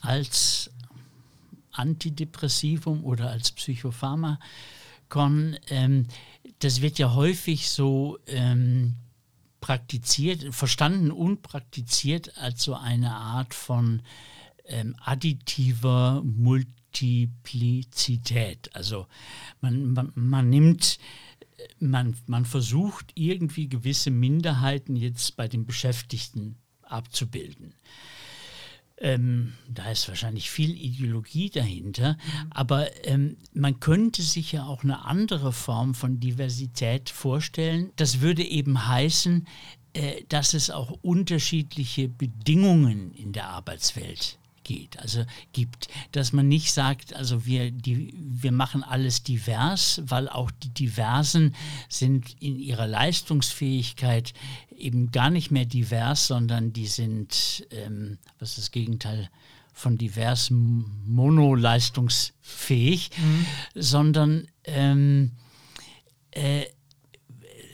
als 0.00 0.70
Antidepressivum 1.72 3.04
oder 3.04 3.30
als 3.30 3.52
Psychopharmakon. 3.52 4.38
Ähm, 5.68 6.06
das 6.60 6.80
wird 6.80 6.98
ja 6.98 7.14
häufig 7.14 7.70
so 7.70 8.18
ähm, 8.26 8.94
praktiziert, 9.60 10.54
verstanden 10.54 11.10
und 11.10 11.42
praktiziert 11.42 12.36
als 12.38 12.62
so 12.62 12.74
eine 12.74 13.14
Art 13.14 13.54
von 13.54 14.02
ähm, 14.66 14.96
additiver, 15.00 16.22
multi 16.24 16.76
Multiplizität. 16.96 18.74
Also 18.74 19.06
man, 19.60 19.92
man, 19.92 20.12
man 20.14 20.48
nimmt 20.48 20.98
man, 21.78 22.16
man 22.26 22.44
versucht 22.44 23.12
irgendwie 23.14 23.68
gewisse 23.68 24.10
Minderheiten 24.10 24.94
jetzt 24.96 25.36
bei 25.36 25.48
den 25.48 25.66
Beschäftigten 25.66 26.56
abzubilden. 26.82 27.74
Ähm, 28.98 29.52
da 29.68 29.90
ist 29.90 30.08
wahrscheinlich 30.08 30.50
viel 30.50 30.70
Ideologie 30.70 31.50
dahinter, 31.50 32.14
mhm. 32.14 32.46
aber 32.50 33.06
ähm, 33.06 33.36
man 33.52 33.78
könnte 33.78 34.22
sich 34.22 34.52
ja 34.52 34.64
auch 34.64 34.84
eine 34.84 35.04
andere 35.04 35.52
Form 35.52 35.94
von 35.94 36.18
Diversität 36.18 37.10
vorstellen. 37.10 37.92
Das 37.96 38.20
würde 38.22 38.42
eben 38.42 38.88
heißen, 38.88 39.46
äh, 39.92 40.22
dass 40.30 40.54
es 40.54 40.70
auch 40.70 40.92
unterschiedliche 41.02 42.08
Bedingungen 42.08 43.12
in 43.12 43.32
der 43.32 43.48
Arbeitswelt 43.48 44.38
geht, 44.66 44.98
also 44.98 45.24
gibt, 45.52 45.88
dass 46.10 46.32
man 46.32 46.48
nicht 46.48 46.72
sagt, 46.72 47.14
also 47.14 47.46
wir, 47.46 47.70
die, 47.70 48.12
wir 48.18 48.50
machen 48.50 48.82
alles 48.82 49.22
divers, 49.22 50.02
weil 50.04 50.28
auch 50.28 50.50
die 50.50 50.70
Diversen 50.70 51.54
sind 51.88 52.34
in 52.42 52.58
ihrer 52.58 52.88
Leistungsfähigkeit 52.88 54.32
eben 54.76 55.12
gar 55.12 55.30
nicht 55.30 55.52
mehr 55.52 55.66
divers, 55.66 56.26
sondern 56.26 56.72
die 56.72 56.88
sind, 56.88 57.64
ähm, 57.70 58.18
was 58.40 58.48
ist 58.50 58.58
das 58.58 58.72
Gegenteil 58.72 59.30
von 59.72 59.98
divers, 59.98 60.50
monoleistungsfähig, 60.50 63.10
mhm. 63.16 63.46
sondern 63.74 64.48
ähm, 64.64 65.30
äh, 66.32 66.64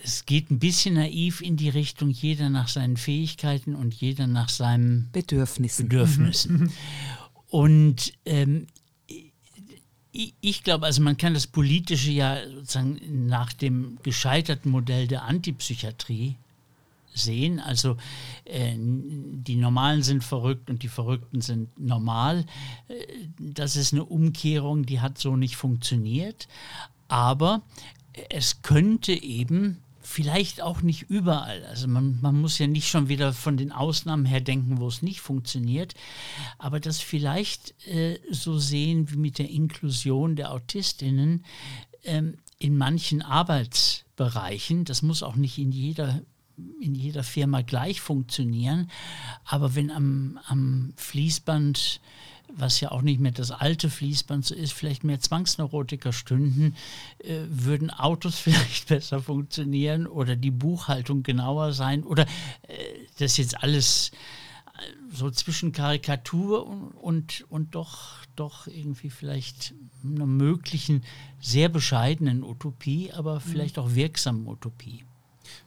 es 0.05 0.27
geht 0.27 0.51
ein 0.51 0.59
bisschen 0.59 0.95
naiv 0.95 1.41
in 1.41 1.57
die 1.57 1.69
Richtung, 1.69 2.11
jeder 2.11 2.49
nach 2.49 2.69
seinen 2.69 2.97
Fähigkeiten 2.97 3.75
und 3.75 3.95
jeder 3.95 4.27
nach 4.27 4.49
seinen 4.49 5.09
Bedürfnissen. 5.13 5.89
Bedürfnissen. 5.89 6.61
Mhm. 6.61 6.73
Und 7.49 8.15
ähm, 8.25 8.67
ich, 10.11 10.63
glaube, 10.63 10.87
also 10.87 11.03
man 11.03 11.19
kann 11.19 11.35
das 11.35 11.47
Politische 11.47 12.11
ja 12.11 12.39
sozusagen 12.49 13.27
nach 13.27 13.53
dem 13.53 13.99
gescheiterten 14.03 14.71
Modell 14.71 15.07
der 15.07 15.25
Antipsychiatrie 15.25 16.37
sehen. 17.15 17.61
Also 17.61 17.97
äh, 18.45 18.75
die 18.77 19.57
Normalen 19.57 20.03
sind 20.03 20.25
verrückt 20.25 20.71
und 20.71 20.83
die 20.83 20.89
Verrückten 20.89 21.43
sind 21.43 21.79
normal. 21.79 22.47
Äh, 22.89 22.95
das 23.39 23.77
ist 23.77 23.93
eine 23.93 24.05
Umkehrung, 24.05 24.87
die 24.87 25.01
hat 25.01 25.19
so 25.19 25.37
nicht 25.37 25.57
funktioniert. 25.57 26.49
Aber 27.09 27.61
es 28.31 28.63
könnte 28.63 29.13
eben 29.13 29.79
vielleicht 30.13 30.61
auch 30.61 30.83
nicht 30.83 31.03
überall. 31.09 31.65
Also 31.65 31.89
man, 31.89 32.19
man 32.21 32.41
muss 32.41 32.59
ja 32.59 32.67
nicht 32.67 32.89
schon 32.89 33.09
wieder 33.09 33.33
von 33.33 33.57
den 33.57 33.73
Ausnahmen 33.73 34.27
her 34.27 34.43
denken, 34.43 34.79
wo 34.79 34.87
es 34.87 35.01
nicht 35.01 35.21
funktioniert, 35.21 35.95
aber 36.59 36.81
das 36.81 37.01
vielleicht 37.01 37.75
äh, 37.87 38.19
so 38.31 38.59
sehen 38.59 39.11
wie 39.11 39.17
mit 39.17 39.39
der 39.39 39.49
Inklusion 39.49 40.37
der 40.37 40.53
Autistinnen 40.53 41.45
ähm, 42.05 42.37
in 42.59 42.77
manchen 42.77 43.23
Arbeitsbereichen, 43.23 44.85
das 44.85 45.03
muss 45.03 45.23
auch 45.23 45.37
nicht 45.37 45.59
in 45.59 45.73
jeder 45.73 46.23
in 46.81 46.95
jeder 46.95 47.25
Firma 47.25 47.63
gleich 47.63 48.03
funktionieren, 48.03 48.91
aber 49.45 49.75
wenn 49.75 49.91
am, 49.91 50.39
am 50.47 50.93
Fließband 50.97 52.01
was 52.57 52.81
ja 52.81 52.91
auch 52.91 53.03
nicht 53.03 53.21
mehr 53.21 53.33
das 53.33 53.51
alte 53.51 53.91
Fließband 53.91 54.45
so 54.45 54.55
ist, 54.55 54.73
vielleicht 54.73 55.05
mehr 55.05 55.21
Zwangsneurotiker 55.21 56.13
stünden, 56.13 56.75
äh, 57.19 57.41
würden 57.49 57.91
Autos 57.91 58.39
vielleicht 58.39 58.89
besser 58.89 59.23
funktionieren 59.23 60.07
oder 60.07 60.37
die 60.37 60.51
Buchhaltung 60.51 61.23
genauer 61.23 61.73
sein 61.73 62.05
oder 62.05 62.27
äh, 62.69 62.75
das 63.19 63.37
jetzt 63.37 63.63
alles 63.63 64.11
äh, 64.79 65.15
so 65.15 65.31
zwischen 65.31 65.73
Karikatur 65.73 66.67
und, 66.67 66.93
und, 66.93 67.45
und 67.49 67.75
doch, 67.75 68.19
doch 68.37 68.67
irgendwie 68.67 69.11
vielleicht 69.11 69.75
einer 70.05 70.27
möglichen, 70.27 71.05
sehr 71.41 71.69
bescheidenen 71.69 72.43
Utopie, 72.43 73.13
aber 73.13 73.41
vielleicht 73.41 73.79
auch 73.79 73.95
wirksamen 73.95 74.47
Utopie. 74.47 75.05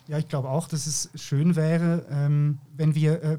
Ja, 0.07 0.17
ich 0.17 0.27
glaube 0.27 0.49
auch, 0.49 0.67
dass 0.67 0.87
es 0.87 1.09
schön 1.15 1.55
wäre, 1.55 2.05
ähm, 2.09 2.59
wenn 2.75 2.95
wir 2.95 3.21
äh, 3.21 3.37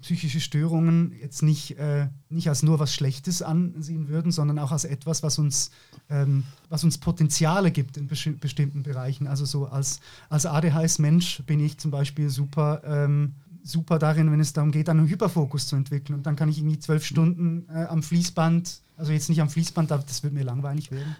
psychische 0.00 0.40
Störungen 0.40 1.12
jetzt 1.20 1.42
nicht, 1.42 1.78
äh, 1.78 2.08
nicht 2.28 2.48
als 2.48 2.62
nur 2.62 2.78
was 2.78 2.94
Schlechtes 2.94 3.42
ansehen 3.42 4.08
würden, 4.08 4.32
sondern 4.32 4.58
auch 4.58 4.72
als 4.72 4.84
etwas, 4.84 5.22
was 5.22 5.38
uns, 5.38 5.70
ähm, 6.08 6.44
was 6.68 6.84
uns 6.84 6.98
Potenziale 6.98 7.70
gibt 7.70 7.96
in 7.96 8.06
besti 8.06 8.30
bestimmten 8.30 8.82
Bereichen. 8.82 9.26
Also 9.26 9.44
so 9.44 9.66
als, 9.66 10.00
als 10.28 10.46
ADHS-Mensch 10.46 11.42
bin 11.46 11.60
ich 11.60 11.78
zum 11.78 11.90
Beispiel 11.90 12.30
super, 12.30 12.82
ähm, 12.84 13.34
super 13.62 13.98
darin, 13.98 14.30
wenn 14.30 14.40
es 14.40 14.52
darum 14.52 14.70
geht, 14.70 14.88
einen 14.88 15.08
Hyperfokus 15.08 15.66
zu 15.66 15.76
entwickeln. 15.76 16.16
Und 16.16 16.26
dann 16.26 16.36
kann 16.36 16.48
ich 16.48 16.58
irgendwie 16.58 16.78
zwölf 16.78 17.04
Stunden 17.04 17.66
äh, 17.68 17.84
am 17.84 18.02
Fließband, 18.02 18.80
also 18.96 19.12
jetzt 19.12 19.28
nicht 19.28 19.40
am 19.40 19.50
Fließband, 19.50 19.90
das 19.90 20.22
wird 20.22 20.32
mir 20.32 20.44
langweilig 20.44 20.90
werden. 20.90 21.16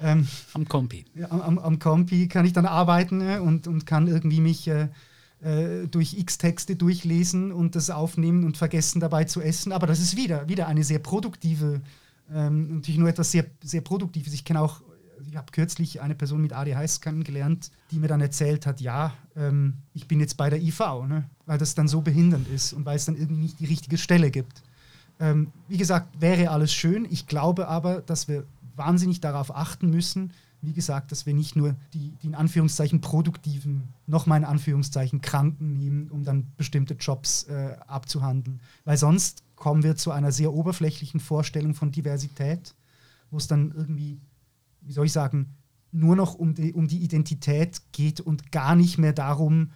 Ähm, 0.00 0.28
am 0.54 0.66
Kompi. 0.66 1.04
Ja, 1.14 1.30
am, 1.30 1.58
am, 1.58 1.78
Kompi 1.78 2.28
kann 2.28 2.46
ich 2.46 2.52
dann 2.52 2.66
arbeiten 2.66 3.20
äh, 3.20 3.38
und, 3.38 3.66
und 3.66 3.84
kann 3.84 4.06
irgendwie 4.06 4.40
mich 4.40 4.68
äh, 4.68 4.88
äh, 5.40 5.86
durch 5.86 6.18
X-Texte 6.18 6.76
durchlesen 6.76 7.52
und 7.52 7.76
das 7.76 7.90
aufnehmen 7.90 8.44
und 8.44 8.56
vergessen 8.56 9.00
dabei 9.00 9.24
zu 9.24 9.40
essen. 9.40 9.72
Aber 9.72 9.86
das 9.86 10.00
ist 10.00 10.16
wieder, 10.16 10.48
wieder 10.48 10.66
eine 10.66 10.82
sehr 10.84 10.98
produktive, 10.98 11.80
ähm, 12.32 12.76
natürlich 12.76 12.98
nur 12.98 13.08
etwas 13.08 13.30
sehr, 13.30 13.46
sehr 13.62 13.80
Produktives. 13.80 14.32
Ich 14.32 14.44
kenne 14.44 14.60
auch, 14.60 14.82
ich 15.28 15.36
habe 15.36 15.52
kürzlich 15.52 16.00
eine 16.00 16.14
Person 16.14 16.40
mit 16.40 16.52
ADHS 16.52 17.00
kennengelernt, 17.00 17.70
die 17.90 17.98
mir 17.98 18.08
dann 18.08 18.20
erzählt 18.20 18.66
hat, 18.66 18.80
ja, 18.80 19.12
ähm, 19.36 19.74
ich 19.94 20.08
bin 20.08 20.20
jetzt 20.20 20.36
bei 20.36 20.50
der 20.50 20.60
IV, 20.60 20.80
ne? 21.06 21.28
weil 21.46 21.58
das 21.58 21.74
dann 21.74 21.88
so 21.88 22.00
behindernd 22.00 22.48
ist 22.48 22.72
und 22.72 22.84
weil 22.84 22.96
es 22.96 23.04
dann 23.04 23.16
irgendwie 23.16 23.42
nicht 23.42 23.60
die 23.60 23.66
richtige 23.66 23.98
Stelle 23.98 24.30
gibt. 24.30 24.62
Ähm, 25.20 25.52
wie 25.68 25.76
gesagt, 25.76 26.20
wäre 26.20 26.50
alles 26.50 26.72
schön. 26.72 27.06
Ich 27.10 27.26
glaube 27.26 27.68
aber, 27.68 28.00
dass 28.00 28.28
wir 28.28 28.44
wahnsinnig 28.76 29.20
darauf 29.20 29.54
achten 29.54 29.90
müssen, 29.90 30.32
wie 30.60 30.72
gesagt, 30.72 31.12
dass 31.12 31.24
wir 31.24 31.34
nicht 31.34 31.56
nur 31.56 31.76
die, 31.92 32.16
die 32.22 32.26
in 32.26 32.34
Anführungszeichen 32.34 33.00
produktiven, 33.00 33.94
nochmal 34.06 34.38
in 34.38 34.44
Anführungszeichen 34.44 35.20
Kranken 35.20 35.74
nehmen, 35.74 36.10
um 36.10 36.24
dann 36.24 36.48
bestimmte 36.56 36.94
Jobs 36.94 37.44
äh, 37.44 37.76
abzuhandeln. 37.86 38.60
Weil 38.84 38.96
sonst 38.96 39.44
kommen 39.54 39.82
wir 39.82 39.96
zu 39.96 40.10
einer 40.10 40.32
sehr 40.32 40.52
oberflächlichen 40.52 41.20
Vorstellung 41.20 41.74
von 41.74 41.92
Diversität, 41.92 42.74
wo 43.30 43.36
es 43.36 43.46
dann 43.46 43.72
irgendwie, 43.72 44.20
wie 44.80 44.92
soll 44.92 45.06
ich 45.06 45.12
sagen, 45.12 45.54
nur 45.92 46.16
noch 46.16 46.34
um 46.34 46.54
die, 46.54 46.72
um 46.72 46.88
die 46.88 46.98
Identität 46.98 47.80
geht 47.92 48.20
und 48.20 48.52
gar 48.52 48.74
nicht 48.74 48.98
mehr 48.98 49.12
darum, 49.12 49.70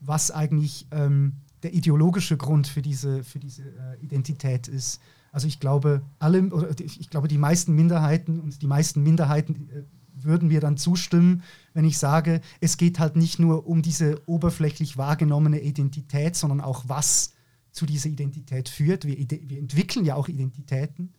was 0.00 0.30
eigentlich 0.30 0.86
ähm, 0.90 1.34
der 1.62 1.74
ideologische 1.74 2.36
Grund 2.36 2.66
für 2.66 2.82
diese, 2.82 3.24
für 3.24 3.38
diese 3.38 3.62
äh, 3.62 4.00
Identität 4.00 4.68
ist. 4.68 5.00
Also 5.32 5.48
ich 5.48 5.58
glaube, 5.58 6.02
alle, 6.18 6.42
oder 6.50 6.70
ich 6.78 7.10
glaube, 7.10 7.26
die 7.26 7.38
meisten 7.38 7.74
Minderheiten 7.74 8.38
und 8.38 8.62
die 8.62 8.66
meisten 8.66 9.02
Minderheiten 9.02 9.68
äh, 9.70 9.82
würden 10.24 10.50
wir 10.50 10.60
dann 10.60 10.76
zustimmen, 10.76 11.42
wenn 11.72 11.84
ich 11.84 11.98
sage, 11.98 12.40
es 12.60 12.76
geht 12.76 12.98
halt 12.98 13.16
nicht 13.16 13.38
nur 13.38 13.66
um 13.66 13.82
diese 13.82 14.22
oberflächlich 14.26 14.96
wahrgenommene 14.96 15.60
Identität, 15.60 16.36
sondern 16.36 16.60
auch 16.60 16.84
was 16.86 17.34
zu 17.70 17.86
dieser 17.86 18.08
Identität 18.08 18.68
führt. 18.68 19.04
Wir, 19.04 19.18
wir 19.18 19.58
entwickeln 19.58 20.04
ja 20.04 20.14
auch 20.14 20.28
Identitäten. 20.28 21.12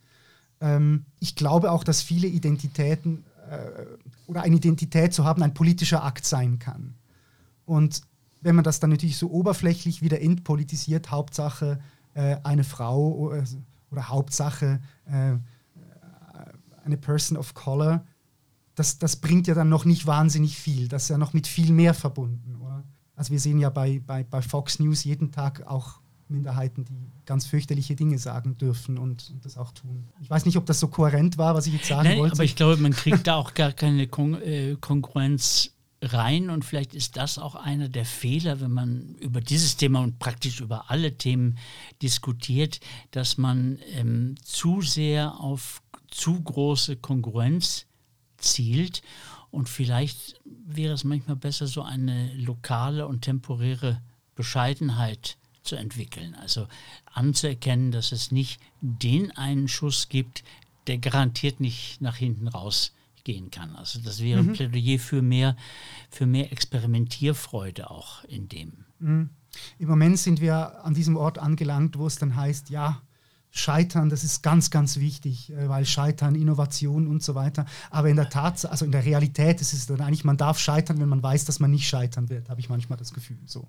Ähm, 0.61 1.05
ich 1.19 1.35
glaube 1.35 1.71
auch, 1.71 1.83
dass 1.83 2.01
viele 2.01 2.27
Identitäten 2.27 3.25
äh, 3.49 3.85
oder 4.27 4.43
eine 4.43 4.55
Identität 4.55 5.13
zu 5.13 5.25
haben 5.25 5.43
ein 5.43 5.53
politischer 5.53 6.03
Akt 6.03 6.25
sein 6.25 6.59
kann. 6.59 6.95
Und 7.65 8.01
wenn 8.41 8.55
man 8.55 8.63
das 8.63 8.79
dann 8.79 8.91
natürlich 8.91 9.17
so 9.17 9.29
oberflächlich 9.31 10.01
wieder 10.01 10.21
entpolitisiert, 10.21 11.11
Hauptsache 11.11 11.79
äh, 12.13 12.37
eine 12.43 12.63
Frau 12.63 13.11
oder, 13.11 13.43
oder 13.91 14.09
Hauptsache 14.09 14.79
äh, 15.05 15.37
eine 16.85 16.97
Person 16.97 17.37
of 17.37 17.53
Color, 17.53 18.05
das, 18.75 18.99
das 18.99 19.15
bringt 19.15 19.47
ja 19.47 19.53
dann 19.53 19.69
noch 19.69 19.85
nicht 19.85 20.05
wahnsinnig 20.05 20.57
viel. 20.57 20.87
Das 20.87 21.03
ist 21.03 21.09
ja 21.09 21.17
noch 21.17 21.33
mit 21.33 21.47
viel 21.47 21.71
mehr 21.71 21.93
verbunden. 21.93 22.55
Oder? 22.61 22.83
Also 23.15 23.31
wir 23.31 23.39
sehen 23.39 23.59
ja 23.59 23.69
bei, 23.69 24.01
bei, 24.05 24.23
bei 24.23 24.41
Fox 24.41 24.79
News 24.79 25.03
jeden 25.03 25.31
Tag 25.31 25.65
auch 25.65 25.99
Minderheiten, 26.27 26.85
die 26.85 27.11
ganz 27.25 27.45
fürchterliche 27.45 27.95
Dinge 27.95 28.17
sagen 28.17 28.57
dürfen 28.57 28.97
und, 28.97 29.29
und, 29.31 29.45
das 29.45 29.57
auch 29.57 29.71
tun. 29.71 30.07
Ich 30.21 30.29
weiß 30.29 30.45
nicht, 30.45 30.57
ob 30.57 30.65
das 30.65 30.79
so 30.79 30.87
kohärent 30.87 31.37
war, 31.37 31.55
was 31.55 31.67
ich 31.67 31.73
jetzt 31.73 31.87
sagen 31.87 32.09
Nein, 32.09 32.19
wollte. 32.19 32.33
Aber 32.33 32.43
ich 32.43 32.55
glaube, 32.55 32.77
man 32.77 32.93
kriegt 32.93 33.27
da 33.27 33.35
auch 33.35 33.53
gar 33.53 33.71
keine 33.71 34.07
Kon 34.07 34.41
äh, 34.41 34.75
Konkurrenz 34.79 35.71
rein 36.01 36.49
und 36.49 36.65
vielleicht 36.65 36.93
ist 36.93 37.17
das 37.17 37.37
auch 37.37 37.55
einer 37.55 37.89
der 37.89 38.05
Fehler, 38.05 38.59
wenn 38.59 38.71
man 38.71 39.15
über 39.15 39.39
dieses 39.39 39.77
Thema 39.77 40.01
und 40.01 40.19
praktisch 40.19 40.61
über 40.61 40.89
alle 40.89 41.17
Themen 41.17 41.57
diskutiert, 42.01 42.79
dass 43.11 43.37
man 43.37 43.79
ähm, 43.93 44.35
zu 44.43 44.81
sehr 44.81 45.39
auf 45.39 45.81
zu 46.07 46.41
große 46.41 46.97
Konkurrenz 46.97 47.85
zielt. 48.37 49.01
Und 49.51 49.69
vielleicht 49.69 50.41
wäre 50.65 50.93
es 50.93 51.03
manchmal 51.03 51.37
besser, 51.37 51.67
so 51.67 51.81
eine 51.81 52.33
lokale 52.35 53.07
und 53.07 53.21
temporäre 53.21 54.01
Bescheidenheit 54.35 55.37
zu 55.63 55.75
entwickeln. 55.75 56.35
Also 56.35 56.67
anzuerkennen, 57.13 57.91
dass 57.91 58.11
es 58.11 58.31
nicht 58.31 58.59
den 58.81 59.31
einen 59.31 59.67
Schuss 59.67 60.09
gibt, 60.09 60.43
der 60.87 60.97
garantiert 60.97 61.59
nicht 61.59 62.01
nach 62.01 62.17
hinten 62.17 62.47
raus 62.47 62.93
gehen 63.23 63.49
kann. 63.49 63.75
Also 63.75 63.99
das 63.99 64.21
wäre 64.21 64.41
mhm. 64.41 64.49
ein 64.49 64.53
Plädoyer 64.53 64.99
für 64.99 65.21
mehr, 65.21 65.57
für 66.09 66.25
mehr 66.25 66.51
Experimentierfreude 66.51 67.89
auch 67.89 68.23
in 68.25 68.47
dem. 68.47 68.85
Mhm. 68.99 69.29
Im 69.79 69.87
Moment 69.87 70.19
sind 70.19 70.41
wir 70.41 70.83
an 70.83 70.93
diesem 70.93 71.17
Ort 71.17 71.39
angelangt, 71.39 71.97
wo 71.97 72.07
es 72.07 72.17
dann 72.17 72.35
heißt, 72.35 72.69
ja, 72.69 73.01
Scheitern, 73.57 74.09
das 74.09 74.25
ist 74.25 74.43
ganz, 74.43 74.69
ganz 74.69 74.97
wichtig, 74.97 75.49
äh, 75.53 75.69
weil 75.69 75.85
Scheitern, 75.85 76.35
Innovation 76.35 77.07
und 77.07 77.23
so 77.23 77.35
weiter. 77.35 77.65
Aber 77.89 78.09
in 78.09 78.17
der 78.17 78.29
Tat, 78.29 78.65
also 78.65 78.83
in 78.83 78.91
der 78.91 79.05
Realität 79.05 79.61
ist 79.61 79.71
es 79.71 79.85
dann 79.85 80.01
eigentlich, 80.01 80.25
man 80.25 80.35
darf 80.35 80.59
scheitern, 80.59 80.99
wenn 80.99 81.07
man 81.07 81.23
weiß, 81.23 81.45
dass 81.45 81.61
man 81.61 81.71
nicht 81.71 81.87
scheitern 81.87 82.29
wird, 82.29 82.49
habe 82.49 82.59
ich 82.59 82.67
manchmal 82.67 82.97
das 82.97 83.13
Gefühl. 83.13 83.37
So. 83.45 83.65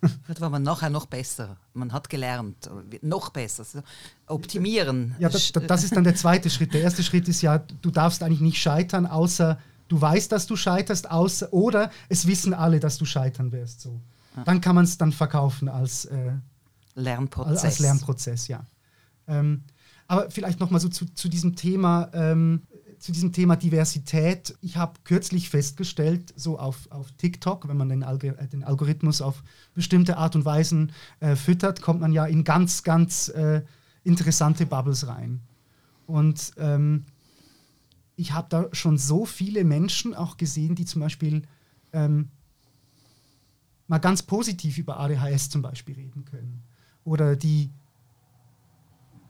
Wird 0.26 0.40
war 0.40 0.48
man 0.48 0.62
nachher 0.62 0.88
noch 0.88 1.04
besser. 1.04 1.58
Man 1.74 1.92
hat 1.92 2.08
gelernt, 2.08 2.70
noch 3.02 3.28
besser. 3.28 3.60
Also 3.60 3.82
optimieren. 4.26 5.14
Ja, 5.18 5.28
das, 5.28 5.52
das 5.52 5.84
ist 5.84 5.94
dann 5.94 6.04
der 6.04 6.14
zweite 6.14 6.48
Schritt. 6.50 6.72
Der 6.72 6.80
erste 6.80 7.02
Schritt 7.02 7.28
ist 7.28 7.42
ja, 7.42 7.58
du 7.58 7.90
darfst 7.90 8.22
eigentlich 8.22 8.40
nicht 8.40 8.58
scheitern, 8.58 9.04
außer 9.04 9.58
du 9.88 10.00
weißt, 10.00 10.32
dass 10.32 10.46
du 10.46 10.56
scheiterst, 10.56 11.10
außer, 11.10 11.52
oder 11.52 11.90
es 12.08 12.26
wissen 12.26 12.54
alle, 12.54 12.80
dass 12.80 12.96
du 12.96 13.04
scheitern 13.04 13.52
wirst. 13.52 13.82
So. 13.82 14.00
Dann 14.46 14.62
kann 14.62 14.74
man 14.74 14.84
es 14.84 14.96
dann 14.96 15.12
verkaufen 15.12 15.68
als 15.68 16.06
äh, 16.06 16.32
Lernprozess. 16.94 17.64
Als 17.64 17.78
Lernprozess, 17.80 18.48
ja. 18.48 18.64
Ähm, 19.30 19.62
aber 20.08 20.28
vielleicht 20.30 20.58
noch 20.58 20.70
mal 20.70 20.80
so 20.80 20.88
zu, 20.88 21.06
zu 21.06 21.28
diesem 21.28 21.54
Thema, 21.54 22.10
ähm, 22.12 22.62
zu 22.98 23.12
diesem 23.12 23.32
Thema 23.32 23.56
Diversität. 23.56 24.54
Ich 24.60 24.76
habe 24.76 24.94
kürzlich 25.04 25.48
festgestellt, 25.48 26.34
so 26.36 26.58
auf, 26.58 26.90
auf 26.90 27.10
TikTok, 27.12 27.68
wenn 27.68 27.76
man 27.76 27.88
den, 27.88 28.02
Alg 28.02 28.24
äh, 28.24 28.48
den 28.48 28.64
Algorithmus 28.64 29.22
auf 29.22 29.42
bestimmte 29.72 30.16
Art 30.16 30.34
und 30.34 30.44
Weisen 30.44 30.92
äh, 31.20 31.36
füttert, 31.36 31.80
kommt 31.80 32.00
man 32.00 32.12
ja 32.12 32.26
in 32.26 32.44
ganz, 32.44 32.82
ganz 32.82 33.28
äh, 33.28 33.62
interessante 34.02 34.66
Bubbles 34.66 35.06
rein. 35.06 35.40
Und 36.06 36.52
ähm, 36.58 37.04
ich 38.16 38.32
habe 38.32 38.48
da 38.50 38.68
schon 38.72 38.98
so 38.98 39.24
viele 39.24 39.64
Menschen 39.64 40.14
auch 40.14 40.36
gesehen, 40.36 40.74
die 40.74 40.84
zum 40.84 41.00
Beispiel 41.00 41.42
ähm, 41.92 42.30
mal 43.86 43.98
ganz 43.98 44.22
positiv 44.22 44.76
über 44.76 44.98
ADHS 44.98 45.50
zum 45.50 45.62
Beispiel 45.62 45.94
reden 45.94 46.24
können. 46.24 46.62
Oder 47.04 47.36
die 47.36 47.70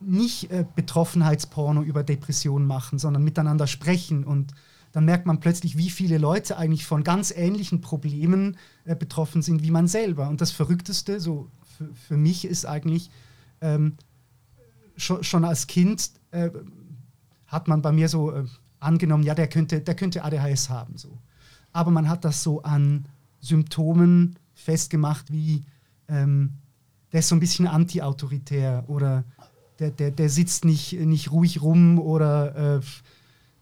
nicht 0.01 0.51
äh, 0.51 0.65
Betroffenheitsporno 0.75 1.83
über 1.83 2.03
Depressionen 2.03 2.67
machen, 2.67 2.99
sondern 2.99 3.23
miteinander 3.23 3.67
sprechen 3.67 4.25
und 4.25 4.55
dann 4.93 5.05
merkt 5.05 5.27
man 5.27 5.41
plötzlich, 5.41 5.77
wie 5.77 5.91
viele 5.91 6.19
Leute 6.19 6.57
eigentlich 6.57 6.85
von 6.85 7.05
ganz 7.05 7.31
ähnlichen 7.31 7.81
Problemen 7.81 8.57
äh, 8.85 8.97
betroffen 8.97 9.43
sind 9.43 9.63
wie 9.63 9.71
man 9.71 9.87
selber. 9.87 10.29
Und 10.29 10.41
das 10.41 10.51
Verrückteste, 10.51 11.21
so 11.21 11.49
für, 11.77 11.95
für 11.95 12.17
mich, 12.17 12.45
ist 12.45 12.67
eigentlich, 12.67 13.11
ähm, 13.61 13.97
schon, 14.97 15.23
schon, 15.23 15.45
als 15.45 15.67
Kind 15.67 16.11
äh, 16.33 16.51
hat 17.47 17.69
man 17.69 17.83
bei 17.83 17.93
mir 17.93 18.09
so 18.09 18.33
äh, 18.33 18.45
angenommen, 18.81 19.23
ja, 19.23 19.35
der 19.35 19.49
könnte, 19.49 19.81
der 19.81 19.95
könnte 19.95 20.25
ADHS 20.25 20.71
haben. 20.71 20.97
So. 20.97 21.19
Aber 21.73 21.91
man 21.91 22.09
hat 22.09 22.25
das 22.25 22.43
so 22.43 22.63
an 22.63 23.07
Symptomen 23.41 24.39
festgemacht, 24.55 25.31
wie 25.31 25.65
ähm, 26.09 26.55
der 27.13 27.21
ist 27.21 27.29
so 27.29 27.37
ein 27.37 27.41
bisschen 27.41 27.67
anti-autoritär 27.67 28.85
oder 28.89 29.25
der, 29.81 29.91
der, 29.91 30.11
der 30.11 30.29
sitzt 30.29 30.65
nicht, 30.65 30.93
nicht 30.93 31.33
ruhig 31.33 31.63
rum 31.63 31.99
oder 31.99 32.77
äh, 32.77 32.81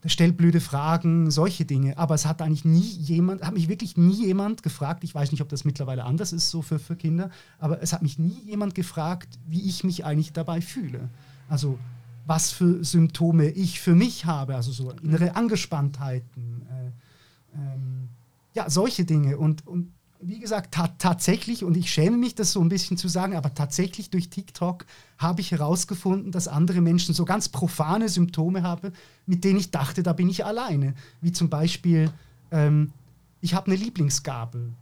der 0.03 0.09
stellt 0.09 0.37
blöde 0.37 0.61
Fragen, 0.61 1.31
solche 1.31 1.65
Dinge. 1.65 1.97
Aber 1.97 2.15
es 2.15 2.27
hat 2.27 2.43
eigentlich 2.43 2.65
nie 2.65 2.81
jemand, 2.81 3.43
hat 3.43 3.55
mich 3.55 3.69
wirklich 3.69 3.97
nie 3.97 4.27
jemand 4.27 4.63
gefragt, 4.63 5.05
ich 5.05 5.15
weiß 5.15 5.33
nicht, 5.33 5.41
ob 5.41 5.49
das 5.49 5.65
mittlerweile 5.65 6.05
anders 6.05 6.33
ist 6.33 6.51
so 6.51 6.63
für, 6.63 6.79
für 6.79 6.97
Kinder, 6.97 7.31
aber 7.59 7.83
es 7.83 7.93
hat 7.93 8.03
mich 8.03 8.19
nie 8.19 8.41
jemand 8.45 8.75
gefragt, 8.75 9.39
wie 9.47 9.63
ich 9.63 9.85
mich 9.85 10.05
eigentlich 10.05 10.33
dabei 10.33 10.61
fühle. 10.61 11.09
Also 11.49 11.79
was 12.27 12.51
für 12.53 12.85
Symptome 12.85 13.49
ich 13.49 13.81
für 13.81 13.95
mich 13.95 14.27
habe, 14.27 14.55
also 14.55 14.71
so 14.71 14.91
innere 15.03 15.35
Angespanntheiten, 15.35 16.63
äh, 16.63 17.57
ähm, 17.57 18.09
ja, 18.55 18.69
solche 18.69 19.05
Dinge. 19.05 19.39
Und, 19.39 19.67
und 19.67 19.93
wie 20.21 20.41
gesagt, 20.41 20.75
ta 20.75 20.89
tatsächlich, 20.99 21.65
und 21.65 21.77
ich 21.77 21.91
schäme 21.91 22.17
mich, 22.17 22.35
das 22.35 22.53
so 22.53 22.61
ein 22.61 22.69
bisschen 22.69 22.97
zu 22.97 23.09
sagen, 23.09 23.37
aber 23.37 23.55
tatsächlich 23.55 24.11
durch 24.11 24.31
TikTok 24.31 24.85
habe 25.17 25.41
ich 25.41 25.53
herausgefunden, 25.53 26.33
dass 26.33 26.49
andere 26.49 26.81
Menschen 26.81 27.15
so 27.15 27.25
ganz 27.25 27.49
profane 27.49 28.09
Symptome 28.09 28.63
haben, 28.63 28.93
mit 29.27 29.45
denen 29.45 29.59
ich 29.59 29.71
dachte, 29.71 30.03
da 30.03 30.13
bin 30.13 30.29
ich 30.29 30.45
alleine. 30.45 30.95
Wie 31.21 31.33
zum 31.33 31.49
Beispiel, 31.49 32.11
ähm, 32.51 32.93
ich 33.41 33.55
habe 33.55 33.67
eine 33.67 33.77
Lieblingsgabel. 33.77 34.73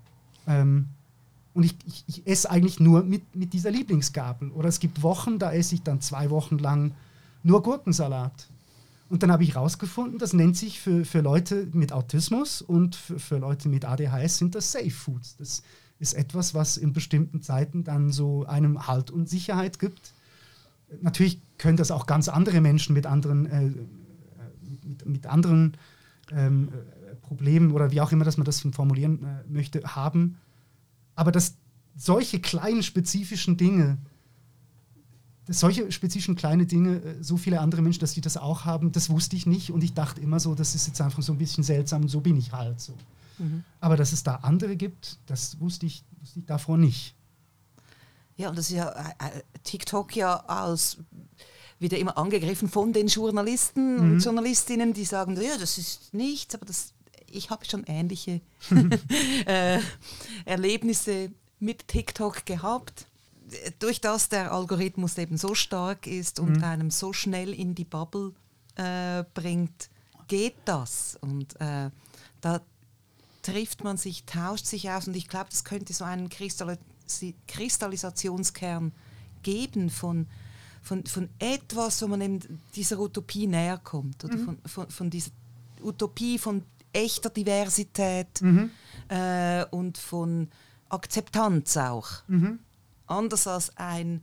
Ähm, 0.47 0.89
und 1.53 1.64
ich, 1.64 1.74
ich, 1.87 2.05
ich, 2.07 2.26
esse 2.26 2.51
eigentlich 2.51 2.80
nur 2.80 3.03
mit, 3.03 3.34
mit 3.34 3.53
dieser 3.53 3.70
Lieblingsgabel. 3.70 4.51
Oder 4.51 4.68
es 4.68 4.78
gibt 4.78 5.03
Wochen, 5.03 5.39
da 5.39 5.53
esse 5.53 5.74
ich 5.74 5.82
dann 5.82 6.01
zwei 6.01 6.30
Wochen 6.30 6.59
lang 6.59 6.93
nur 7.43 7.62
Gurkensalat. 7.62 8.49
Und 9.09 9.22
dann 9.22 9.30
habe 9.30 9.44
ich 9.44 9.54
herausgefunden, 9.54 10.18
das 10.18 10.32
nennt 10.32 10.57
sich 10.57 10.80
für, 10.80 11.04
für 11.04 11.20
Leute 11.20 11.68
mit 11.72 11.92
Autismus 11.92 12.61
und 12.61 12.96
für, 12.96 13.18
für 13.18 13.38
Leute 13.38 13.68
mit 13.68 13.84
ADHS 13.84 14.38
sind 14.38 14.54
das 14.54 14.72
Safe 14.72 14.90
Foods. 14.90 15.36
Das 15.36 15.62
ist 15.98 16.14
etwas, 16.14 16.54
was 16.54 16.76
in 16.76 16.92
bestimmten 16.92 17.40
Zeiten 17.40 17.84
dann 17.84 18.11
so 18.11 18.44
einem 18.46 18.86
Halt 18.86 19.11
und 19.11 19.28
Sicherheit 19.28 19.78
gibt. 19.78 20.12
Natürlich 21.00 21.40
können 21.59 21.76
das 21.76 21.90
auch 21.90 22.07
ganz 22.07 22.28
andere 22.28 22.61
Menschen 22.61 22.94
mit 22.94 23.07
anderen, 23.07 23.46
äh, 23.46 23.70
mit, 24.84 25.07
mit, 25.07 25.26
anderen 25.26 25.76
ähm, 26.32 26.68
Problemen 27.22 27.72
oder 27.72 27.90
wie 27.92 28.00
auch 28.00 28.12
immer, 28.12 28.24
dass 28.24 28.36
man 28.36 28.44
das 28.44 28.61
formulieren 28.61 29.22
äh, 29.24 29.52
möchte, 29.52 29.82
haben. 29.82 30.38
Aber 31.14 31.32
dass 31.32 31.57
solche 31.96 32.40
kleinen 32.40 32.82
spezifischen 32.82 33.57
Dinge 33.57 33.98
solche 35.49 35.90
spezifischen 35.92 36.36
kleine 36.36 36.66
Dinge, 36.66 36.97
äh, 36.97 37.22
so 37.22 37.36
viele 37.36 37.61
andere 37.61 37.82
Menschen, 37.82 38.01
dass 38.01 38.14
die 38.14 38.20
das 38.20 38.36
auch 38.36 38.64
haben, 38.64 38.92
das 38.92 39.11
wusste 39.11 39.36
ich 39.36 39.47
nicht 39.47 39.70
und 39.70 39.82
ich 39.84 39.94
dachte 39.94 40.20
immer 40.20 40.40
so, 40.40 40.55
das 40.55 40.74
ist 40.74 40.86
jetzt 40.86 41.01
einfach 41.01 41.22
so 41.22 41.32
ein 41.32 41.38
bisschen 41.38 41.64
seltsam 41.64 42.03
und 42.03 42.09
so 42.09 42.20
bin 42.20 42.36
ich 42.36 42.53
halt 42.53 42.80
so. 42.80 42.94
Mhm. 43.38 43.64
Aber 43.80 43.97
dass 43.97 44.12
es 44.12 44.22
da 44.22 44.36
andere 44.36 44.76
gibt, 44.76 45.18
das 45.26 45.61
wusste 45.61 45.86
ich, 45.86 46.05
wusste 46.20 46.40
ich 46.40 46.47
davor 46.47 46.78
nicht. 46.78 47.14
Ja, 48.36 48.51
und 48.51 48.59
das 48.59 48.70
ist 48.70 48.76
ja 48.76 48.88
äh, 48.90 49.38
äh 49.38 49.42
TikTok 49.62 50.14
ja 50.16 50.36
als 50.47 50.99
wieder 51.78 51.99
immer 51.99 52.16
angegriffen 52.16 52.68
von 52.68 52.92
den 52.92 53.07
Journalisten 53.07 53.97
mhm. 53.97 54.01
und 54.01 54.24
Journalistinnen, 54.24 54.94
die 54.94 55.05
sagen, 55.05 55.40
ja, 55.40 55.59
das 55.59 55.78
ist 55.78 56.12
nichts, 56.14 56.55
aber 56.55 56.64
das, 56.64 56.92
ich 57.30 57.51
habe 57.51 57.64
schon 57.66 57.84
ähnliche 57.84 58.40
äh, 59.47 59.78
Erlebnisse 60.44 61.30
mit 61.59 61.86
TikTok 61.88 62.47
gehabt 62.47 63.07
durch 63.78 64.01
das 64.01 64.28
der 64.28 64.53
Algorithmus 64.53 65.18
eben 65.18 65.36
so 65.36 65.55
stark 65.55 66.07
ist 66.07 66.40
und 66.40 66.59
mhm. 66.59 66.64
einem 66.64 66.90
so 66.90 67.12
schnell 67.12 67.53
in 67.53 67.74
die 67.74 67.84
Bubble 67.84 68.32
äh, 68.76 69.24
bringt, 69.34 69.90
geht 70.28 70.57
das. 70.64 71.16
Und 71.20 71.59
äh, 71.61 71.90
da 72.40 72.61
trifft 73.42 73.84
man 73.84 73.97
sich, 73.97 74.24
tauscht 74.24 74.66
sich 74.66 74.90
aus 74.90 75.07
und 75.07 75.16
ich 75.16 75.28
glaube, 75.28 75.47
das 75.51 75.64
könnte 75.64 75.92
so 75.92 76.05
einen 76.05 76.28
Kristallis 76.28 76.78
Kristallisationskern 77.47 78.90
geben 79.44 79.90
von, 79.90 80.26
von, 80.82 81.07
von 81.07 81.28
etwas, 81.38 82.03
wo 82.03 82.09
man 82.09 82.20
eben 82.20 82.61
dieser 82.74 82.99
Utopie 82.99 83.47
näher 83.47 83.78
kommt 83.78 84.24
oder 84.24 84.36
mhm. 84.36 84.44
von, 84.44 84.59
von, 84.66 84.90
von 84.90 85.11
dieser 85.11 85.30
Utopie 85.80 86.36
von 86.36 86.64
echter 86.92 87.30
Diversität 87.30 88.42
mhm. 88.42 88.72
äh, 89.09 89.64
und 89.66 89.99
von 89.99 90.49
Akzeptanz 90.88 91.76
auch. 91.76 92.09
Mhm 92.26 92.59
anders 93.07 93.46
als 93.46 93.76
ein 93.76 94.22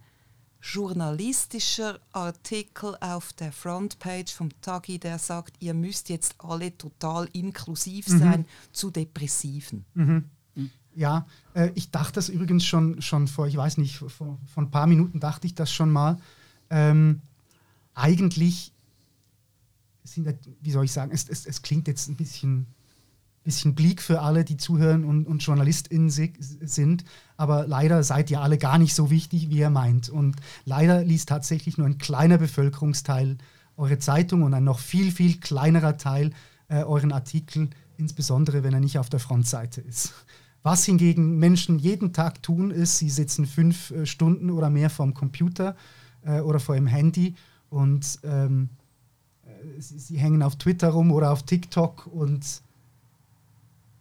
journalistischer 0.62 2.00
Artikel 2.14 2.96
auf 3.02 3.34
der 3.34 3.52
Frontpage 3.52 4.34
vom 4.34 4.50
Tagi, 4.62 4.98
der 4.98 5.20
sagt, 5.20 5.56
ihr 5.60 5.74
müsst 5.74 6.08
jetzt 6.08 6.36
alle 6.38 6.78
total 6.78 7.28
inklusiv 7.34 8.08
mhm. 8.08 8.20
sein 8.20 8.40
mhm. 8.42 8.46
zu 8.72 8.90
Depressiven. 8.90 9.86
Mhm. 9.94 10.30
Ja, 10.96 11.26
äh, 11.54 11.72
ich 11.76 11.92
dachte 11.92 12.14
das 12.14 12.30
übrigens 12.30 12.66
schon, 12.66 13.02
schon 13.02 13.28
vor, 13.28 13.48
ich 13.48 13.58
weiß 13.58 13.78
nicht, 13.78 13.98
vor, 13.98 14.10
vor 14.10 14.38
ein 14.58 14.72
paar 14.72 14.88
Minuten 14.88 15.20
dachte 15.20 15.48
ich 15.48 15.56
das 15.56 15.72
schon 15.72 15.92
mal. 15.92 16.18
Ähm, 16.70 17.22
eigentlich 17.96 18.72
sind, 20.04 20.34
wie 20.62 20.72
soll 20.72 20.86
ich 20.86 20.92
sagen, 20.92 21.12
es, 21.12 21.28
es, 21.28 21.46
es 21.46 21.62
klingt 21.62 21.88
jetzt 21.88 22.10
ein 22.10 22.16
bisschen 22.16 22.68
bisschen 23.44 23.76
Blick 23.76 24.02
für 24.02 24.22
alle, 24.22 24.44
die 24.44 24.58
zuhören 24.58 25.04
und, 25.04 25.26
und 25.26 25.44
JournalistInnen 25.44 26.10
sind. 26.10 27.04
Aber 27.38 27.68
leider 27.68 28.04
seid 28.04 28.32
ihr 28.32 28.42
alle 28.42 28.58
gar 28.58 28.78
nicht 28.78 28.96
so 28.96 29.10
wichtig, 29.10 29.50
wie 29.50 29.58
ihr 29.58 29.70
meint. 29.70 30.10
Und 30.10 30.38
leider 30.66 31.04
liest 31.04 31.30
tatsächlich 31.30 31.78
nur 31.78 31.88
ein 31.88 31.98
kleiner 31.98 32.38
Bevölkerungsteil 32.38 33.38
eure 33.78 34.00
Zeitung 34.00 34.44
und 34.44 34.54
ein 34.54 34.64
noch 34.64 34.80
viel, 34.80 35.12
viel 35.12 35.40
kleinerer 35.40 35.98
Teil 35.98 36.32
äh, 36.68 36.84
euren 36.84 37.12
Artikel, 37.12 37.70
insbesondere 37.98 38.64
wenn 38.64 38.74
er 38.74 38.80
nicht 38.80 38.98
auf 39.00 39.10
der 39.10 39.20
Frontseite 39.20 39.82
ist. 39.82 40.14
Was 40.64 40.86
hingegen 40.86 41.38
Menschen 41.40 41.78
jeden 41.78 42.14
Tag 42.14 42.42
tun, 42.42 42.72
ist, 42.72 42.98
sie 42.98 43.10
sitzen 43.10 43.46
fünf 43.46 43.92
äh, 43.92 44.06
Stunden 44.06 44.50
oder 44.50 44.70
mehr 44.70 44.90
vorm 44.90 45.14
Computer 45.14 45.76
äh, 46.24 46.40
oder 46.40 46.60
vor 46.60 46.76
ihrem 46.76 46.88
Handy 46.88 47.36
und 47.70 48.20
ähm, 48.24 48.70
äh, 49.46 49.82
sie, 49.82 50.00
sie, 50.00 50.18
hängen 50.18 50.42
auf 50.42 50.56
Twitter 50.56 50.90
rum 50.90 51.12
oder 51.12 51.32
auf 51.32 51.44
TikTok 51.44 52.08
und 52.08 52.63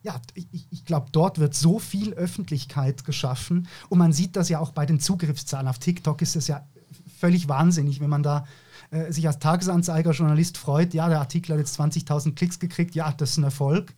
ja, 0.02 0.20
ich, 0.34 0.66
ich 0.70 0.84
glaube, 0.84 1.08
dort 1.12 1.38
wird 1.38 1.54
so 1.54 1.78
viel 1.78 2.12
Öffentlichkeit 2.14 3.04
geschaffen 3.04 3.68
und 3.88 3.98
man 3.98 4.12
sieht 4.12 4.36
das 4.36 4.48
ja 4.48 4.58
auch 4.58 4.72
bei 4.72 4.86
den 4.86 5.00
Zugriffszahlen. 5.00 5.68
Auf 5.68 5.78
TikTok 5.78 6.22
ist 6.22 6.36
es 6.36 6.48
ja 6.48 6.66
völlig 7.18 7.48
wahnsinnig, 7.48 8.00
wenn 8.00 8.10
man 8.10 8.22
da 8.22 8.44
äh, 8.90 9.12
sich 9.12 9.26
als 9.26 9.38
Tagesanzeiger, 9.38 10.10
Journalist 10.10 10.58
freut, 10.58 10.92
ja, 10.92 11.08
der 11.08 11.20
Artikel 11.20 11.52
hat 11.52 11.60
jetzt 11.60 11.78
20.000 11.80 12.34
Klicks 12.34 12.58
gekriegt, 12.58 12.94
ja, 12.94 13.12
das 13.12 13.30
ist 13.30 13.36
ein 13.38 13.44
Erfolg. 13.44 13.94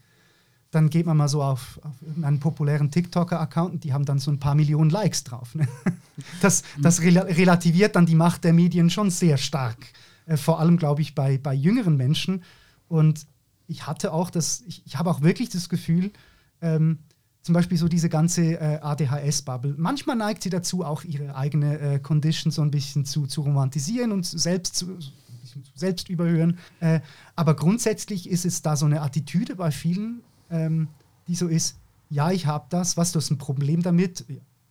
dann 0.71 0.91
geht 0.91 1.07
man 1.07 1.17
mal 1.17 1.29
so 1.29 1.43
auf, 1.43 1.81
auf 1.85 2.03
irgendeinen 2.03 2.41
populären 2.41 2.91
TikToker-Account 2.91 3.75
und 3.75 3.85
die 3.85 3.93
haben 3.93 4.05
dann 4.05 4.19
so 4.19 4.31
ein 4.31 4.41
paar 4.41 4.55
Millionen 4.55 4.91
Likes 4.91 5.25
drauf. 5.25 5.55
Ne? 5.55 5.69
Das, 6.41 6.63
das 6.81 7.01
rel 7.01 7.19
relativiert 7.19 7.97
dann 7.97 8.07
die 8.07 8.15
Macht 8.15 8.45
der 8.45 8.53
Medien 8.53 8.89
schon 8.89 9.11
sehr 9.11 9.37
stark. 9.37 9.79
Äh, 10.27 10.37
vor 10.37 10.61
allem, 10.61 10.77
glaube 10.77 11.03
ich, 11.03 11.17
bei, 11.17 11.39
bei 11.39 11.55
jüngeren 11.55 11.97
Menschen. 11.97 12.45
Und 12.87 13.27
ich 13.67 13.87
hatte 13.87 14.13
auch 14.13 14.31
das, 14.31 14.63
ich, 14.67 14.83
ich 14.87 14.97
habe 14.97 15.11
auch 15.11 15.23
wirklich 15.23 15.49
das 15.49 15.69
Gefühl, 15.69 16.11
ähm, 16.61 16.99
zum 17.43 17.53
Beispiel 17.53 17.77
so 17.77 17.89
diese 17.89 18.09
ganze 18.09 18.59
äh, 18.59 18.79
ADHS-Bubble. 18.81 19.75
Manchmal 19.77 20.17
neigt 20.17 20.43
sie 20.43 20.51
dazu, 20.51 20.83
auch 20.83 21.05
ihre 21.05 21.37
eigene 21.37 21.79
äh, 21.79 21.99
Condition 21.99 22.51
so 22.51 22.63
ein 22.63 22.71
bisschen 22.71 23.05
zu, 23.05 23.27
zu 23.27 23.43
romantisieren 23.43 24.13
und 24.13 24.25
selbst 24.25 24.77
zu, 24.77 24.99
selbst 25.75 26.09
überhören. 26.09 26.59
Äh, 26.81 27.01
aber 27.37 27.55
grundsätzlich 27.55 28.31
ist 28.31 28.47
es 28.47 28.63
da 28.63 28.77
so 28.77 28.87
eine 28.87 29.03
Attitüde 29.03 29.57
bei 29.57 29.71
vielen, 29.71 30.23
ähm, 30.51 30.89
die 31.29 31.35
so 31.35 31.49
ist, 31.49 31.77
ja, 32.09 32.31
ich 32.31 32.47
habe 32.47 32.67
das, 32.71 32.97
was, 32.97 33.13
du 33.13 33.19
hast 33.19 33.31
ein 33.31 33.39
Problem 33.39 33.83
damit? 33.83 34.25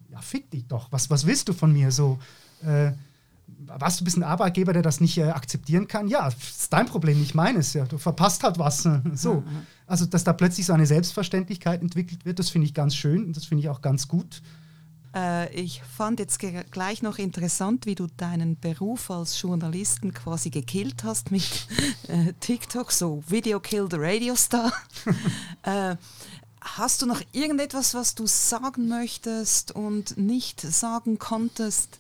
Ja, 0.10 0.22
fick 0.22 0.50
dich 0.50 0.66
doch, 0.68 0.91
was, 0.91 1.10
was 1.10 1.26
willst 1.26 1.50
du 1.50 1.54
von 1.54 1.74
mir 1.74 1.91
so? 1.91 2.20
Äh, 2.64 2.94
was, 3.66 3.97
du 3.97 4.04
bist 4.04 4.18
ein 4.18 4.24
Arbeitgeber, 4.24 4.74
der 4.74 4.82
das 4.82 5.01
nicht 5.01 5.18
äh, 5.18 5.24
akzeptieren 5.24 5.88
kann? 5.88 6.08
Ja, 6.08 6.26
das 6.26 6.62
ist 6.62 6.74
dein 6.74 6.86
Problem, 6.86 7.20
nicht 7.20 7.36
meines. 7.36 7.74
Ja, 7.74 7.86
du 7.86 7.97
verpasst 7.97 8.43
halt 8.43 8.60
was. 8.60 8.88
so. 9.14 9.43
Also, 9.88 10.06
dass 10.06 10.24
da 10.24 10.34
plötzlich 10.34 10.66
so 10.66 10.74
eine 10.74 10.86
Selbstverständlichkeit 10.86 11.82
entwickelt 11.82 12.26
wird, 12.26 12.39
das 12.39 12.49
finde 12.49 12.68
ich 12.68 12.74
ganz 12.74 12.95
schön 12.95 13.26
und 13.26 13.36
das 13.36 13.45
finde 13.45 13.64
ich 13.64 13.70
auch 13.70 13.82
ganz 13.82 14.08
gut. 14.08 14.41
Äh, 15.16 15.54
ich 15.54 15.82
fand 15.84 16.20
jetzt 16.20 16.39
gleich 16.72 17.01
noch 17.01 17.18
interessant, 17.18 17.86
wie 17.86 17.95
du 17.95 18.08
deinen 18.18 18.60
Beruf 18.60 19.12
als 19.12 19.39
Journalisten 19.39 20.14
quasi 20.14 20.49
gekillt 20.49 21.04
hast 21.04 21.32
mit 21.32 21.43
äh, 22.08 22.34
TikTok, 22.39 22.91
so 22.91 23.24
Video 23.28 23.60
Kill 23.60 23.88
the 23.89 23.97
Radio 23.99 24.36
Star. 24.36 24.72
äh, 25.64 25.95
hast 26.62 27.01
du 27.01 27.06
noch 27.06 27.22
irgendetwas, 27.32 27.93
was 27.93 28.16
du 28.16 28.26
sagen 28.26 28.88
möchtest 28.88 29.72
und 29.74 30.18
nicht 30.18 30.62
sagen 30.62 31.20
konntest? 31.20 31.99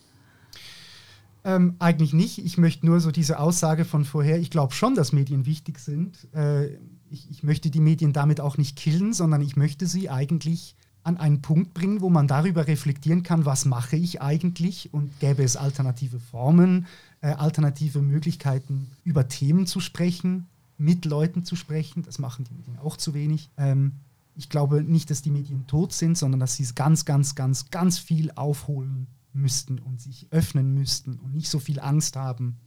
Ähm, 1.45 1.75
eigentlich 1.79 2.13
nicht. 2.13 2.43
Ich 2.43 2.57
möchte 2.57 2.85
nur 2.85 2.99
so 2.99 3.11
diese 3.11 3.39
Aussage 3.39 3.83
von 3.83 4.05
vorher, 4.05 4.39
ich 4.39 4.49
glaube 4.49 4.73
schon, 4.73 4.95
dass 4.95 5.11
Medien 5.11 5.45
wichtig 5.45 5.79
sind. 5.79 6.27
Äh, 6.33 6.75
ich, 7.09 7.29
ich, 7.29 7.43
möchte 7.43 7.69
die 7.69 7.81
Medien 7.81 8.13
damit 8.13 8.39
auch 8.39 8.57
nicht 8.57 8.77
killen, 8.77 9.13
sondern 9.13 9.41
ich 9.41 9.55
möchte 9.55 9.85
sie 9.85 10.09
eigentlich 10.09 10.75
an 11.03 11.17
einen 11.17 11.41
Punkt 11.41 11.73
bringen, 11.73 11.99
wo 11.99 12.09
man 12.09 12.27
darüber 12.27 12.65
reflektieren 12.65 13.23
kann, 13.23 13.45
was 13.45 13.65
mache 13.65 13.97
ich 13.97 14.21
eigentlich 14.21 14.93
und 14.93 15.19
gäbe 15.19 15.43
es 15.43 15.57
alternative 15.57 16.19
Formen, 16.19 16.87
äh, 17.19 17.27
alternative 17.27 18.01
Möglichkeiten, 18.01 18.89
über 19.03 19.27
Themen 19.27 19.67
zu 19.67 19.81
sprechen, 19.81 20.47
mit 20.77 21.03
Leuten 21.03 21.43
zu 21.43 21.57
sprechen. 21.57 22.03
Das 22.03 22.19
machen 22.19 22.45
die 22.45 22.53
Medien 22.53 22.79
auch 22.79 22.95
zu 22.95 23.13
wenig. 23.13 23.49
Ähm, 23.57 23.99
ich 24.35 24.49
glaube 24.49 24.81
nicht, 24.81 25.09
dass 25.09 25.21
die 25.21 25.29
Medien 25.29 25.67
tot 25.67 25.91
sind, 25.91 26.17
sondern 26.17 26.39
dass 26.39 26.55
sie 26.55 26.65
ganz, 26.73 27.03
ganz, 27.03 27.35
ganz, 27.35 27.69
ganz 27.69 27.99
viel 27.99 28.31
aufholen 28.31 29.07
müssten 29.33 29.79
und 29.79 30.01
sich 30.01 30.27
öffnen 30.31 30.73
müssten 30.73 31.19
und 31.19 31.33
nicht 31.33 31.49
so 31.49 31.59
viel 31.59 31.79
Angst 31.79 32.15
haben. 32.15 32.57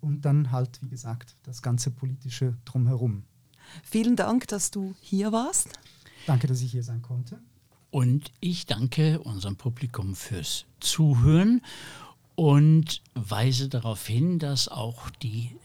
Und 0.00 0.24
dann 0.24 0.52
halt, 0.52 0.80
wie 0.82 0.88
gesagt, 0.88 1.36
das 1.42 1.62
ganze 1.62 1.90
politische 1.90 2.56
drumherum. 2.64 3.24
Vielen 3.82 4.16
Dank, 4.16 4.46
dass 4.48 4.70
du 4.70 4.94
hier 5.00 5.32
warst. 5.32 5.78
Danke, 6.26 6.46
dass 6.46 6.60
ich 6.60 6.70
hier 6.70 6.84
sein 6.84 7.02
konnte. 7.02 7.40
Und 7.90 8.32
ich 8.40 8.66
danke 8.66 9.20
unserem 9.20 9.56
Publikum 9.56 10.14
fürs 10.14 10.66
Zuhören 10.78 11.62
und 12.34 13.02
weise 13.14 13.68
darauf 13.68 14.06
hin, 14.06 14.38
dass 14.38 14.68
auch 14.68 15.10
die 15.10 15.56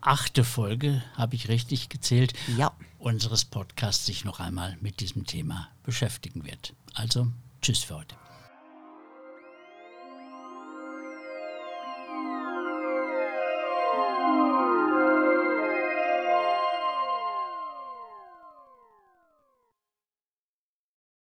achte 0.00 0.44
Folge, 0.44 1.02
habe 1.14 1.34
ich 1.34 1.48
richtig 1.48 1.88
gezählt, 1.88 2.34
ja. 2.56 2.72
unseres 2.98 3.44
Podcasts 3.44 4.06
sich 4.06 4.24
noch 4.24 4.40
einmal 4.40 4.76
mit 4.80 5.00
diesem 5.00 5.26
Thema 5.26 5.68
beschäftigen 5.82 6.44
wird. 6.44 6.74
Also, 6.94 7.28
tschüss 7.62 7.82
für 7.82 7.96
heute. 7.96 8.19